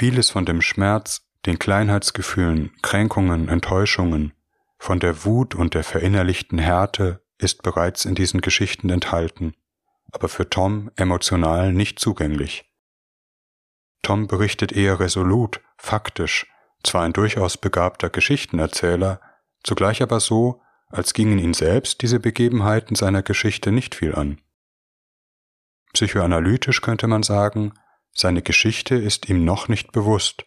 Vieles 0.00 0.30
von 0.30 0.46
dem 0.46 0.62
Schmerz, 0.62 1.26
den 1.44 1.58
Kleinheitsgefühlen, 1.58 2.74
Kränkungen, 2.80 3.50
Enttäuschungen, 3.50 4.32
von 4.78 4.98
der 4.98 5.26
Wut 5.26 5.54
und 5.54 5.74
der 5.74 5.84
verinnerlichten 5.84 6.58
Härte 6.58 7.22
ist 7.36 7.62
bereits 7.62 8.06
in 8.06 8.14
diesen 8.14 8.40
Geschichten 8.40 8.88
enthalten, 8.88 9.52
aber 10.10 10.30
für 10.30 10.48
Tom 10.48 10.90
emotional 10.96 11.74
nicht 11.74 11.98
zugänglich. 11.98 12.64
Tom 14.00 14.26
berichtet 14.26 14.72
eher 14.72 15.00
resolut, 15.00 15.60
faktisch, 15.76 16.50
zwar 16.82 17.02
ein 17.02 17.12
durchaus 17.12 17.58
begabter 17.58 18.08
Geschichtenerzähler, 18.08 19.20
zugleich 19.62 20.00
aber 20.00 20.20
so, 20.20 20.62
als 20.88 21.12
gingen 21.12 21.38
ihn 21.38 21.52
selbst 21.52 22.00
diese 22.00 22.20
Begebenheiten 22.20 22.94
seiner 22.94 23.22
Geschichte 23.22 23.70
nicht 23.70 23.94
viel 23.94 24.14
an. 24.14 24.40
Psychoanalytisch 25.92 26.80
könnte 26.80 27.06
man 27.06 27.22
sagen, 27.22 27.74
seine 28.12 28.42
Geschichte 28.42 28.94
ist 28.94 29.28
ihm 29.28 29.44
noch 29.44 29.68
nicht 29.68 29.92
bewusst, 29.92 30.44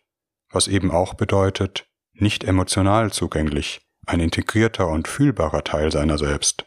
was 0.52 0.67
eben 0.67 0.91
auch 0.91 1.13
bedeutet, 1.13 1.88
nicht 2.13 2.43
emotional 2.43 3.12
zugänglich, 3.12 3.82
ein 4.06 4.19
integrierter 4.19 4.88
und 4.88 5.08
fühlbarer 5.08 5.63
Teil 5.63 5.91
seiner 5.91 6.17
selbst. 6.17 6.65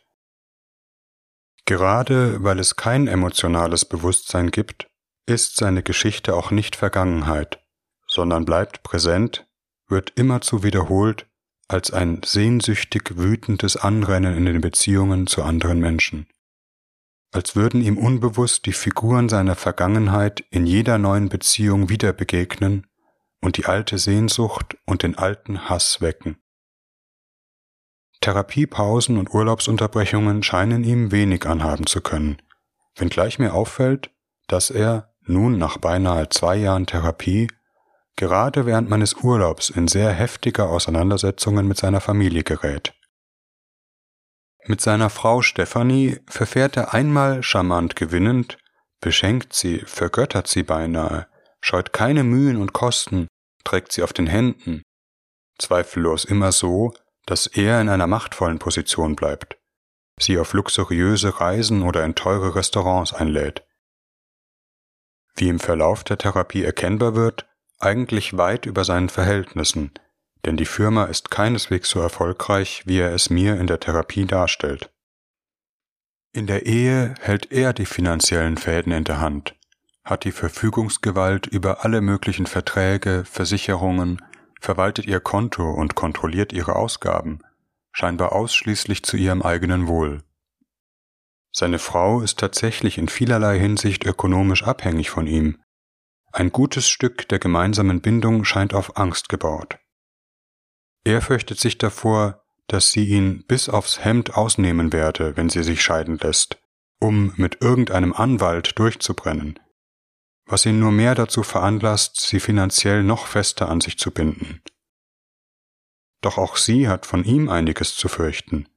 Gerade 1.64 2.42
weil 2.42 2.58
es 2.58 2.76
kein 2.76 3.08
emotionales 3.08 3.84
Bewusstsein 3.84 4.50
gibt, 4.50 4.88
ist 5.26 5.56
seine 5.56 5.82
Geschichte 5.82 6.34
auch 6.34 6.50
nicht 6.50 6.76
Vergangenheit, 6.76 7.60
sondern 8.06 8.44
bleibt 8.44 8.82
präsent, 8.82 9.46
wird 9.88 10.12
immerzu 10.16 10.62
wiederholt 10.62 11.26
als 11.68 11.92
ein 11.92 12.22
sehnsüchtig 12.24 13.16
wütendes 13.16 13.76
Anrennen 13.76 14.36
in 14.36 14.44
den 14.44 14.60
Beziehungen 14.60 15.26
zu 15.26 15.42
anderen 15.42 15.80
Menschen. 15.80 16.28
Als 17.32 17.56
würden 17.56 17.82
ihm 17.82 17.98
unbewusst 17.98 18.66
die 18.66 18.72
Figuren 18.72 19.28
seiner 19.28 19.56
Vergangenheit 19.56 20.44
in 20.50 20.66
jeder 20.66 20.98
neuen 20.98 21.28
Beziehung 21.28 21.88
wieder 21.88 22.12
begegnen 22.12 22.86
und 23.40 23.56
die 23.56 23.66
alte 23.66 23.98
Sehnsucht 23.98 24.76
und 24.86 25.02
den 25.02 25.18
alten 25.18 25.68
Hass 25.68 26.00
wecken. 26.00 26.38
Therapiepausen 28.20 29.18
und 29.18 29.32
Urlaubsunterbrechungen 29.32 30.42
scheinen 30.42 30.84
ihm 30.84 31.12
wenig 31.12 31.46
anhaben 31.46 31.86
zu 31.86 32.00
können, 32.00 32.40
wenngleich 32.96 33.38
mir 33.38 33.54
auffällt, 33.54 34.10
dass 34.48 34.70
er, 34.70 35.12
nun 35.28 35.58
nach 35.58 35.78
beinahe 35.78 36.28
zwei 36.28 36.56
Jahren 36.56 36.86
Therapie, 36.86 37.48
gerade 38.16 38.64
während 38.64 38.88
meines 38.88 39.14
Urlaubs 39.14 39.70
in 39.70 39.88
sehr 39.88 40.12
heftige 40.12 40.64
Auseinandersetzungen 40.64 41.68
mit 41.68 41.76
seiner 41.76 42.00
Familie 42.00 42.42
gerät. 42.42 42.94
Mit 44.68 44.80
seiner 44.80 45.10
Frau 45.10 45.42
Stephanie 45.42 46.18
verfährt 46.26 46.76
er 46.76 46.92
einmal 46.92 47.42
charmant 47.42 47.94
gewinnend, 47.94 48.58
beschenkt 49.00 49.52
sie, 49.52 49.78
vergöttert 49.86 50.48
sie 50.48 50.64
beinahe, 50.64 51.28
scheut 51.60 51.92
keine 51.92 52.24
Mühen 52.24 52.56
und 52.56 52.72
Kosten, 52.72 53.28
trägt 53.62 53.92
sie 53.92 54.02
auf 54.02 54.12
den 54.12 54.26
Händen, 54.26 54.82
zweifellos 55.58 56.24
immer 56.24 56.50
so, 56.50 56.92
dass 57.26 57.46
er 57.46 57.80
in 57.80 57.88
einer 57.88 58.08
machtvollen 58.08 58.58
Position 58.58 59.14
bleibt, 59.14 59.56
sie 60.18 60.38
auf 60.38 60.52
luxuriöse 60.52 61.40
Reisen 61.40 61.82
oder 61.82 62.04
in 62.04 62.16
teure 62.16 62.56
Restaurants 62.56 63.12
einlädt. 63.12 63.64
Wie 65.36 65.48
im 65.48 65.60
Verlauf 65.60 66.02
der 66.02 66.18
Therapie 66.18 66.64
erkennbar 66.64 67.14
wird, 67.14 67.46
eigentlich 67.78 68.36
weit 68.36 68.66
über 68.66 68.84
seinen 68.84 69.10
Verhältnissen, 69.10 69.92
denn 70.46 70.56
die 70.56 70.64
Firma 70.64 71.04
ist 71.04 71.30
keineswegs 71.30 71.90
so 71.90 72.00
erfolgreich, 72.00 72.84
wie 72.86 72.98
er 73.00 73.12
es 73.12 73.30
mir 73.30 73.60
in 73.60 73.66
der 73.66 73.80
Therapie 73.80 74.24
darstellt. 74.24 74.90
In 76.32 76.46
der 76.46 76.66
Ehe 76.66 77.14
hält 77.20 77.50
er 77.50 77.72
die 77.72 77.86
finanziellen 77.86 78.56
Fäden 78.56 78.92
in 78.92 79.04
der 79.04 79.20
Hand, 79.20 79.56
hat 80.04 80.24
die 80.24 80.32
Verfügungsgewalt 80.32 81.46
über 81.46 81.84
alle 81.84 82.00
möglichen 82.00 82.46
Verträge, 82.46 83.24
Versicherungen, 83.24 84.22
verwaltet 84.60 85.06
ihr 85.06 85.20
Konto 85.20 85.68
und 85.68 85.96
kontrolliert 85.96 86.52
ihre 86.52 86.76
Ausgaben, 86.76 87.40
scheinbar 87.92 88.32
ausschließlich 88.32 89.02
zu 89.02 89.16
ihrem 89.16 89.42
eigenen 89.42 89.88
Wohl. 89.88 90.22
Seine 91.52 91.78
Frau 91.78 92.20
ist 92.20 92.38
tatsächlich 92.38 92.98
in 92.98 93.08
vielerlei 93.08 93.58
Hinsicht 93.58 94.04
ökonomisch 94.04 94.62
abhängig 94.62 95.10
von 95.10 95.26
ihm, 95.26 95.58
ein 96.32 96.52
gutes 96.52 96.86
Stück 96.86 97.26
der 97.28 97.38
gemeinsamen 97.38 98.02
Bindung 98.02 98.44
scheint 98.44 98.74
auf 98.74 98.98
Angst 98.98 99.30
gebaut. 99.30 99.78
Er 101.06 101.22
fürchtet 101.22 101.60
sich 101.60 101.78
davor, 101.78 102.42
dass 102.66 102.90
sie 102.90 103.04
ihn 103.04 103.44
bis 103.46 103.68
aufs 103.68 104.04
Hemd 104.04 104.34
ausnehmen 104.34 104.92
werde, 104.92 105.36
wenn 105.36 105.48
sie 105.48 105.62
sich 105.62 105.80
scheiden 105.80 106.18
lässt, 106.18 106.58
um 106.98 107.32
mit 107.36 107.62
irgendeinem 107.62 108.12
Anwalt 108.12 108.76
durchzubrennen, 108.76 109.60
was 110.46 110.66
ihn 110.66 110.80
nur 110.80 110.90
mehr 110.90 111.14
dazu 111.14 111.44
veranlasst, 111.44 112.20
sie 112.20 112.40
finanziell 112.40 113.04
noch 113.04 113.28
fester 113.28 113.68
an 113.68 113.80
sich 113.80 113.98
zu 113.98 114.10
binden. 114.10 114.62
Doch 116.22 116.38
auch 116.38 116.56
sie 116.56 116.88
hat 116.88 117.06
von 117.06 117.22
ihm 117.22 117.48
einiges 117.48 117.94
zu 117.94 118.08
fürchten. 118.08 118.68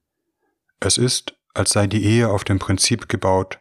Es 0.78 0.98
ist, 0.98 1.34
als 1.52 1.70
sei 1.72 1.88
die 1.88 2.04
Ehe 2.04 2.28
auf 2.28 2.44
dem 2.44 2.60
Prinzip 2.60 3.08
gebaut, 3.08 3.58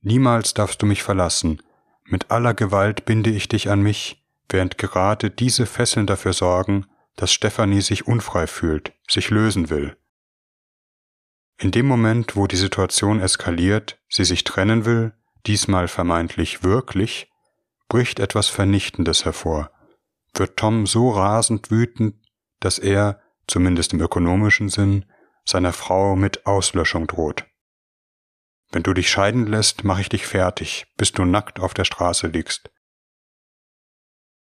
niemals 0.00 0.54
darfst 0.54 0.82
du 0.82 0.86
mich 0.86 1.04
verlassen, 1.04 1.62
mit 2.02 2.32
aller 2.32 2.54
Gewalt 2.54 3.04
binde 3.04 3.30
ich 3.30 3.46
dich 3.46 3.70
an 3.70 3.80
mich, 3.80 4.26
während 4.48 4.76
gerade 4.76 5.30
diese 5.30 5.66
Fesseln 5.66 6.08
dafür 6.08 6.32
sorgen, 6.32 6.84
dass 7.18 7.32
Stephanie 7.32 7.80
sich 7.80 8.06
unfrei 8.06 8.46
fühlt, 8.46 8.94
sich 9.08 9.28
lösen 9.30 9.70
will. 9.70 9.96
In 11.58 11.72
dem 11.72 11.86
Moment, 11.86 12.36
wo 12.36 12.46
die 12.46 12.56
Situation 12.56 13.20
eskaliert, 13.20 14.00
sie 14.08 14.24
sich 14.24 14.44
trennen 14.44 14.84
will, 14.84 15.12
diesmal 15.44 15.88
vermeintlich 15.88 16.62
wirklich, 16.62 17.28
bricht 17.88 18.20
etwas 18.20 18.46
Vernichtendes 18.46 19.24
hervor, 19.24 19.72
wird 20.32 20.56
Tom 20.56 20.86
so 20.86 21.10
rasend 21.10 21.72
wütend, 21.72 22.14
dass 22.60 22.78
er, 22.78 23.20
zumindest 23.48 23.92
im 23.92 24.00
ökonomischen 24.00 24.68
Sinn, 24.68 25.04
seiner 25.44 25.72
Frau 25.72 26.14
mit 26.14 26.46
Auslöschung 26.46 27.08
droht. 27.08 27.46
Wenn 28.70 28.84
du 28.84 28.94
dich 28.94 29.10
scheiden 29.10 29.48
lässt, 29.48 29.82
mache 29.82 30.02
ich 30.02 30.08
dich 30.08 30.24
fertig, 30.24 30.86
bis 30.96 31.10
du 31.10 31.24
nackt 31.24 31.58
auf 31.58 31.74
der 31.74 31.84
Straße 31.84 32.28
liegst. 32.28 32.70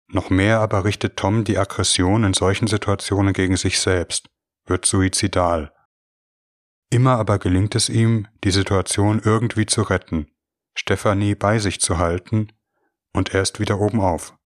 Noch 0.09 0.29
mehr 0.29 0.59
aber 0.59 0.85
richtet 0.85 1.17
Tom 1.17 1.43
die 1.43 1.57
Aggression 1.57 2.23
in 2.23 2.33
solchen 2.33 2.67
Situationen 2.67 3.33
gegen 3.33 3.57
sich 3.57 3.79
selbst, 3.79 4.29
wird 4.65 4.85
suizidal. 4.85 5.73
Immer 6.89 7.17
aber 7.17 7.39
gelingt 7.39 7.75
es 7.75 7.89
ihm, 7.89 8.27
die 8.43 8.51
Situation 8.51 9.21
irgendwie 9.23 9.65
zu 9.65 9.81
retten, 9.81 10.31
Stephanie 10.73 11.35
bei 11.35 11.59
sich 11.59 11.81
zu 11.81 11.97
halten, 11.97 12.53
und 13.13 13.33
er 13.33 13.41
ist 13.41 13.59
wieder 13.59 13.79
oben 13.79 13.99
auf. 13.99 14.37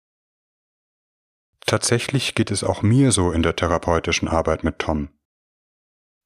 Tatsächlich 1.67 2.35
geht 2.35 2.51
es 2.51 2.65
auch 2.65 2.83
mir 2.83 3.13
so 3.13 3.31
in 3.31 3.43
der 3.43 3.57
therapeutischen 3.57 4.29
Arbeit 4.29 4.65
mit 4.65 4.79
Tom. 4.79 5.11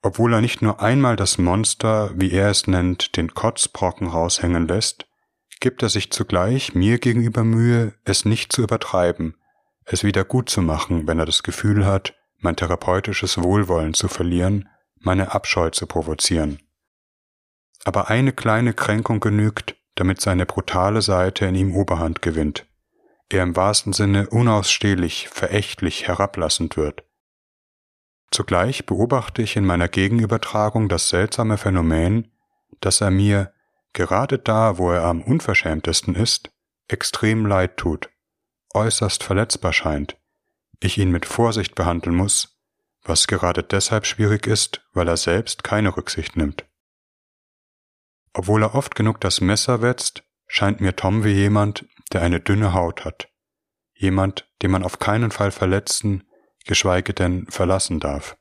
Obwohl 0.02 0.34
er 0.34 0.40
nicht 0.40 0.62
nur 0.62 0.80
einmal 0.80 1.16
das 1.16 1.38
Monster, 1.38 2.12
wie 2.14 2.30
er 2.30 2.50
es 2.50 2.66
nennt, 2.66 3.16
den 3.16 3.34
Kotzbrocken 3.34 4.06
raushängen 4.06 4.68
lässt, 4.68 5.06
gibt 5.60 5.82
er 5.82 5.88
sich 5.88 6.10
zugleich 6.10 6.74
mir 6.74 6.98
gegenüber 6.98 7.44
Mühe, 7.44 7.94
es 8.04 8.24
nicht 8.24 8.52
zu 8.52 8.62
übertreiben, 8.62 9.36
es 9.84 10.04
wieder 10.04 10.24
gut 10.24 10.48
zu 10.48 10.62
machen, 10.62 11.06
wenn 11.06 11.18
er 11.18 11.26
das 11.26 11.42
Gefühl 11.42 11.86
hat, 11.86 12.14
mein 12.38 12.56
therapeutisches 12.56 13.42
Wohlwollen 13.42 13.94
zu 13.94 14.08
verlieren, 14.08 14.68
meine 14.98 15.32
Abscheu 15.32 15.70
zu 15.70 15.86
provozieren. 15.86 16.60
Aber 17.84 18.08
eine 18.08 18.32
kleine 18.32 18.72
Kränkung 18.74 19.20
genügt, 19.20 19.76
damit 19.94 20.20
seine 20.20 20.46
brutale 20.46 21.02
Seite 21.02 21.46
in 21.46 21.54
ihm 21.54 21.74
Oberhand 21.74 22.22
gewinnt, 22.22 22.66
er 23.28 23.42
im 23.42 23.56
wahrsten 23.56 23.92
Sinne 23.92 24.28
unausstehlich, 24.28 25.28
verächtlich 25.28 26.06
herablassend 26.06 26.76
wird. 26.76 27.04
Zugleich 28.30 28.84
beobachte 28.84 29.42
ich 29.42 29.56
in 29.56 29.64
meiner 29.64 29.88
Gegenübertragung 29.88 30.88
das 30.88 31.08
seltsame 31.08 31.56
Phänomen, 31.56 32.32
dass 32.80 33.00
er 33.00 33.10
mir, 33.10 33.53
gerade 33.94 34.38
da, 34.38 34.76
wo 34.76 34.90
er 34.90 35.04
am 35.04 35.22
unverschämtesten 35.22 36.14
ist, 36.14 36.50
extrem 36.88 37.46
leid 37.46 37.78
tut, 37.78 38.10
äußerst 38.74 39.22
verletzbar 39.22 39.72
scheint, 39.72 40.18
ich 40.80 40.98
ihn 40.98 41.10
mit 41.10 41.24
Vorsicht 41.24 41.74
behandeln 41.74 42.14
muss, 42.14 42.58
was 43.02 43.26
gerade 43.26 43.62
deshalb 43.62 44.04
schwierig 44.04 44.46
ist, 44.46 44.82
weil 44.92 45.08
er 45.08 45.16
selbst 45.16 45.64
keine 45.64 45.96
Rücksicht 45.96 46.36
nimmt. 46.36 46.66
Obwohl 48.32 48.62
er 48.62 48.74
oft 48.74 48.94
genug 48.94 49.20
das 49.20 49.40
Messer 49.40 49.80
wetzt, 49.80 50.24
scheint 50.46 50.80
mir 50.80 50.96
Tom 50.96 51.24
wie 51.24 51.32
jemand, 51.32 51.86
der 52.12 52.22
eine 52.22 52.40
dünne 52.40 52.74
Haut 52.74 53.04
hat, 53.04 53.28
jemand, 53.94 54.50
den 54.62 54.70
man 54.70 54.82
auf 54.82 54.98
keinen 54.98 55.30
Fall 55.30 55.52
verletzen, 55.52 56.24
geschweige 56.64 57.14
denn 57.14 57.46
verlassen 57.46 58.00
darf. 58.00 58.36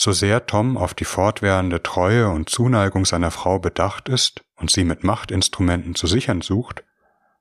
So 0.00 0.12
sehr 0.12 0.46
Tom 0.46 0.76
auf 0.76 0.94
die 0.94 1.04
fortwährende 1.04 1.82
Treue 1.82 2.28
und 2.28 2.48
Zuneigung 2.48 3.04
seiner 3.04 3.32
Frau 3.32 3.58
bedacht 3.58 4.08
ist 4.08 4.44
und 4.54 4.70
sie 4.70 4.84
mit 4.84 5.02
Machtinstrumenten 5.02 5.96
zu 5.96 6.06
sichern 6.06 6.40
sucht, 6.40 6.84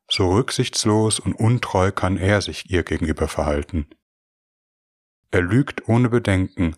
so 0.09 0.31
rücksichtslos 0.31 1.19
und 1.19 1.33
untreu 1.35 1.91
kann 1.91 2.17
er 2.17 2.41
sich 2.41 2.71
ihr 2.71 2.81
gegenüber 2.81 3.27
verhalten. 3.27 3.87
Er 5.29 5.41
lügt 5.41 5.87
ohne 5.87 6.09
Bedenken, 6.09 6.75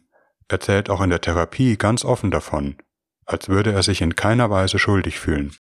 erzählt 0.49 0.89
auch 0.89 0.99
in 0.99 1.11
der 1.11 1.21
Therapie 1.21 1.77
ganz 1.77 2.03
offen 2.03 2.29
davon, 2.29 2.75
als 3.25 3.47
würde 3.47 3.71
er 3.71 3.81
sich 3.81 4.01
in 4.01 4.17
keiner 4.17 4.49
Weise 4.49 4.79
schuldig 4.79 5.17
fühlen. 5.17 5.55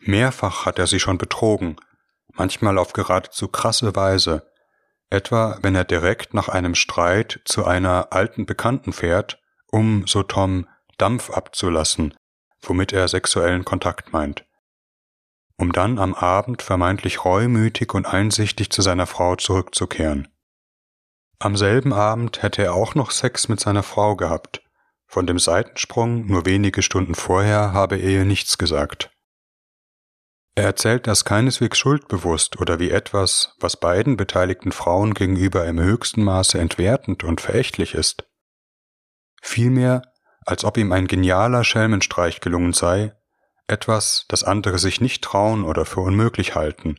Mehrfach 0.00 0.66
hat 0.66 0.80
er 0.80 0.88
sie 0.88 0.98
schon 0.98 1.18
betrogen, 1.18 1.76
manchmal 2.32 2.76
auf 2.76 2.92
geradezu 2.92 3.46
krasse 3.46 3.94
Weise, 3.94 4.50
etwa 5.12 5.58
wenn 5.62 5.74
er 5.74 5.84
direkt 5.84 6.34
nach 6.34 6.48
einem 6.48 6.74
Streit 6.74 7.40
zu 7.44 7.64
einer 7.64 8.08
alten 8.12 8.46
Bekannten 8.46 8.92
fährt, 8.92 9.40
um, 9.70 10.06
so 10.06 10.22
Tom, 10.22 10.66
Dampf 10.98 11.30
abzulassen, 11.30 12.14
womit 12.60 12.92
er 12.92 13.08
sexuellen 13.08 13.64
Kontakt 13.64 14.12
meint, 14.12 14.44
um 15.56 15.72
dann 15.72 15.98
am 15.98 16.14
Abend 16.14 16.62
vermeintlich 16.62 17.24
reumütig 17.24 17.94
und 17.94 18.06
einsichtig 18.06 18.70
zu 18.70 18.82
seiner 18.82 19.06
Frau 19.06 19.36
zurückzukehren. 19.36 20.28
Am 21.38 21.56
selben 21.56 21.92
Abend 21.92 22.42
hätte 22.42 22.62
er 22.62 22.74
auch 22.74 22.94
noch 22.94 23.10
Sex 23.10 23.48
mit 23.48 23.60
seiner 23.60 23.82
Frau 23.82 24.16
gehabt, 24.16 24.62
von 25.06 25.26
dem 25.26 25.38
Seitensprung 25.38 26.26
nur 26.26 26.46
wenige 26.46 26.82
Stunden 26.82 27.14
vorher 27.14 27.72
habe 27.72 27.96
er 27.96 28.08
ihr 28.08 28.24
nichts 28.24 28.56
gesagt. 28.56 29.11
Er 30.54 30.64
erzählt 30.64 31.06
das 31.06 31.24
keineswegs 31.24 31.78
schuldbewusst 31.78 32.60
oder 32.60 32.78
wie 32.78 32.90
etwas, 32.90 33.54
was 33.58 33.78
beiden 33.78 34.18
beteiligten 34.18 34.70
Frauen 34.70 35.14
gegenüber 35.14 35.66
im 35.66 35.80
höchsten 35.80 36.22
Maße 36.22 36.58
entwertend 36.58 37.24
und 37.24 37.40
verächtlich 37.40 37.94
ist. 37.94 38.28
Vielmehr, 39.40 40.02
als 40.44 40.64
ob 40.64 40.76
ihm 40.76 40.92
ein 40.92 41.06
genialer 41.06 41.64
Schelmenstreich 41.64 42.40
gelungen 42.40 42.74
sei, 42.74 43.14
etwas, 43.66 44.26
das 44.28 44.44
andere 44.44 44.78
sich 44.78 45.00
nicht 45.00 45.24
trauen 45.24 45.64
oder 45.64 45.86
für 45.86 46.00
unmöglich 46.00 46.54
halten. 46.54 46.98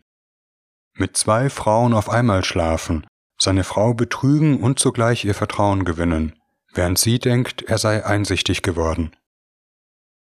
Mit 0.96 1.16
zwei 1.16 1.50
Frauen 1.50 1.94
auf 1.94 2.10
einmal 2.10 2.44
schlafen, 2.44 3.06
seine 3.38 3.64
Frau 3.64 3.94
betrügen 3.94 4.62
und 4.62 4.80
zugleich 4.80 5.26
ihr 5.26 5.36
Vertrauen 5.36 5.86
gewinnen, 5.86 6.40
während 6.74 6.98
sie 6.98 7.20
denkt, 7.20 7.62
er 7.64 7.78
sei 7.78 8.04
einsichtig 8.04 8.64
geworden. 8.64 9.16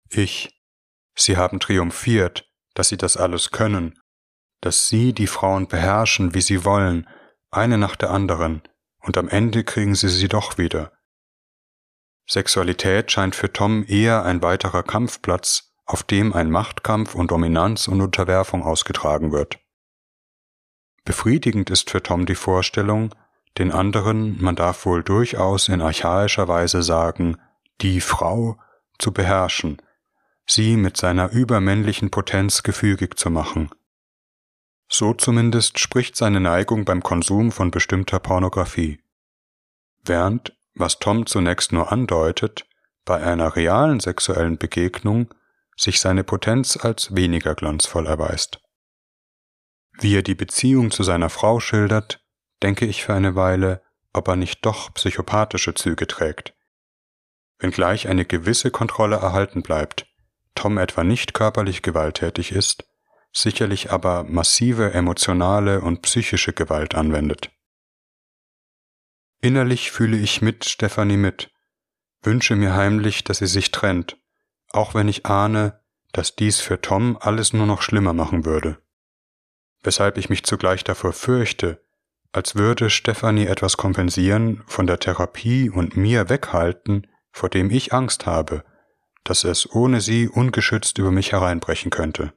Ich, 0.08 0.60
sie 1.14 1.36
haben 1.36 1.60
triumphiert, 1.60 2.51
dass 2.74 2.88
sie 2.88 2.96
das 2.96 3.16
alles 3.16 3.50
können, 3.50 3.98
dass 4.60 4.88
sie 4.88 5.12
die 5.12 5.26
Frauen 5.26 5.68
beherrschen, 5.68 6.34
wie 6.34 6.40
sie 6.40 6.64
wollen, 6.64 7.08
eine 7.50 7.78
nach 7.78 7.96
der 7.96 8.10
anderen, 8.10 8.62
und 9.00 9.18
am 9.18 9.28
Ende 9.28 9.64
kriegen 9.64 9.94
sie 9.94 10.08
sie 10.08 10.28
doch 10.28 10.58
wieder. 10.58 10.92
Sexualität 12.26 13.10
scheint 13.10 13.34
für 13.34 13.52
Tom 13.52 13.84
eher 13.86 14.24
ein 14.24 14.42
weiterer 14.42 14.82
Kampfplatz, 14.82 15.74
auf 15.84 16.02
dem 16.02 16.32
ein 16.32 16.50
Machtkampf 16.50 17.14
und 17.14 17.30
Dominanz 17.30 17.88
und 17.88 18.00
Unterwerfung 18.00 18.62
ausgetragen 18.62 19.32
wird. 19.32 19.58
Befriedigend 21.04 21.68
ist 21.68 21.90
für 21.90 22.02
Tom 22.02 22.26
die 22.26 22.36
Vorstellung, 22.36 23.12
den 23.58 23.72
anderen, 23.72 24.40
man 24.40 24.56
darf 24.56 24.86
wohl 24.86 25.02
durchaus 25.02 25.68
in 25.68 25.82
archaischer 25.82 26.48
Weise 26.48 26.82
sagen, 26.82 27.36
die 27.80 28.00
Frau 28.00 28.58
zu 28.98 29.12
beherrschen, 29.12 29.82
sie 30.46 30.76
mit 30.76 30.96
seiner 30.96 31.30
übermännlichen 31.30 32.10
Potenz 32.10 32.62
gefügig 32.62 33.18
zu 33.18 33.30
machen. 33.30 33.70
So 34.88 35.14
zumindest 35.14 35.78
spricht 35.78 36.16
seine 36.16 36.40
Neigung 36.40 36.84
beim 36.84 37.02
Konsum 37.02 37.52
von 37.52 37.70
bestimmter 37.70 38.18
Pornografie. 38.18 39.00
Während, 40.04 40.56
was 40.74 40.98
Tom 40.98 41.26
zunächst 41.26 41.72
nur 41.72 41.92
andeutet, 41.92 42.66
bei 43.04 43.22
einer 43.22 43.56
realen 43.56 44.00
sexuellen 44.00 44.58
Begegnung 44.58 45.32
sich 45.76 46.00
seine 46.00 46.24
Potenz 46.24 46.76
als 46.76 47.14
weniger 47.14 47.54
glanzvoll 47.54 48.06
erweist. 48.06 48.60
Wie 49.98 50.16
er 50.16 50.22
die 50.22 50.34
Beziehung 50.34 50.90
zu 50.90 51.02
seiner 51.02 51.30
Frau 51.30 51.60
schildert, 51.60 52.24
denke 52.62 52.86
ich 52.86 53.02
für 53.02 53.14
eine 53.14 53.34
Weile, 53.34 53.82
ob 54.12 54.28
er 54.28 54.36
nicht 54.36 54.64
doch 54.64 54.92
psychopathische 54.94 55.74
Züge 55.74 56.06
trägt. 56.06 56.54
Wenngleich 57.58 58.08
eine 58.08 58.24
gewisse 58.24 58.70
Kontrolle 58.70 59.16
erhalten 59.16 59.62
bleibt, 59.62 60.06
Tom 60.54 60.78
etwa 60.78 61.04
nicht 61.04 61.34
körperlich 61.34 61.82
gewalttätig 61.82 62.52
ist, 62.52 62.84
sicherlich 63.32 63.90
aber 63.90 64.24
massive 64.24 64.92
emotionale 64.92 65.80
und 65.80 66.02
psychische 66.02 66.52
Gewalt 66.52 66.94
anwendet. 66.94 67.50
Innerlich 69.40 69.90
fühle 69.90 70.16
ich 70.16 70.42
mit 70.42 70.64
Stephanie 70.64 71.16
mit, 71.16 71.50
wünsche 72.22 72.54
mir 72.54 72.74
heimlich, 72.74 73.24
dass 73.24 73.38
sie 73.38 73.46
sich 73.46 73.70
trennt, 73.70 74.16
auch 74.70 74.94
wenn 74.94 75.08
ich 75.08 75.26
ahne, 75.26 75.80
dass 76.12 76.36
dies 76.36 76.60
für 76.60 76.80
Tom 76.80 77.16
alles 77.20 77.52
nur 77.52 77.66
noch 77.66 77.82
schlimmer 77.82 78.12
machen 78.12 78.44
würde. 78.44 78.78
Weshalb 79.82 80.18
ich 80.18 80.28
mich 80.28 80.44
zugleich 80.44 80.84
davor 80.84 81.12
fürchte, 81.12 81.82
als 82.30 82.54
würde 82.54 82.88
Stephanie 82.88 83.46
etwas 83.46 83.76
kompensieren, 83.76 84.62
von 84.66 84.86
der 84.86 84.98
Therapie 84.98 85.70
und 85.70 85.96
mir 85.96 86.28
weghalten, 86.28 87.08
vor 87.30 87.48
dem 87.48 87.70
ich 87.70 87.92
Angst 87.92 88.26
habe, 88.26 88.64
dass 89.24 89.44
es 89.44 89.70
ohne 89.70 90.00
sie 90.00 90.28
ungeschützt 90.28 90.98
über 90.98 91.10
mich 91.10 91.32
hereinbrechen 91.32 91.90
könnte. 91.90 92.32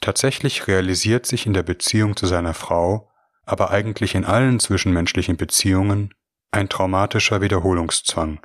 Tatsächlich 0.00 0.66
realisiert 0.66 1.26
sich 1.26 1.46
in 1.46 1.52
der 1.52 1.62
Beziehung 1.62 2.16
zu 2.16 2.26
seiner 2.26 2.54
Frau, 2.54 3.10
aber 3.44 3.70
eigentlich 3.70 4.14
in 4.14 4.24
allen 4.24 4.60
zwischenmenschlichen 4.60 5.36
Beziehungen, 5.36 6.14
ein 6.50 6.68
traumatischer 6.68 7.40
Wiederholungszwang, 7.40 8.40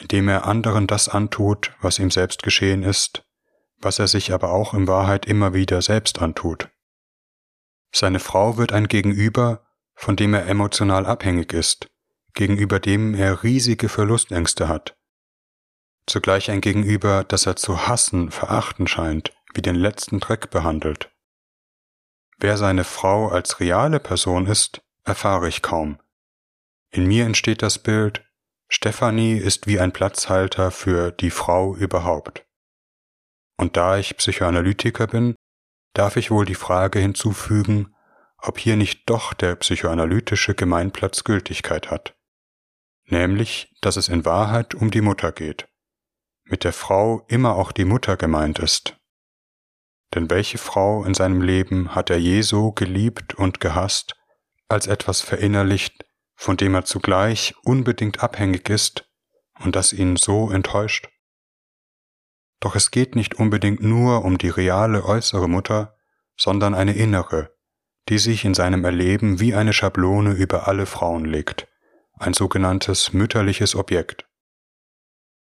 indem 0.00 0.28
er 0.28 0.46
anderen 0.46 0.86
das 0.86 1.08
antut, 1.08 1.72
was 1.80 1.98
ihm 1.98 2.10
selbst 2.10 2.42
geschehen 2.42 2.82
ist, 2.82 3.24
was 3.78 3.98
er 3.98 4.08
sich 4.08 4.32
aber 4.32 4.52
auch 4.52 4.74
in 4.74 4.88
Wahrheit 4.88 5.26
immer 5.26 5.54
wieder 5.54 5.80
selbst 5.80 6.20
antut. 6.20 6.68
Seine 7.94 8.20
Frau 8.20 8.56
wird 8.56 8.72
ein 8.72 8.88
Gegenüber, 8.88 9.66
von 9.94 10.16
dem 10.16 10.34
er 10.34 10.46
emotional 10.46 11.06
abhängig 11.06 11.52
ist, 11.52 11.88
gegenüber 12.34 12.80
dem 12.80 13.14
er 13.14 13.42
riesige 13.42 13.88
Verlustängste 13.88 14.68
hat. 14.68 14.97
Zugleich 16.08 16.50
ein 16.50 16.62
Gegenüber, 16.62 17.22
das 17.22 17.44
er 17.44 17.56
zu 17.56 17.86
hassen, 17.86 18.30
verachten 18.30 18.86
scheint, 18.86 19.34
wie 19.52 19.60
den 19.60 19.74
letzten 19.74 20.20
Dreck 20.20 20.48
behandelt. 20.48 21.10
Wer 22.38 22.56
seine 22.56 22.84
Frau 22.84 23.28
als 23.28 23.60
reale 23.60 24.00
Person 24.00 24.46
ist, 24.46 24.80
erfahre 25.04 25.48
ich 25.48 25.60
kaum. 25.60 26.00
In 26.90 27.06
mir 27.06 27.26
entsteht 27.26 27.60
das 27.60 27.78
Bild, 27.78 28.24
Stephanie 28.68 29.36
ist 29.36 29.66
wie 29.66 29.78
ein 29.80 29.92
Platzhalter 29.92 30.70
für 30.70 31.12
die 31.12 31.30
Frau 31.30 31.76
überhaupt. 31.76 32.46
Und 33.58 33.76
da 33.76 33.98
ich 33.98 34.16
Psychoanalytiker 34.16 35.08
bin, 35.08 35.34
darf 35.92 36.16
ich 36.16 36.30
wohl 36.30 36.46
die 36.46 36.54
Frage 36.54 37.00
hinzufügen, 37.00 37.94
ob 38.38 38.58
hier 38.58 38.76
nicht 38.76 39.10
doch 39.10 39.34
der 39.34 39.56
psychoanalytische 39.56 40.54
Gemeinplatz 40.54 41.24
Gültigkeit 41.24 41.90
hat. 41.90 42.16
Nämlich, 43.04 43.74
dass 43.82 43.96
es 43.96 44.08
in 44.08 44.24
Wahrheit 44.24 44.74
um 44.74 44.90
die 44.90 45.02
Mutter 45.02 45.32
geht. 45.32 45.68
Mit 46.50 46.64
der 46.64 46.72
Frau 46.72 47.24
immer 47.28 47.56
auch 47.56 47.72
die 47.72 47.84
Mutter 47.84 48.16
gemeint 48.16 48.58
ist. 48.58 48.98
Denn 50.14 50.30
welche 50.30 50.56
Frau 50.56 51.04
in 51.04 51.12
seinem 51.12 51.42
Leben 51.42 51.94
hat 51.94 52.08
er 52.08 52.18
je 52.18 52.40
so 52.40 52.72
geliebt 52.72 53.34
und 53.34 53.60
gehasst, 53.60 54.16
als 54.66 54.86
etwas 54.86 55.20
verinnerlicht, 55.20 56.04
von 56.34 56.56
dem 56.56 56.74
er 56.74 56.84
zugleich 56.84 57.54
unbedingt 57.64 58.22
abhängig 58.22 58.70
ist 58.70 59.10
und 59.60 59.76
das 59.76 59.92
ihn 59.92 60.16
so 60.16 60.50
enttäuscht? 60.50 61.08
Doch 62.60 62.74
es 62.74 62.90
geht 62.90 63.14
nicht 63.14 63.34
unbedingt 63.34 63.82
nur 63.82 64.24
um 64.24 64.38
die 64.38 64.48
reale 64.48 65.04
äußere 65.04 65.48
Mutter, 65.48 65.96
sondern 66.36 66.74
eine 66.74 66.94
innere, 66.94 67.54
die 68.08 68.18
sich 68.18 68.44
in 68.44 68.54
seinem 68.54 68.84
Erleben 68.84 69.38
wie 69.38 69.54
eine 69.54 69.74
Schablone 69.74 70.32
über 70.32 70.66
alle 70.66 70.86
Frauen 70.86 71.24
legt, 71.24 71.68
ein 72.18 72.32
sogenanntes 72.32 73.12
mütterliches 73.12 73.76
Objekt. 73.76 74.27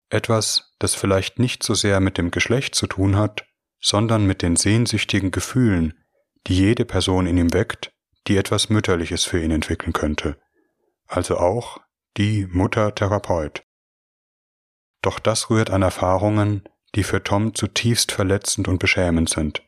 Etwas, 0.09 0.75
das 0.79 0.95
vielleicht 0.95 1.39
nicht 1.39 1.63
so 1.63 1.75
sehr 1.75 2.01
mit 2.01 2.19
dem 2.19 2.31
Geschlecht 2.31 2.75
zu 2.75 2.87
tun 2.87 3.17
hat, 3.17 3.47
sondern 3.81 4.27
mit 4.27 4.43
den 4.43 4.57
sehnsüchtigen 4.57 5.31
Gefühlen, 5.31 5.95
die 6.47 6.57
jede 6.57 6.85
Person 6.85 7.27
in 7.27 7.37
ihm 7.37 7.53
weckt, 7.53 7.93
die 8.27 8.37
etwas 8.37 8.69
Mütterliches 8.69 9.25
für 9.25 9.43
ihn 9.43 9.51
entwickeln 9.51 9.93
könnte, 9.93 10.39
also 11.07 11.39
auch 11.39 11.79
die 12.17 12.47
Mutter-Therapeut. 12.47 13.65
Doch 15.03 15.19
das 15.19 15.51
rührt 15.51 15.71
an 15.71 15.83
Erfahrungen, 15.83 16.69
die 16.95 17.05
für 17.05 17.23
Tom 17.23 17.55
zutiefst 17.55 18.13
verletzend 18.13 18.69
und 18.69 18.79
beschämend 18.79 19.29
sind, 19.29 19.63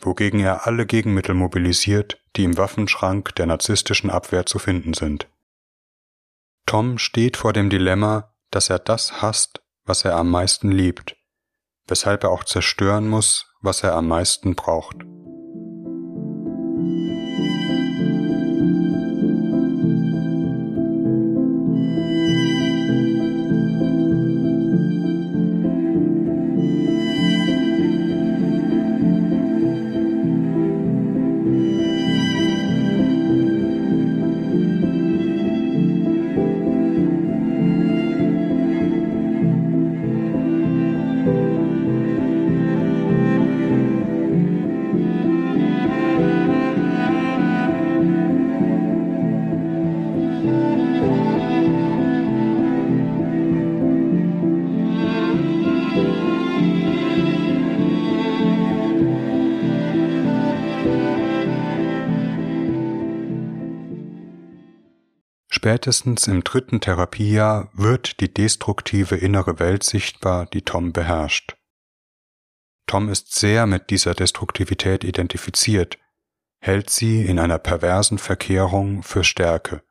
wogegen 0.00 0.40
er 0.40 0.66
alle 0.66 0.86
Gegenmittel 0.86 1.34
mobilisiert, 1.34 2.22
die 2.34 2.44
im 2.44 2.58
Waffenschrank 2.58 3.34
der 3.36 3.46
narzisstischen 3.46 4.10
Abwehr 4.10 4.46
zu 4.46 4.58
finden 4.58 4.94
sind. 4.94 5.28
Tom 6.66 6.98
steht 6.98 7.36
vor 7.36 7.52
dem 7.52 7.70
Dilemma, 7.70 8.34
dass 8.50 8.70
er 8.70 8.78
das 8.78 9.22
hasst, 9.22 9.62
was 9.86 10.04
er 10.04 10.14
am 10.14 10.30
meisten 10.30 10.70
liebt, 10.70 11.16
weshalb 11.86 12.24
er 12.24 12.30
auch 12.30 12.44
zerstören 12.44 13.08
muss, 13.08 13.46
was 13.62 13.82
er 13.82 13.94
am 13.94 14.08
meisten 14.08 14.54
braucht. 14.54 14.96
Spätestens 65.66 66.28
im 66.28 66.44
dritten 66.44 66.80
Therapiejahr 66.80 67.70
wird 67.72 68.20
die 68.20 68.32
destruktive 68.32 69.16
innere 69.16 69.58
Welt 69.58 69.82
sichtbar, 69.82 70.46
die 70.46 70.62
Tom 70.62 70.92
beherrscht. 70.92 71.56
Tom 72.86 73.08
ist 73.08 73.34
sehr 73.34 73.66
mit 73.66 73.90
dieser 73.90 74.14
Destruktivität 74.14 75.02
identifiziert, 75.02 75.98
hält 76.60 76.88
sie 76.88 77.26
in 77.26 77.40
einer 77.40 77.58
perversen 77.58 78.18
Verkehrung 78.18 79.02
für 79.02 79.24
Stärke. 79.24 79.82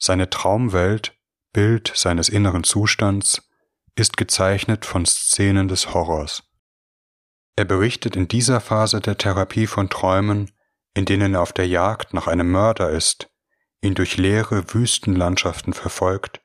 Seine 0.00 0.28
Traumwelt 0.28 1.16
Bild 1.52 1.92
seines 1.94 2.28
inneren 2.28 2.64
Zustands 2.64 3.48
ist 3.94 4.16
gezeichnet 4.16 4.86
von 4.86 5.06
Szenen 5.06 5.68
des 5.68 5.94
Horrors. 5.94 6.42
Er 7.54 7.64
berichtet 7.64 8.16
in 8.16 8.26
dieser 8.26 8.60
Phase 8.60 9.00
der 9.00 9.18
Therapie 9.18 9.68
von 9.68 9.88
Träumen, 9.88 10.50
in 10.94 11.04
denen 11.04 11.34
er 11.34 11.42
auf 11.42 11.52
der 11.52 11.68
Jagd 11.68 12.12
nach 12.12 12.26
einem 12.26 12.50
Mörder 12.50 12.90
ist, 12.90 13.30
ihn 13.82 13.94
durch 13.94 14.16
leere 14.16 14.74
Wüstenlandschaften 14.74 15.72
verfolgt, 15.72 16.40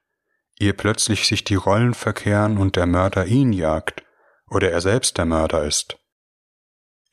ihr 0.59 0.73
plötzlich 0.73 1.27
sich 1.27 1.43
die 1.43 1.55
Rollen 1.55 1.93
verkehren 1.93 2.57
und 2.57 2.75
der 2.75 2.85
Mörder 2.85 3.25
ihn 3.25 3.53
jagt 3.53 4.03
oder 4.49 4.71
er 4.71 4.81
selbst 4.81 5.17
der 5.17 5.25
Mörder 5.25 5.63
ist. 5.63 5.97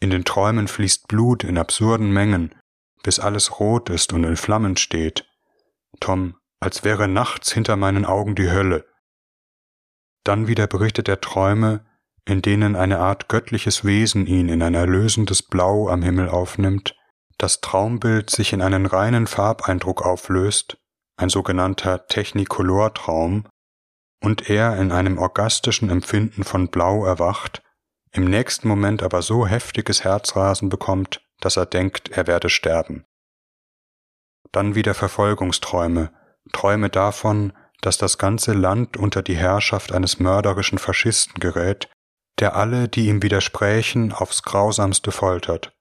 In 0.00 0.10
den 0.10 0.24
Träumen 0.24 0.68
fließt 0.68 1.08
Blut 1.08 1.44
in 1.44 1.58
absurden 1.58 2.12
Mengen, 2.12 2.54
bis 3.02 3.18
alles 3.18 3.58
rot 3.58 3.90
ist 3.90 4.12
und 4.12 4.24
in 4.24 4.36
Flammen 4.36 4.76
steht. 4.76 5.26
Tom, 6.00 6.36
als 6.60 6.84
wäre 6.84 7.08
nachts 7.08 7.52
hinter 7.52 7.76
meinen 7.76 8.04
Augen 8.04 8.34
die 8.34 8.50
Hölle. 8.50 8.86
Dann 10.24 10.46
wieder 10.46 10.66
berichtet 10.66 11.08
er 11.08 11.20
Träume, 11.20 11.86
in 12.24 12.42
denen 12.42 12.76
eine 12.76 12.98
Art 12.98 13.28
göttliches 13.28 13.84
Wesen 13.84 14.26
ihn 14.26 14.48
in 14.48 14.62
ein 14.62 14.74
erlösendes 14.74 15.42
Blau 15.42 15.88
am 15.88 16.02
Himmel 16.02 16.28
aufnimmt, 16.28 16.94
das 17.38 17.60
Traumbild 17.60 18.30
sich 18.30 18.52
in 18.52 18.60
einen 18.60 18.86
reinen 18.86 19.26
Farbeindruck 19.26 20.04
auflöst, 20.04 20.76
ein 21.16 21.28
sogenannter 21.28 22.06
Technicolor-Traum, 22.06 23.46
und 24.20 24.50
er 24.50 24.76
in 24.76 24.90
einem 24.90 25.18
orgastischen 25.18 25.90
Empfinden 25.90 26.42
von 26.42 26.68
Blau 26.68 27.04
erwacht, 27.04 27.62
im 28.12 28.24
nächsten 28.24 28.66
Moment 28.66 29.02
aber 29.02 29.22
so 29.22 29.46
heftiges 29.46 30.02
Herzrasen 30.02 30.68
bekommt, 30.68 31.24
dass 31.40 31.56
er 31.56 31.66
denkt, 31.66 32.10
er 32.10 32.26
werde 32.26 32.48
sterben. 32.48 33.04
Dann 34.50 34.74
wieder 34.74 34.94
Verfolgungsträume, 34.94 36.10
Träume 36.52 36.88
davon, 36.88 37.52
dass 37.80 37.98
das 37.98 38.18
ganze 38.18 38.54
Land 38.54 38.96
unter 38.96 39.22
die 39.22 39.36
Herrschaft 39.36 39.92
eines 39.92 40.18
mörderischen 40.18 40.78
Faschisten 40.78 41.38
gerät, 41.38 41.88
der 42.40 42.56
alle, 42.56 42.88
die 42.88 43.08
ihm 43.08 43.22
widersprächen, 43.22 44.12
aufs 44.12 44.42
grausamste 44.42 45.12
foltert. 45.12 45.72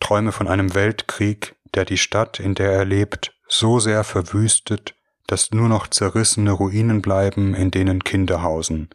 Träume 0.00 0.32
von 0.32 0.48
einem 0.48 0.74
Weltkrieg, 0.74 1.56
der 1.74 1.84
die 1.84 1.98
Stadt, 1.98 2.40
in 2.40 2.54
der 2.54 2.72
er 2.72 2.84
lebt, 2.84 3.34
so 3.48 3.78
sehr 3.78 4.04
verwüstet, 4.04 4.94
dass 5.26 5.50
nur 5.50 5.68
noch 5.68 5.88
zerrissene 5.88 6.52
Ruinen 6.52 7.02
bleiben, 7.02 7.54
in 7.54 7.70
denen 7.70 8.02
Kinder 8.02 8.42
hausen. 8.42 8.90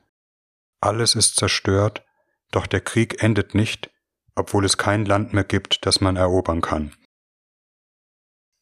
Alles 0.82 1.16
ist 1.16 1.36
zerstört, 1.36 2.04
doch 2.51 2.68
der 2.68 2.82
Krieg 2.82 3.22
endet 3.24 3.56
nicht, 3.56 3.91
obwohl 4.36 4.66
es 4.66 4.78
kein 4.78 5.06
Land 5.06 5.34
mehr 5.34 5.43
gibt, 5.43 5.86
das 5.86 6.01
man 6.01 6.16
erobern 6.16 6.62
kann. 6.62 6.95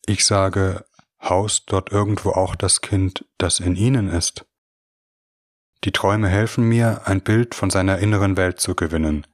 Ich 0.06 0.26
sage, 0.26 0.86
haust 1.22 1.72
dort 1.72 1.92
irgendwo 1.92 2.32
auch 2.32 2.56
das 2.56 2.82
Kind, 2.82 3.26
das 3.38 3.60
in 3.60 3.76
ihnen 3.76 4.10
ist? 4.10 4.46
Die 5.84 5.92
Träume 5.92 6.28
helfen 6.28 6.68
mir, 6.68 7.02
ein 7.06 7.22
Bild 7.22 7.56
von 7.56 7.70
seiner 7.70 8.00
inneren 8.00 8.38
Welt 8.38 8.60
zu 8.60 8.76
gewinnen. 8.76 9.26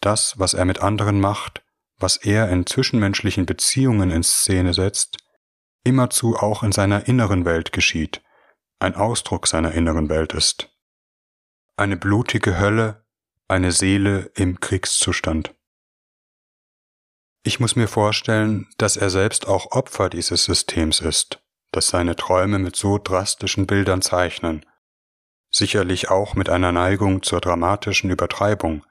Das, 0.00 0.38
was 0.38 0.54
er 0.54 0.64
mit 0.64 0.80
anderen 0.80 1.20
macht, 1.20 1.62
was 2.00 2.16
er 2.16 2.48
in 2.48 2.66
zwischenmenschlichen 2.66 3.46
Beziehungen 3.46 4.10
in 4.10 4.22
Szene 4.22 4.74
setzt, 4.74 5.18
immerzu 5.84 6.36
auch 6.36 6.62
in 6.62 6.72
seiner 6.72 7.06
inneren 7.06 7.44
Welt 7.44 7.72
geschieht, 7.72 8.22
ein 8.78 8.94
Ausdruck 8.94 9.46
seiner 9.46 9.72
inneren 9.72 10.08
Welt 10.08 10.32
ist. 10.32 10.74
Eine 11.76 11.96
blutige 11.96 12.58
Hölle, 12.58 13.04
eine 13.48 13.72
Seele 13.72 14.30
im 14.34 14.60
Kriegszustand. 14.60 15.54
Ich 17.42 17.58
muss 17.58 17.74
mir 17.74 17.88
vorstellen, 17.88 18.68
dass 18.76 18.96
er 18.96 19.10
selbst 19.10 19.46
auch 19.46 19.72
Opfer 19.72 20.10
dieses 20.10 20.44
Systems 20.44 21.00
ist, 21.00 21.42
das 21.72 21.88
seine 21.88 22.16
Träume 22.16 22.58
mit 22.58 22.76
so 22.76 22.98
drastischen 22.98 23.66
Bildern 23.66 24.02
zeichnen, 24.02 24.66
sicherlich 25.50 26.10
auch 26.10 26.34
mit 26.34 26.48
einer 26.48 26.72
Neigung 26.72 27.22
zur 27.22 27.40
dramatischen 27.40 28.10
Übertreibung. 28.10 28.84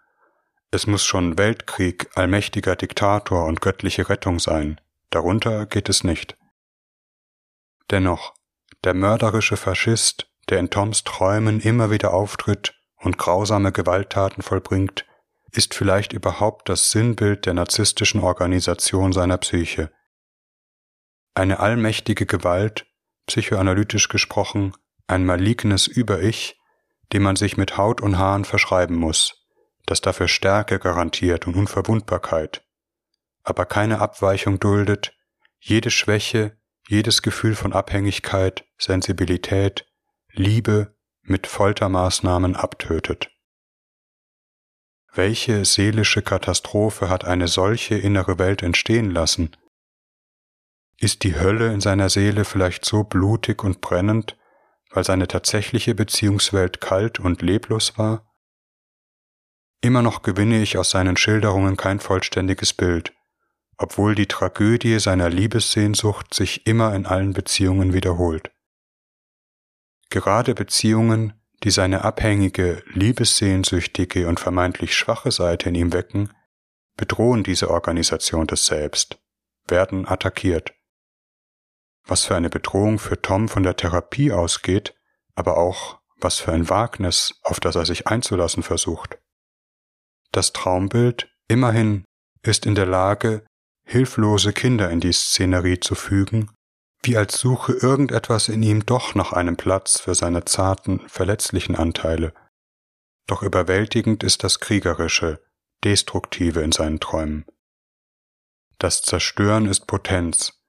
Es 0.71 0.85
muss 0.85 1.03
schon 1.03 1.37
Weltkrieg, 1.37 2.09
allmächtiger 2.15 2.75
Diktator 2.75 3.45
und 3.45 3.59
göttliche 3.59 4.07
Rettung 4.07 4.39
sein, 4.39 4.79
darunter 5.09 5.65
geht 5.65 5.89
es 5.89 6.03
nicht. 6.03 6.37
Dennoch, 7.89 8.35
der 8.83 8.93
mörderische 8.93 9.57
Faschist, 9.57 10.31
der 10.49 10.59
in 10.59 10.69
Toms 10.69 11.03
Träumen 11.03 11.59
immer 11.59 11.89
wieder 11.89 12.13
auftritt 12.13 12.75
und 12.97 13.17
grausame 13.17 13.71
Gewalttaten 13.71 14.43
vollbringt, 14.43 15.05
ist 15.51 15.73
vielleicht 15.73 16.13
überhaupt 16.13 16.69
das 16.69 16.91
Sinnbild 16.91 17.47
der 17.47 17.55
narzisstischen 17.55 18.21
Organisation 18.21 19.11
seiner 19.11 19.39
Psyche. 19.39 19.91
Eine 21.33 21.59
allmächtige 21.59 22.27
Gewalt, 22.27 22.85
psychoanalytisch 23.25 24.07
gesprochen, 24.09 24.75
ein 25.07 25.25
malignes 25.25 25.87
Über-Ich, 25.87 26.59
dem 27.11 27.23
man 27.23 27.35
sich 27.35 27.57
mit 27.57 27.77
Haut 27.77 28.01
und 28.01 28.19
Haaren 28.19 28.45
verschreiben 28.45 28.95
muss, 28.95 29.38
das 29.89 30.01
dafür 30.01 30.27
Stärke 30.27 30.79
garantiert 30.79 31.47
und 31.47 31.55
Unverwundbarkeit, 31.55 32.63
aber 33.43 33.65
keine 33.65 33.99
Abweichung 33.99 34.59
duldet, 34.59 35.17
jede 35.59 35.89
Schwäche, 35.89 36.57
jedes 36.87 37.21
Gefühl 37.21 37.55
von 37.55 37.73
Abhängigkeit, 37.73 38.65
Sensibilität, 38.77 39.85
Liebe 40.31 40.95
mit 41.21 41.47
Foltermaßnahmen 41.47 42.55
abtötet. 42.55 43.31
Welche 45.11 45.65
seelische 45.65 46.21
Katastrophe 46.21 47.09
hat 47.09 47.25
eine 47.25 47.47
solche 47.47 47.95
innere 47.95 48.37
Welt 48.37 48.61
entstehen 48.61 49.09
lassen? 49.09 49.55
Ist 50.97 51.23
die 51.23 51.35
Hölle 51.35 51.73
in 51.73 51.81
seiner 51.81 52.09
Seele 52.09 52.45
vielleicht 52.45 52.85
so 52.85 53.03
blutig 53.03 53.63
und 53.63 53.81
brennend, 53.81 54.37
weil 54.91 55.03
seine 55.03 55.27
tatsächliche 55.27 55.95
Beziehungswelt 55.95 56.79
kalt 56.79 57.19
und 57.19 57.41
leblos 57.41 57.97
war? 57.97 58.28
Immer 59.81 60.01
noch 60.01 60.23
gewinne 60.23 60.61
ich 60.61 60.77
aus 60.77 60.89
seinen 60.89 61.15
Schilderungen 61.15 61.77
kein 61.77 62.01
vollständiges 62.01 62.73
Bild, 62.73 63.13
obwohl 63.77 64.13
die 64.13 64.27
Tragödie 64.27 64.99
seiner 64.99 65.29
Liebessehnsucht 65.29 66.33
sich 66.33 66.67
immer 66.67 66.93
in 66.93 67.05
allen 67.05 67.31
Beziehungen 67.31 67.93
wiederholt. 67.93 68.51
Gerade 70.09 70.53
Beziehungen, 70.53 71.33
die 71.63 71.71
seine 71.71 72.03
abhängige, 72.03 72.83
liebessehnsüchtige 72.87 74.27
und 74.27 74.39
vermeintlich 74.39 74.95
schwache 74.95 75.31
Seite 75.31 75.69
in 75.69 75.75
ihm 75.75 75.93
wecken, 75.93 76.33
bedrohen 76.97 77.43
diese 77.43 77.69
Organisation 77.69 78.47
des 78.47 78.65
Selbst, 78.65 79.21
werden 79.67 80.05
attackiert. 80.05 80.73
Was 82.05 82.25
für 82.25 82.35
eine 82.35 82.49
Bedrohung 82.49 82.99
für 82.99 83.21
Tom 83.21 83.47
von 83.47 83.63
der 83.63 83.77
Therapie 83.77 84.33
ausgeht, 84.33 84.95
aber 85.35 85.57
auch 85.57 85.99
was 86.17 86.39
für 86.39 86.51
ein 86.51 86.69
Wagnis, 86.69 87.39
auf 87.43 87.61
das 87.61 87.75
er 87.75 87.85
sich 87.85 88.07
einzulassen 88.07 88.63
versucht. 88.63 89.19
Das 90.31 90.53
Traumbild, 90.53 91.29
immerhin, 91.47 92.05
ist 92.43 92.65
in 92.65 92.75
der 92.75 92.85
Lage, 92.85 93.45
hilflose 93.85 94.53
Kinder 94.53 94.89
in 94.89 94.99
die 94.99 95.11
Szenerie 95.11 95.79
zu 95.79 95.95
fügen, 95.95 96.51
wie 97.01 97.17
als 97.17 97.39
suche 97.39 97.73
irgendetwas 97.73 98.49
in 98.49 98.61
ihm 98.61 98.85
doch 98.85 99.15
nach 99.15 99.33
einem 99.33 99.57
Platz 99.57 99.99
für 99.99 100.15
seine 100.15 100.45
zarten, 100.45 101.01
verletzlichen 101.07 101.75
Anteile. 101.75 102.33
Doch 103.27 103.41
überwältigend 103.41 104.23
ist 104.23 104.43
das 104.43 104.59
Kriegerische, 104.59 105.41
Destruktive 105.83 106.61
in 106.61 106.71
seinen 106.71 106.99
Träumen. 106.99 107.45
Das 108.79 109.01
Zerstören 109.01 109.65
ist 109.65 109.87
Potenz, 109.87 110.59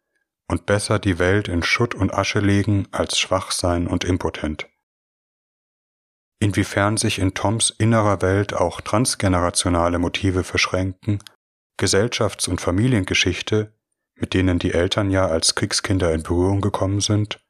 und 0.49 0.67
besser 0.67 0.99
die 0.99 1.19
Welt 1.19 1.49
in 1.49 1.63
Schutt 1.63 1.95
und 1.95 2.13
Asche 2.13 2.41
legen 2.41 2.89
als 2.91 3.19
schwach 3.19 3.53
sein 3.53 3.87
und 3.87 4.05
impotent. 4.05 4.69
Inwiefern 6.41 6.97
sich 6.97 7.19
in 7.19 7.35
Toms 7.35 7.71
innerer 7.71 8.23
Welt 8.23 8.55
auch 8.55 8.81
transgenerationale 8.81 9.99
Motive 9.99 10.43
verschränken, 10.43 11.23
Gesellschafts- 11.79 12.49
und 12.49 12.61
Familiengeschichte, 12.61 13.75
mit 14.15 14.33
denen 14.35 14.59
die 14.59 14.73
Eltern 14.73 15.11
ja 15.11 15.27
als 15.27 15.55
Kriegskinder 15.55 16.13
in 16.13 16.23
Berührung 16.23 16.63
gekommen 16.63 17.01
sind, 17.01 17.41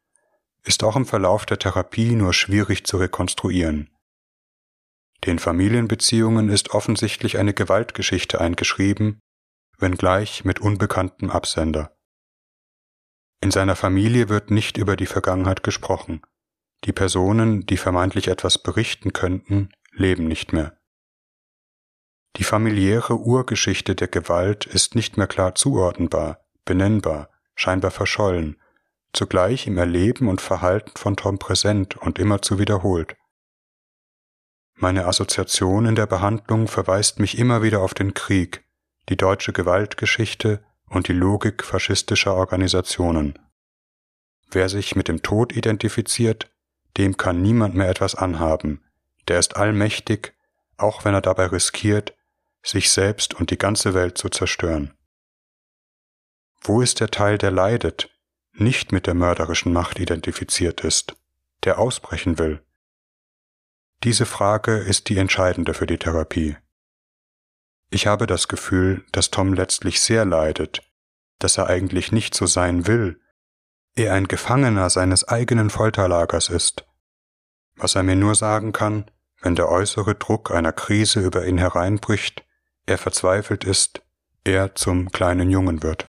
ist 0.64 0.82
auch 0.82 0.96
im 0.96 1.06
Verlauf 1.06 1.46
der 1.46 1.58
Therapie 1.58 2.14
nur 2.16 2.34
schwierig 2.34 2.84
zu 2.84 2.98
rekonstruieren. 2.98 3.90
Den 5.24 5.38
Familienbeziehungen 5.38 6.48
ist 6.48 6.70
offensichtlich 6.70 7.38
eine 7.38 7.54
Gewaltgeschichte 7.54 8.40
eingeschrieben, 8.40 9.20
wenngleich 9.78 10.44
mit 10.44 10.60
unbekanntem 10.60 11.30
Absender. 11.30 11.96
In 13.42 13.50
seiner 13.50 13.76
Familie 13.76 14.28
wird 14.28 14.50
nicht 14.50 14.76
über 14.76 14.96
die 14.96 15.06
Vergangenheit 15.06 15.62
gesprochen. 15.62 16.22
Die 16.84 16.92
Personen, 16.92 17.66
die 17.66 17.76
vermeintlich 17.76 18.28
etwas 18.28 18.58
berichten 18.58 19.12
könnten, 19.12 19.70
leben 19.92 20.26
nicht 20.26 20.52
mehr. 20.52 20.78
Die 22.36 22.44
familiäre 22.44 23.16
Urgeschichte 23.16 23.94
der 23.94 24.08
Gewalt 24.08 24.64
ist 24.64 24.94
nicht 24.94 25.16
mehr 25.16 25.26
klar 25.26 25.54
zuordnenbar, 25.54 26.44
benennbar, 26.64 27.28
scheinbar 27.54 27.90
verschollen, 27.90 28.60
zugleich 29.12 29.66
im 29.66 29.76
Erleben 29.76 30.28
und 30.28 30.40
Verhalten 30.40 30.92
von 30.96 31.16
Tom 31.16 31.38
präsent 31.38 31.96
und 31.96 32.18
immerzu 32.18 32.58
wiederholt. 32.58 33.16
Meine 34.76 35.04
Assoziation 35.06 35.84
in 35.84 35.94
der 35.94 36.06
Behandlung 36.06 36.66
verweist 36.66 37.18
mich 37.18 37.36
immer 37.36 37.62
wieder 37.62 37.80
auf 37.80 37.92
den 37.92 38.14
Krieg, 38.14 38.64
die 39.10 39.16
deutsche 39.16 39.52
Gewaltgeschichte 39.52 40.64
und 40.86 41.08
die 41.08 41.12
Logik 41.12 41.64
faschistischer 41.64 42.34
Organisationen. 42.34 43.38
Wer 44.50 44.68
sich 44.68 44.96
mit 44.96 45.08
dem 45.08 45.22
Tod 45.22 45.54
identifiziert, 45.54 46.50
dem 46.96 47.16
kann 47.16 47.42
niemand 47.42 47.74
mehr 47.74 47.88
etwas 47.88 48.14
anhaben, 48.14 48.82
der 49.28 49.38
ist 49.38 49.56
allmächtig, 49.56 50.34
auch 50.76 51.04
wenn 51.04 51.14
er 51.14 51.20
dabei 51.20 51.46
riskiert, 51.46 52.14
sich 52.62 52.90
selbst 52.90 53.34
und 53.34 53.50
die 53.50 53.58
ganze 53.58 53.94
Welt 53.94 54.18
zu 54.18 54.28
zerstören. 54.28 54.94
Wo 56.62 56.80
ist 56.80 57.00
der 57.00 57.10
Teil, 57.10 57.38
der 57.38 57.50
leidet, 57.50 58.10
nicht 58.52 58.92
mit 58.92 59.06
der 59.06 59.14
mörderischen 59.14 59.72
Macht 59.72 59.98
identifiziert 59.98 60.82
ist, 60.82 61.16
der 61.64 61.78
ausbrechen 61.78 62.38
will? 62.38 62.62
Diese 64.02 64.26
Frage 64.26 64.78
ist 64.78 65.08
die 65.08 65.18
entscheidende 65.18 65.74
für 65.74 65.86
die 65.86 65.98
Therapie. 65.98 66.56
Ich 67.90 68.06
habe 68.06 68.26
das 68.26 68.48
Gefühl, 68.48 69.04
dass 69.12 69.30
Tom 69.30 69.52
letztlich 69.52 70.00
sehr 70.00 70.24
leidet, 70.24 70.82
dass 71.38 71.58
er 71.58 71.66
eigentlich 71.66 72.12
nicht 72.12 72.34
so 72.34 72.46
sein 72.46 72.86
will, 72.86 73.19
er 74.02 74.14
ein 74.14 74.28
Gefangener 74.28 74.90
seines 74.90 75.26
eigenen 75.26 75.70
Folterlagers 75.70 76.48
ist, 76.48 76.86
was 77.76 77.94
er 77.94 78.02
mir 78.02 78.16
nur 78.16 78.34
sagen 78.34 78.72
kann, 78.72 79.10
wenn 79.40 79.54
der 79.54 79.68
äußere 79.68 80.14
Druck 80.14 80.50
einer 80.50 80.72
Krise 80.72 81.20
über 81.20 81.46
ihn 81.46 81.58
hereinbricht, 81.58 82.44
er 82.86 82.98
verzweifelt 82.98 83.64
ist, 83.64 84.02
er 84.44 84.74
zum 84.74 85.10
kleinen 85.10 85.50
Jungen 85.50 85.82
wird. 85.82 86.06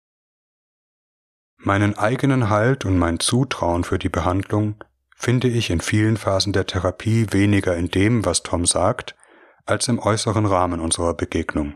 Meinen 1.56 1.98
eigenen 1.98 2.50
Halt 2.50 2.84
und 2.84 2.98
mein 2.98 3.20
Zutrauen 3.20 3.84
für 3.84 3.98
die 3.98 4.08
Behandlung 4.08 4.82
finde 5.16 5.48
ich 5.48 5.70
in 5.70 5.80
vielen 5.80 6.16
Phasen 6.16 6.52
der 6.52 6.66
Therapie 6.66 7.26
weniger 7.32 7.76
in 7.76 7.90
dem, 7.90 8.24
was 8.24 8.44
Tom 8.44 8.64
sagt, 8.64 9.16
als 9.66 9.88
im 9.88 9.98
äußeren 9.98 10.46
Rahmen 10.46 10.80
unserer 10.80 11.14
Begegnung. 11.14 11.74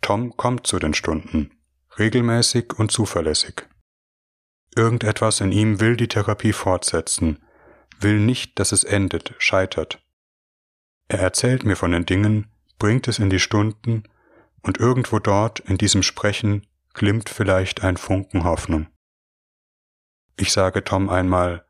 Tom 0.00 0.36
kommt 0.36 0.66
zu 0.66 0.78
den 0.78 0.94
Stunden, 0.94 1.50
regelmäßig 1.98 2.78
und 2.78 2.90
zuverlässig. 2.90 3.68
Irgendetwas 4.76 5.40
in 5.40 5.52
ihm 5.52 5.80
will 5.80 5.96
die 5.96 6.06
Therapie 6.06 6.52
fortsetzen, 6.52 7.42
will 7.98 8.20
nicht, 8.20 8.58
dass 8.58 8.72
es 8.72 8.84
endet, 8.84 9.34
scheitert. 9.38 10.04
Er 11.08 11.20
erzählt 11.20 11.64
mir 11.64 11.76
von 11.76 11.92
den 11.92 12.04
Dingen, 12.04 12.50
bringt 12.78 13.08
es 13.08 13.18
in 13.18 13.30
die 13.30 13.40
Stunden, 13.40 14.04
und 14.60 14.78
irgendwo 14.78 15.18
dort 15.18 15.60
in 15.60 15.78
diesem 15.78 16.02
Sprechen 16.02 16.66
glimmt 16.92 17.30
vielleicht 17.30 17.82
ein 17.82 17.96
Funken 17.96 18.44
Hoffnung. 18.44 18.88
Ich 20.36 20.52
sage 20.52 20.84
Tom 20.84 21.08
einmal, 21.08 21.64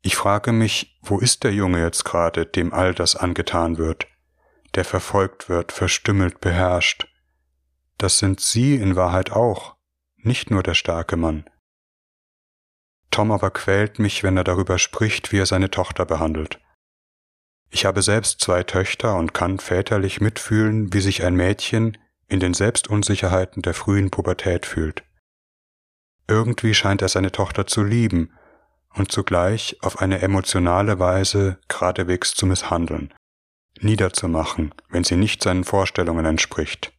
ich 0.00 0.16
frage 0.16 0.52
mich, 0.52 0.98
wo 1.02 1.18
ist 1.18 1.44
der 1.44 1.52
Junge 1.52 1.82
jetzt 1.82 2.04
gerade, 2.04 2.46
dem 2.46 2.72
all 2.72 2.94
das 2.94 3.14
angetan 3.14 3.76
wird, 3.76 4.06
der 4.74 4.86
verfolgt 4.86 5.50
wird, 5.50 5.70
verstümmelt, 5.72 6.40
beherrscht. 6.40 7.08
Das 7.98 8.18
sind 8.18 8.40
Sie 8.40 8.76
in 8.76 8.96
Wahrheit 8.96 9.32
auch, 9.32 9.76
nicht 10.16 10.50
nur 10.50 10.62
der 10.62 10.74
starke 10.74 11.16
Mann. 11.16 11.44
Tom 13.10 13.32
aber 13.32 13.50
quält 13.50 13.98
mich, 13.98 14.22
wenn 14.22 14.36
er 14.36 14.44
darüber 14.44 14.78
spricht, 14.78 15.32
wie 15.32 15.38
er 15.38 15.46
seine 15.46 15.70
Tochter 15.70 16.04
behandelt. 16.04 16.60
Ich 17.70 17.84
habe 17.84 18.02
selbst 18.02 18.40
zwei 18.40 18.62
Töchter 18.62 19.16
und 19.16 19.34
kann 19.34 19.58
väterlich 19.58 20.20
mitfühlen, 20.20 20.92
wie 20.92 21.00
sich 21.00 21.24
ein 21.24 21.34
Mädchen 21.34 21.98
in 22.28 22.40
den 22.40 22.54
Selbstunsicherheiten 22.54 23.62
der 23.62 23.74
frühen 23.74 24.10
Pubertät 24.10 24.66
fühlt. 24.66 25.04
Irgendwie 26.26 26.74
scheint 26.74 27.02
er 27.02 27.08
seine 27.08 27.32
Tochter 27.32 27.66
zu 27.66 27.82
lieben 27.82 28.32
und 28.94 29.12
zugleich 29.12 29.76
auf 29.80 30.00
eine 30.00 30.20
emotionale 30.20 30.98
Weise 30.98 31.58
geradewegs 31.68 32.34
zu 32.34 32.46
misshandeln, 32.46 33.14
niederzumachen, 33.80 34.74
wenn 34.90 35.04
sie 35.04 35.16
nicht 35.16 35.42
seinen 35.42 35.64
Vorstellungen 35.64 36.26
entspricht. 36.26 36.92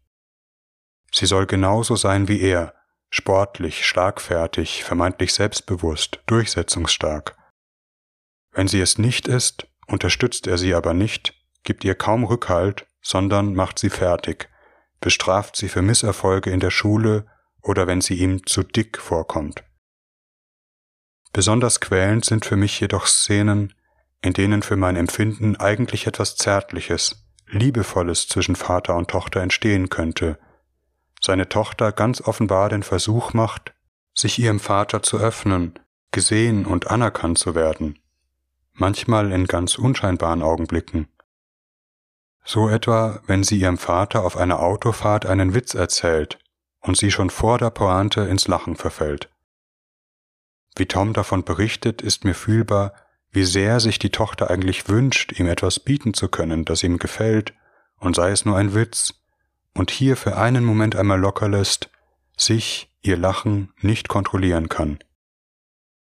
Sie 1.11 1.25
soll 1.25 1.45
genauso 1.45 1.95
sein 1.95 2.27
wie 2.27 2.41
er, 2.41 2.73
sportlich, 3.09 3.85
schlagfertig, 3.85 4.83
vermeintlich 4.83 5.33
selbstbewusst, 5.33 6.19
durchsetzungsstark. 6.27 7.35
Wenn 8.51 8.67
sie 8.67 8.81
es 8.81 8.97
nicht 8.97 9.27
ist, 9.27 9.67
unterstützt 9.87 10.47
er 10.47 10.57
sie 10.57 10.73
aber 10.73 10.93
nicht, 10.93 11.33
gibt 11.63 11.83
ihr 11.83 11.95
kaum 11.95 12.23
Rückhalt, 12.23 12.87
sondern 13.01 13.53
macht 13.53 13.79
sie 13.79 13.89
fertig, 13.89 14.49
bestraft 14.99 15.55
sie 15.55 15.69
für 15.69 15.81
Misserfolge 15.81 16.49
in 16.49 16.59
der 16.59 16.71
Schule 16.71 17.25
oder 17.61 17.87
wenn 17.87 18.01
sie 18.01 18.15
ihm 18.15 18.45
zu 18.45 18.63
dick 18.63 18.97
vorkommt. 18.97 19.63
Besonders 21.31 21.79
quälend 21.79 22.25
sind 22.25 22.45
für 22.45 22.55
mich 22.55 22.79
jedoch 22.79 23.05
Szenen, 23.05 23.73
in 24.21 24.33
denen 24.33 24.63
für 24.63 24.75
mein 24.75 24.95
Empfinden 24.95 25.55
eigentlich 25.55 26.07
etwas 26.07 26.35
Zärtliches, 26.35 27.25
Liebevolles 27.47 28.27
zwischen 28.27 28.55
Vater 28.55 28.95
und 28.95 29.09
Tochter 29.09 29.41
entstehen 29.41 29.89
könnte, 29.89 30.39
seine 31.19 31.49
Tochter 31.49 31.91
ganz 31.91 32.21
offenbar 32.21 32.69
den 32.69 32.83
Versuch 32.83 33.33
macht, 33.33 33.73
sich 34.13 34.39
ihrem 34.39 34.59
Vater 34.59 35.03
zu 35.03 35.17
öffnen, 35.17 35.77
gesehen 36.11 36.65
und 36.65 36.87
anerkannt 36.87 37.37
zu 37.37 37.55
werden, 37.55 37.99
manchmal 38.73 39.31
in 39.31 39.45
ganz 39.45 39.77
unscheinbaren 39.77 40.41
Augenblicken. 40.41 41.07
So 42.43 42.69
etwa, 42.69 43.21
wenn 43.27 43.43
sie 43.43 43.59
ihrem 43.59 43.77
Vater 43.77 44.23
auf 44.23 44.37
einer 44.37 44.59
Autofahrt 44.59 45.25
einen 45.25 45.53
Witz 45.53 45.73
erzählt 45.73 46.39
und 46.79 46.97
sie 46.97 47.11
schon 47.11 47.29
vor 47.29 47.57
der 47.57 47.69
Pointe 47.69 48.21
ins 48.21 48.47
Lachen 48.47 48.75
verfällt. 48.75 49.29
Wie 50.75 50.85
Tom 50.85 51.13
davon 51.13 51.43
berichtet, 51.43 52.01
ist 52.01 52.23
mir 52.23 52.33
fühlbar, 52.33 52.93
wie 53.31 53.43
sehr 53.43 53.79
sich 53.79 53.99
die 53.99 54.09
Tochter 54.09 54.49
eigentlich 54.49 54.87
wünscht, 54.87 55.37
ihm 55.37 55.47
etwas 55.47 55.79
bieten 55.79 56.13
zu 56.13 56.29
können, 56.29 56.65
das 56.65 56.83
ihm 56.83 56.97
gefällt, 56.97 57.53
und 57.97 58.15
sei 58.15 58.31
es 58.31 58.45
nur 58.45 58.57
ein 58.57 58.73
Witz, 58.73 59.18
und 59.73 59.91
hier 59.91 60.17
für 60.17 60.37
einen 60.37 60.63
Moment 60.63 60.95
einmal 60.95 61.19
locker 61.19 61.49
lässt, 61.49 61.89
sich, 62.37 62.93
ihr 63.01 63.17
Lachen, 63.17 63.73
nicht 63.81 64.07
kontrollieren 64.07 64.69
kann. 64.69 64.99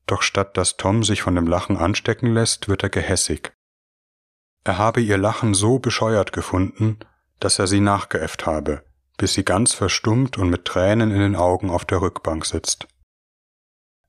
Doch 0.05 0.21
statt 0.21 0.57
dass 0.57 0.77
Tom 0.77 1.03
sich 1.03 1.21
von 1.21 1.35
dem 1.35 1.47
Lachen 1.47 1.77
anstecken 1.77 2.33
lässt, 2.33 2.69
wird 2.69 2.83
er 2.83 2.89
gehässig. 2.89 3.53
Er 4.63 4.77
habe 4.77 5.01
ihr 5.01 5.17
Lachen 5.17 5.53
so 5.53 5.79
bescheuert 5.79 6.33
gefunden, 6.33 6.99
dass 7.39 7.59
er 7.59 7.67
sie 7.67 7.79
nachgeäfft 7.79 8.45
habe, 8.45 8.83
bis 9.17 9.33
sie 9.33 9.43
ganz 9.43 9.73
verstummt 9.73 10.37
und 10.37 10.49
mit 10.49 10.65
Tränen 10.65 11.11
in 11.11 11.19
den 11.19 11.35
Augen 11.35 11.69
auf 11.69 11.85
der 11.85 12.01
Rückbank 12.01 12.45
sitzt. 12.45 12.87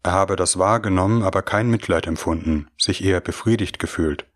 Er 0.03 0.13
habe 0.13 0.37
das 0.37 0.59
wahrgenommen, 0.59 1.23
aber 1.23 1.43
kein 1.43 1.69
Mitleid 1.71 2.07
empfunden, 2.07 2.71
sich 2.79 3.05
eher 3.05 3.21
befriedigt 3.21 3.79
gefühlt. 3.79 4.27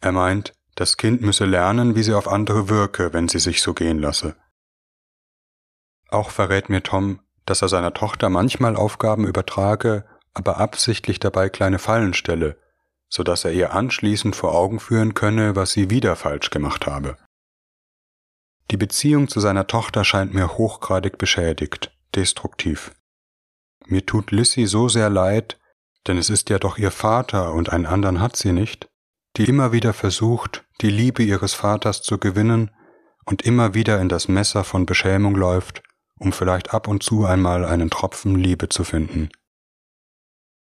Er 0.00 0.12
meint, 0.12 0.52
das 0.74 0.96
Kind 0.96 1.20
müsse 1.22 1.44
lernen, 1.44 1.94
wie 1.94 2.02
sie 2.02 2.14
auf 2.14 2.28
andere 2.28 2.68
wirke, 2.68 3.12
wenn 3.12 3.28
sie 3.28 3.38
sich 3.38 3.62
so 3.62 3.74
gehen 3.74 3.98
lasse. 3.98 4.36
Auch 6.08 6.30
verrät 6.30 6.68
mir 6.68 6.82
Tom, 6.82 7.20
dass 7.46 7.62
er 7.62 7.68
seiner 7.68 7.94
Tochter 7.94 8.28
manchmal 8.28 8.76
Aufgaben 8.76 9.26
übertrage, 9.26 10.04
aber 10.34 10.58
absichtlich 10.58 11.18
dabei 11.18 11.48
kleine 11.48 11.78
Fallen 11.78 12.14
stelle, 12.14 12.56
so 13.08 13.22
dass 13.22 13.44
er 13.44 13.52
ihr 13.52 13.74
anschließend 13.74 14.36
vor 14.36 14.54
Augen 14.54 14.80
führen 14.80 15.14
könne, 15.14 15.56
was 15.56 15.72
sie 15.72 15.90
wieder 15.90 16.16
falsch 16.16 16.50
gemacht 16.50 16.86
habe. 16.86 17.16
Die 18.70 18.76
Beziehung 18.76 19.28
zu 19.28 19.40
seiner 19.40 19.66
Tochter 19.66 20.04
scheint 20.04 20.32
mir 20.32 20.56
hochgradig 20.56 21.18
beschädigt, 21.18 21.94
destruktiv. 22.14 22.92
Mir 23.86 24.06
tut 24.06 24.30
Lissy 24.30 24.66
so 24.66 24.88
sehr 24.88 25.10
leid, 25.10 25.58
denn 26.06 26.16
es 26.16 26.30
ist 26.30 26.48
ja 26.48 26.58
doch 26.58 26.78
ihr 26.78 26.90
Vater 26.90 27.52
und 27.52 27.70
einen 27.70 27.86
anderen 27.86 28.20
hat 28.20 28.36
sie 28.36 28.52
nicht, 28.52 28.88
die 29.36 29.44
immer 29.44 29.72
wieder 29.72 29.92
versucht, 29.92 30.64
die 30.80 30.90
Liebe 30.90 31.22
ihres 31.22 31.54
Vaters 31.54 32.02
zu 32.02 32.18
gewinnen 32.18 32.70
und 33.24 33.42
immer 33.42 33.74
wieder 33.74 34.00
in 34.00 34.08
das 34.08 34.28
Messer 34.28 34.64
von 34.64 34.86
Beschämung 34.86 35.34
läuft, 35.34 35.82
um 36.18 36.32
vielleicht 36.32 36.74
ab 36.74 36.88
und 36.88 37.02
zu 37.02 37.24
einmal 37.24 37.64
einen 37.64 37.90
Tropfen 37.90 38.36
Liebe 38.36 38.68
zu 38.68 38.84
finden. 38.84 39.30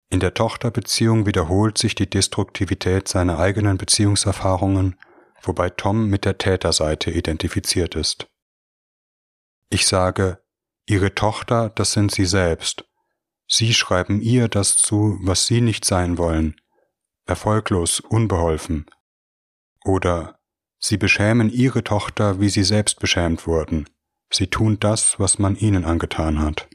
In 0.10 0.20
der 0.20 0.34
Tochterbeziehung 0.34 1.26
wiederholt 1.26 1.78
sich 1.78 1.96
die 1.96 2.10
Destruktivität 2.10 3.08
seiner 3.08 3.40
eigenen 3.40 3.78
Beziehungserfahrungen, 3.78 5.00
wobei 5.42 5.70
Tom 5.72 6.08
mit 6.08 6.24
der 6.26 6.38
Täterseite 6.38 7.10
identifiziert 7.10 7.96
ist. 7.96 8.28
Ich 9.70 9.88
sage, 9.88 10.40
Ihre 10.86 11.16
Tochter, 11.16 11.70
das 11.70 11.94
sind 11.94 12.12
Sie 12.12 12.26
selbst. 12.26 12.86
Sie 13.48 13.74
schreiben 13.74 14.22
ihr 14.22 14.50
das 14.50 14.78
zu, 14.78 15.18
was 15.22 15.48
Sie 15.48 15.62
nicht 15.62 15.86
sein 15.86 16.18
wollen. 16.18 16.56
Erfolglos, 17.26 18.00
unbeholfen. 18.00 18.86
Oder 19.84 20.40
Sie 20.80 20.98
beschämen 20.98 21.50
Ihre 21.50 21.84
Tochter, 21.84 22.42
wie 22.42 22.50
Sie 22.50 22.64
selbst 22.64 23.00
beschämt 23.00 23.48
wurden. 23.48 23.90
Sie 24.30 24.48
tun 24.48 24.80
das, 24.80 25.20
was 25.20 25.40
man 25.40 25.56
Ihnen 25.56 25.86
angetan 25.86 26.42
hat. 26.42 26.68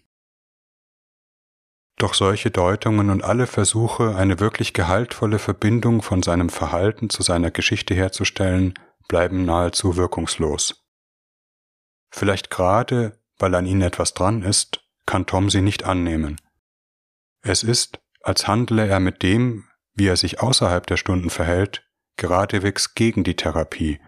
Doch 1.97 2.15
solche 2.15 2.51
Deutungen 2.51 3.11
und 3.11 3.23
alle 3.25 3.47
Versuche, 3.47 4.15
eine 4.15 4.39
wirklich 4.39 4.73
gehaltvolle 4.73 5.39
Verbindung 5.39 6.01
von 6.01 6.23
seinem 6.23 6.49
Verhalten 6.49 7.11
zu 7.11 7.23
seiner 7.23 7.51
Geschichte 7.51 7.95
herzustellen, 7.95 8.75
bleiben 9.09 9.45
nahezu 9.45 9.97
wirkungslos. 9.97 10.85
Vielleicht 12.11 12.51
gerade, 12.51 13.21
weil 13.39 13.55
an 13.55 13.67
ihnen 13.67 13.83
etwas 13.83 14.15
dran 14.15 14.43
ist, 14.43 14.81
kann 15.07 15.27
Tom 15.27 15.51
sie 15.51 15.61
nicht 15.61 15.85
annehmen. 15.85 16.41
Es 17.43 17.63
ist, 17.63 17.99
als 18.23 18.47
handle 18.47 18.87
er 18.87 19.01
mit 19.01 19.23
dem, 19.23 19.68
wie 19.99 20.07
er 20.07 20.17
sich 20.17 20.41
außerhalb 20.41 20.87
der 20.87 20.97
Stunden 20.97 21.31
verhält, 21.31 21.85
geradewegs 22.17 22.95
gegen 22.95 23.25
die 23.25 23.37
Therapie, 23.37 24.01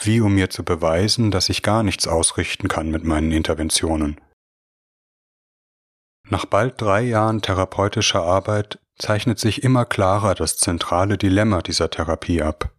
wie 0.00 0.20
um 0.20 0.34
mir 0.34 0.50
zu 0.50 0.64
beweisen, 0.64 1.30
dass 1.30 1.48
ich 1.48 1.62
gar 1.62 1.82
nichts 1.82 2.06
ausrichten 2.08 2.68
kann 2.68 2.90
mit 2.90 3.04
meinen 3.04 3.32
Interventionen. 3.32 4.20
Nach 6.28 6.44
bald 6.44 6.80
drei 6.80 7.02
Jahren 7.02 7.40
therapeutischer 7.40 8.22
Arbeit 8.22 8.80
zeichnet 8.98 9.38
sich 9.38 9.62
immer 9.62 9.84
klarer 9.84 10.34
das 10.34 10.56
zentrale 10.56 11.18
Dilemma 11.18 11.62
dieser 11.62 11.90
Therapie 11.90 12.42
ab. 12.42 12.72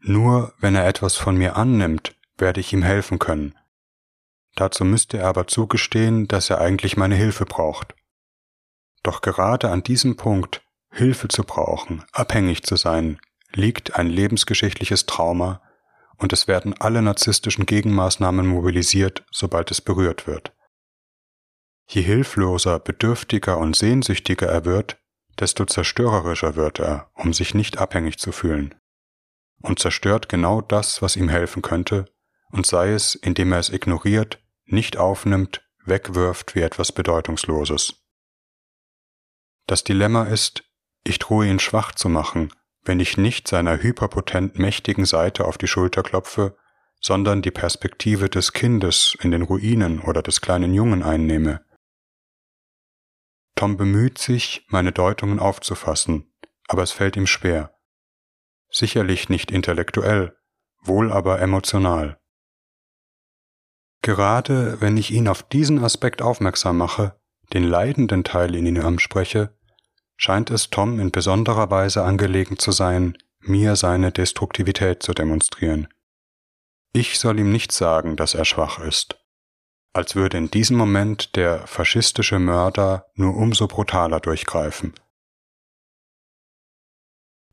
Nur 0.00 0.52
wenn 0.58 0.74
er 0.74 0.86
etwas 0.86 1.16
von 1.16 1.36
mir 1.36 1.56
annimmt, 1.56 2.16
werde 2.36 2.60
ich 2.60 2.72
ihm 2.72 2.82
helfen 2.82 3.18
können. 3.18 3.54
Dazu 4.56 4.84
müsste 4.84 5.18
er 5.18 5.28
aber 5.28 5.46
zugestehen, 5.46 6.28
dass 6.28 6.50
er 6.50 6.60
eigentlich 6.60 6.96
meine 6.96 7.14
Hilfe 7.14 7.44
braucht. 7.44 7.94
Doch 9.02 9.20
gerade 9.20 9.70
an 9.70 9.82
diesem 9.82 10.16
Punkt, 10.16 10.62
Hilfe 10.94 11.28
zu 11.28 11.42
brauchen, 11.42 12.04
abhängig 12.12 12.64
zu 12.64 12.76
sein, 12.76 13.18
liegt 13.52 13.96
ein 13.96 14.08
lebensgeschichtliches 14.08 15.06
Trauma 15.06 15.62
und 16.18 16.32
es 16.34 16.46
werden 16.46 16.74
alle 16.78 17.00
narzisstischen 17.00 17.64
Gegenmaßnahmen 17.64 18.46
mobilisiert, 18.46 19.24
sobald 19.30 19.70
es 19.70 19.80
berührt 19.80 20.26
wird. 20.26 20.52
Je 21.88 22.02
hilfloser, 22.02 22.78
bedürftiger 22.78 23.56
und 23.58 23.74
sehnsüchtiger 23.74 24.48
er 24.48 24.64
wird, 24.66 24.98
desto 25.38 25.64
zerstörerischer 25.64 26.56
wird 26.56 26.78
er, 26.78 27.10
um 27.14 27.32
sich 27.32 27.54
nicht 27.54 27.78
abhängig 27.78 28.18
zu 28.18 28.30
fühlen. 28.30 28.74
Und 29.62 29.78
zerstört 29.78 30.28
genau 30.28 30.60
das, 30.60 31.00
was 31.00 31.16
ihm 31.16 31.30
helfen 31.30 31.62
könnte, 31.62 32.04
und 32.50 32.66
sei 32.66 32.92
es, 32.92 33.14
indem 33.14 33.52
er 33.52 33.58
es 33.58 33.70
ignoriert, 33.70 34.42
nicht 34.66 34.98
aufnimmt, 34.98 35.66
wegwirft 35.84 36.54
wie 36.54 36.60
etwas 36.60 36.92
Bedeutungsloses. 36.92 37.94
Das 39.66 39.84
Dilemma 39.84 40.24
ist, 40.24 40.64
ich 41.04 41.18
drohe 41.18 41.48
ihn 41.48 41.58
schwach 41.58 41.92
zu 41.92 42.08
machen, 42.08 42.52
wenn 42.84 43.00
ich 43.00 43.16
nicht 43.16 43.48
seiner 43.48 43.82
hyperpotent 43.82 44.58
mächtigen 44.58 45.04
Seite 45.04 45.44
auf 45.44 45.58
die 45.58 45.68
Schulter 45.68 46.02
klopfe, 46.02 46.56
sondern 47.00 47.42
die 47.42 47.50
Perspektive 47.50 48.28
des 48.28 48.52
Kindes 48.52 49.16
in 49.20 49.30
den 49.30 49.42
Ruinen 49.42 50.00
oder 50.00 50.22
des 50.22 50.40
kleinen 50.40 50.72
Jungen 50.72 51.02
einnehme. 51.02 51.64
Tom 53.56 53.76
bemüht 53.76 54.18
sich, 54.18 54.66
meine 54.68 54.92
Deutungen 54.92 55.38
aufzufassen, 55.38 56.32
aber 56.68 56.82
es 56.82 56.92
fällt 56.92 57.16
ihm 57.16 57.26
schwer. 57.26 57.76
Sicherlich 58.70 59.28
nicht 59.28 59.50
intellektuell, 59.50 60.36
wohl 60.80 61.12
aber 61.12 61.40
emotional. 61.40 62.18
Gerade 64.00 64.80
wenn 64.80 64.96
ich 64.96 65.12
ihn 65.12 65.28
auf 65.28 65.42
diesen 65.42 65.84
Aspekt 65.84 66.22
aufmerksam 66.22 66.78
mache, 66.78 67.20
den 67.52 67.64
leidenden 67.64 68.24
Teil 68.24 68.54
in 68.54 68.66
ihm 68.66 68.80
anspreche, 68.84 69.56
scheint 70.22 70.52
es 70.52 70.70
Tom 70.70 71.00
in 71.00 71.10
besonderer 71.10 71.68
Weise 71.72 72.04
angelegen 72.04 72.56
zu 72.56 72.70
sein, 72.70 73.18
mir 73.40 73.74
seine 73.74 74.12
Destruktivität 74.12 75.02
zu 75.02 75.14
demonstrieren. 75.14 75.88
Ich 76.92 77.18
soll 77.18 77.40
ihm 77.40 77.50
nicht 77.50 77.72
sagen, 77.72 78.14
dass 78.14 78.34
er 78.34 78.44
schwach 78.44 78.78
ist, 78.78 79.18
als 79.92 80.14
würde 80.14 80.38
in 80.38 80.48
diesem 80.48 80.76
Moment 80.76 81.34
der 81.34 81.66
faschistische 81.66 82.38
Mörder 82.38 83.06
nur 83.16 83.34
umso 83.34 83.66
brutaler 83.66 84.20
durchgreifen. 84.20 84.94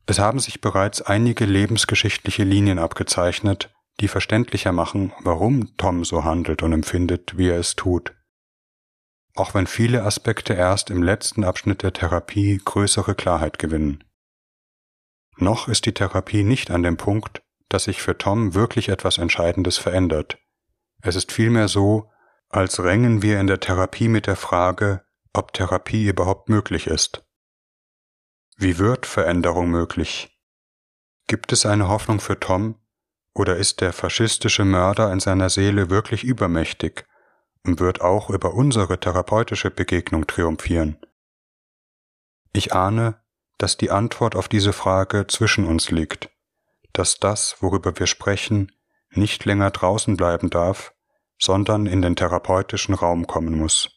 Es 0.06 0.20
haben 0.20 0.38
sich 0.38 0.60
bereits 0.60 1.02
einige 1.02 1.46
lebensgeschichtliche 1.46 2.44
Linien 2.44 2.78
abgezeichnet, 2.78 3.74
die 3.98 4.06
verständlicher 4.06 4.70
machen, 4.70 5.12
warum 5.24 5.76
Tom 5.76 6.04
so 6.04 6.22
handelt 6.22 6.62
und 6.62 6.72
empfindet, 6.72 7.36
wie 7.36 7.48
er 7.48 7.58
es 7.58 7.74
tut 7.74 8.14
auch 9.34 9.54
wenn 9.54 9.66
viele 9.66 10.02
Aspekte 10.04 10.54
erst 10.54 10.90
im 10.90 11.02
letzten 11.02 11.44
Abschnitt 11.44 11.82
der 11.82 11.92
Therapie 11.92 12.60
größere 12.64 13.14
Klarheit 13.14 13.58
gewinnen. 13.58 14.04
Noch 15.36 15.68
ist 15.68 15.86
die 15.86 15.94
Therapie 15.94 16.44
nicht 16.44 16.70
an 16.70 16.82
dem 16.82 16.96
Punkt, 16.96 17.42
dass 17.68 17.84
sich 17.84 18.02
für 18.02 18.18
Tom 18.18 18.54
wirklich 18.54 18.88
etwas 18.88 19.18
Entscheidendes 19.18 19.78
verändert. 19.78 20.38
Es 21.02 21.16
ist 21.16 21.32
vielmehr 21.32 21.68
so, 21.68 22.10
als 22.48 22.82
rängen 22.82 23.22
wir 23.22 23.40
in 23.40 23.46
der 23.46 23.60
Therapie 23.60 24.08
mit 24.08 24.26
der 24.26 24.36
Frage, 24.36 25.04
ob 25.32 25.52
Therapie 25.52 26.08
überhaupt 26.08 26.48
möglich 26.48 26.88
ist. 26.88 27.24
Wie 28.56 28.78
wird 28.78 29.06
Veränderung 29.06 29.70
möglich? 29.70 30.36
Gibt 31.28 31.52
es 31.52 31.64
eine 31.64 31.88
Hoffnung 31.88 32.20
für 32.20 32.38
Tom, 32.38 32.74
oder 33.34 33.56
ist 33.56 33.80
der 33.80 33.92
faschistische 33.92 34.64
Mörder 34.64 35.12
in 35.12 35.20
seiner 35.20 35.48
Seele 35.48 35.88
wirklich 35.88 36.24
übermächtig 36.24 37.06
wird 37.64 38.00
auch 38.00 38.30
über 38.30 38.54
unsere 38.54 38.98
therapeutische 38.98 39.70
Begegnung 39.70 40.26
triumphieren. 40.26 40.98
Ich 42.52 42.72
ahne, 42.72 43.20
dass 43.58 43.76
die 43.76 43.90
Antwort 43.90 44.34
auf 44.34 44.48
diese 44.48 44.72
Frage 44.72 45.26
zwischen 45.26 45.66
uns 45.66 45.90
liegt, 45.90 46.30
dass 46.92 47.18
das, 47.18 47.56
worüber 47.60 47.98
wir 47.98 48.06
sprechen, 48.06 48.72
nicht 49.10 49.44
länger 49.44 49.70
draußen 49.70 50.16
bleiben 50.16 50.50
darf, 50.50 50.94
sondern 51.38 51.86
in 51.86 52.02
den 52.02 52.16
therapeutischen 52.16 52.94
Raum 52.94 53.26
kommen 53.26 53.56
muss, 53.56 53.90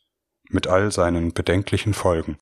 mit 0.49 0.67
all 0.67 0.91
seinen 0.91 1.33
bedenklichen 1.33 1.93
Folgen. 1.93 2.37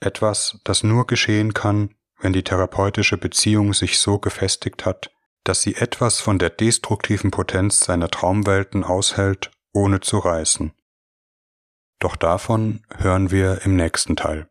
Etwas, 0.00 0.58
das 0.64 0.82
nur 0.82 1.06
geschehen 1.06 1.54
kann, 1.54 1.94
wenn 2.20 2.32
die 2.32 2.44
therapeutische 2.44 3.18
Beziehung 3.18 3.74
sich 3.74 3.98
so 3.98 4.18
gefestigt 4.18 4.86
hat, 4.86 5.10
dass 5.44 5.62
sie 5.62 5.76
etwas 5.76 6.20
von 6.20 6.38
der 6.38 6.50
destruktiven 6.50 7.30
Potenz 7.30 7.80
seiner 7.80 8.10
Traumwelten 8.10 8.84
aushält 8.84 9.50
ohne 9.72 10.00
zu 10.00 10.18
reißen. 10.18 10.72
Doch 11.98 12.16
davon 12.16 12.84
hören 12.96 13.30
wir 13.30 13.62
im 13.62 13.76
nächsten 13.76 14.16
Teil. 14.16 14.48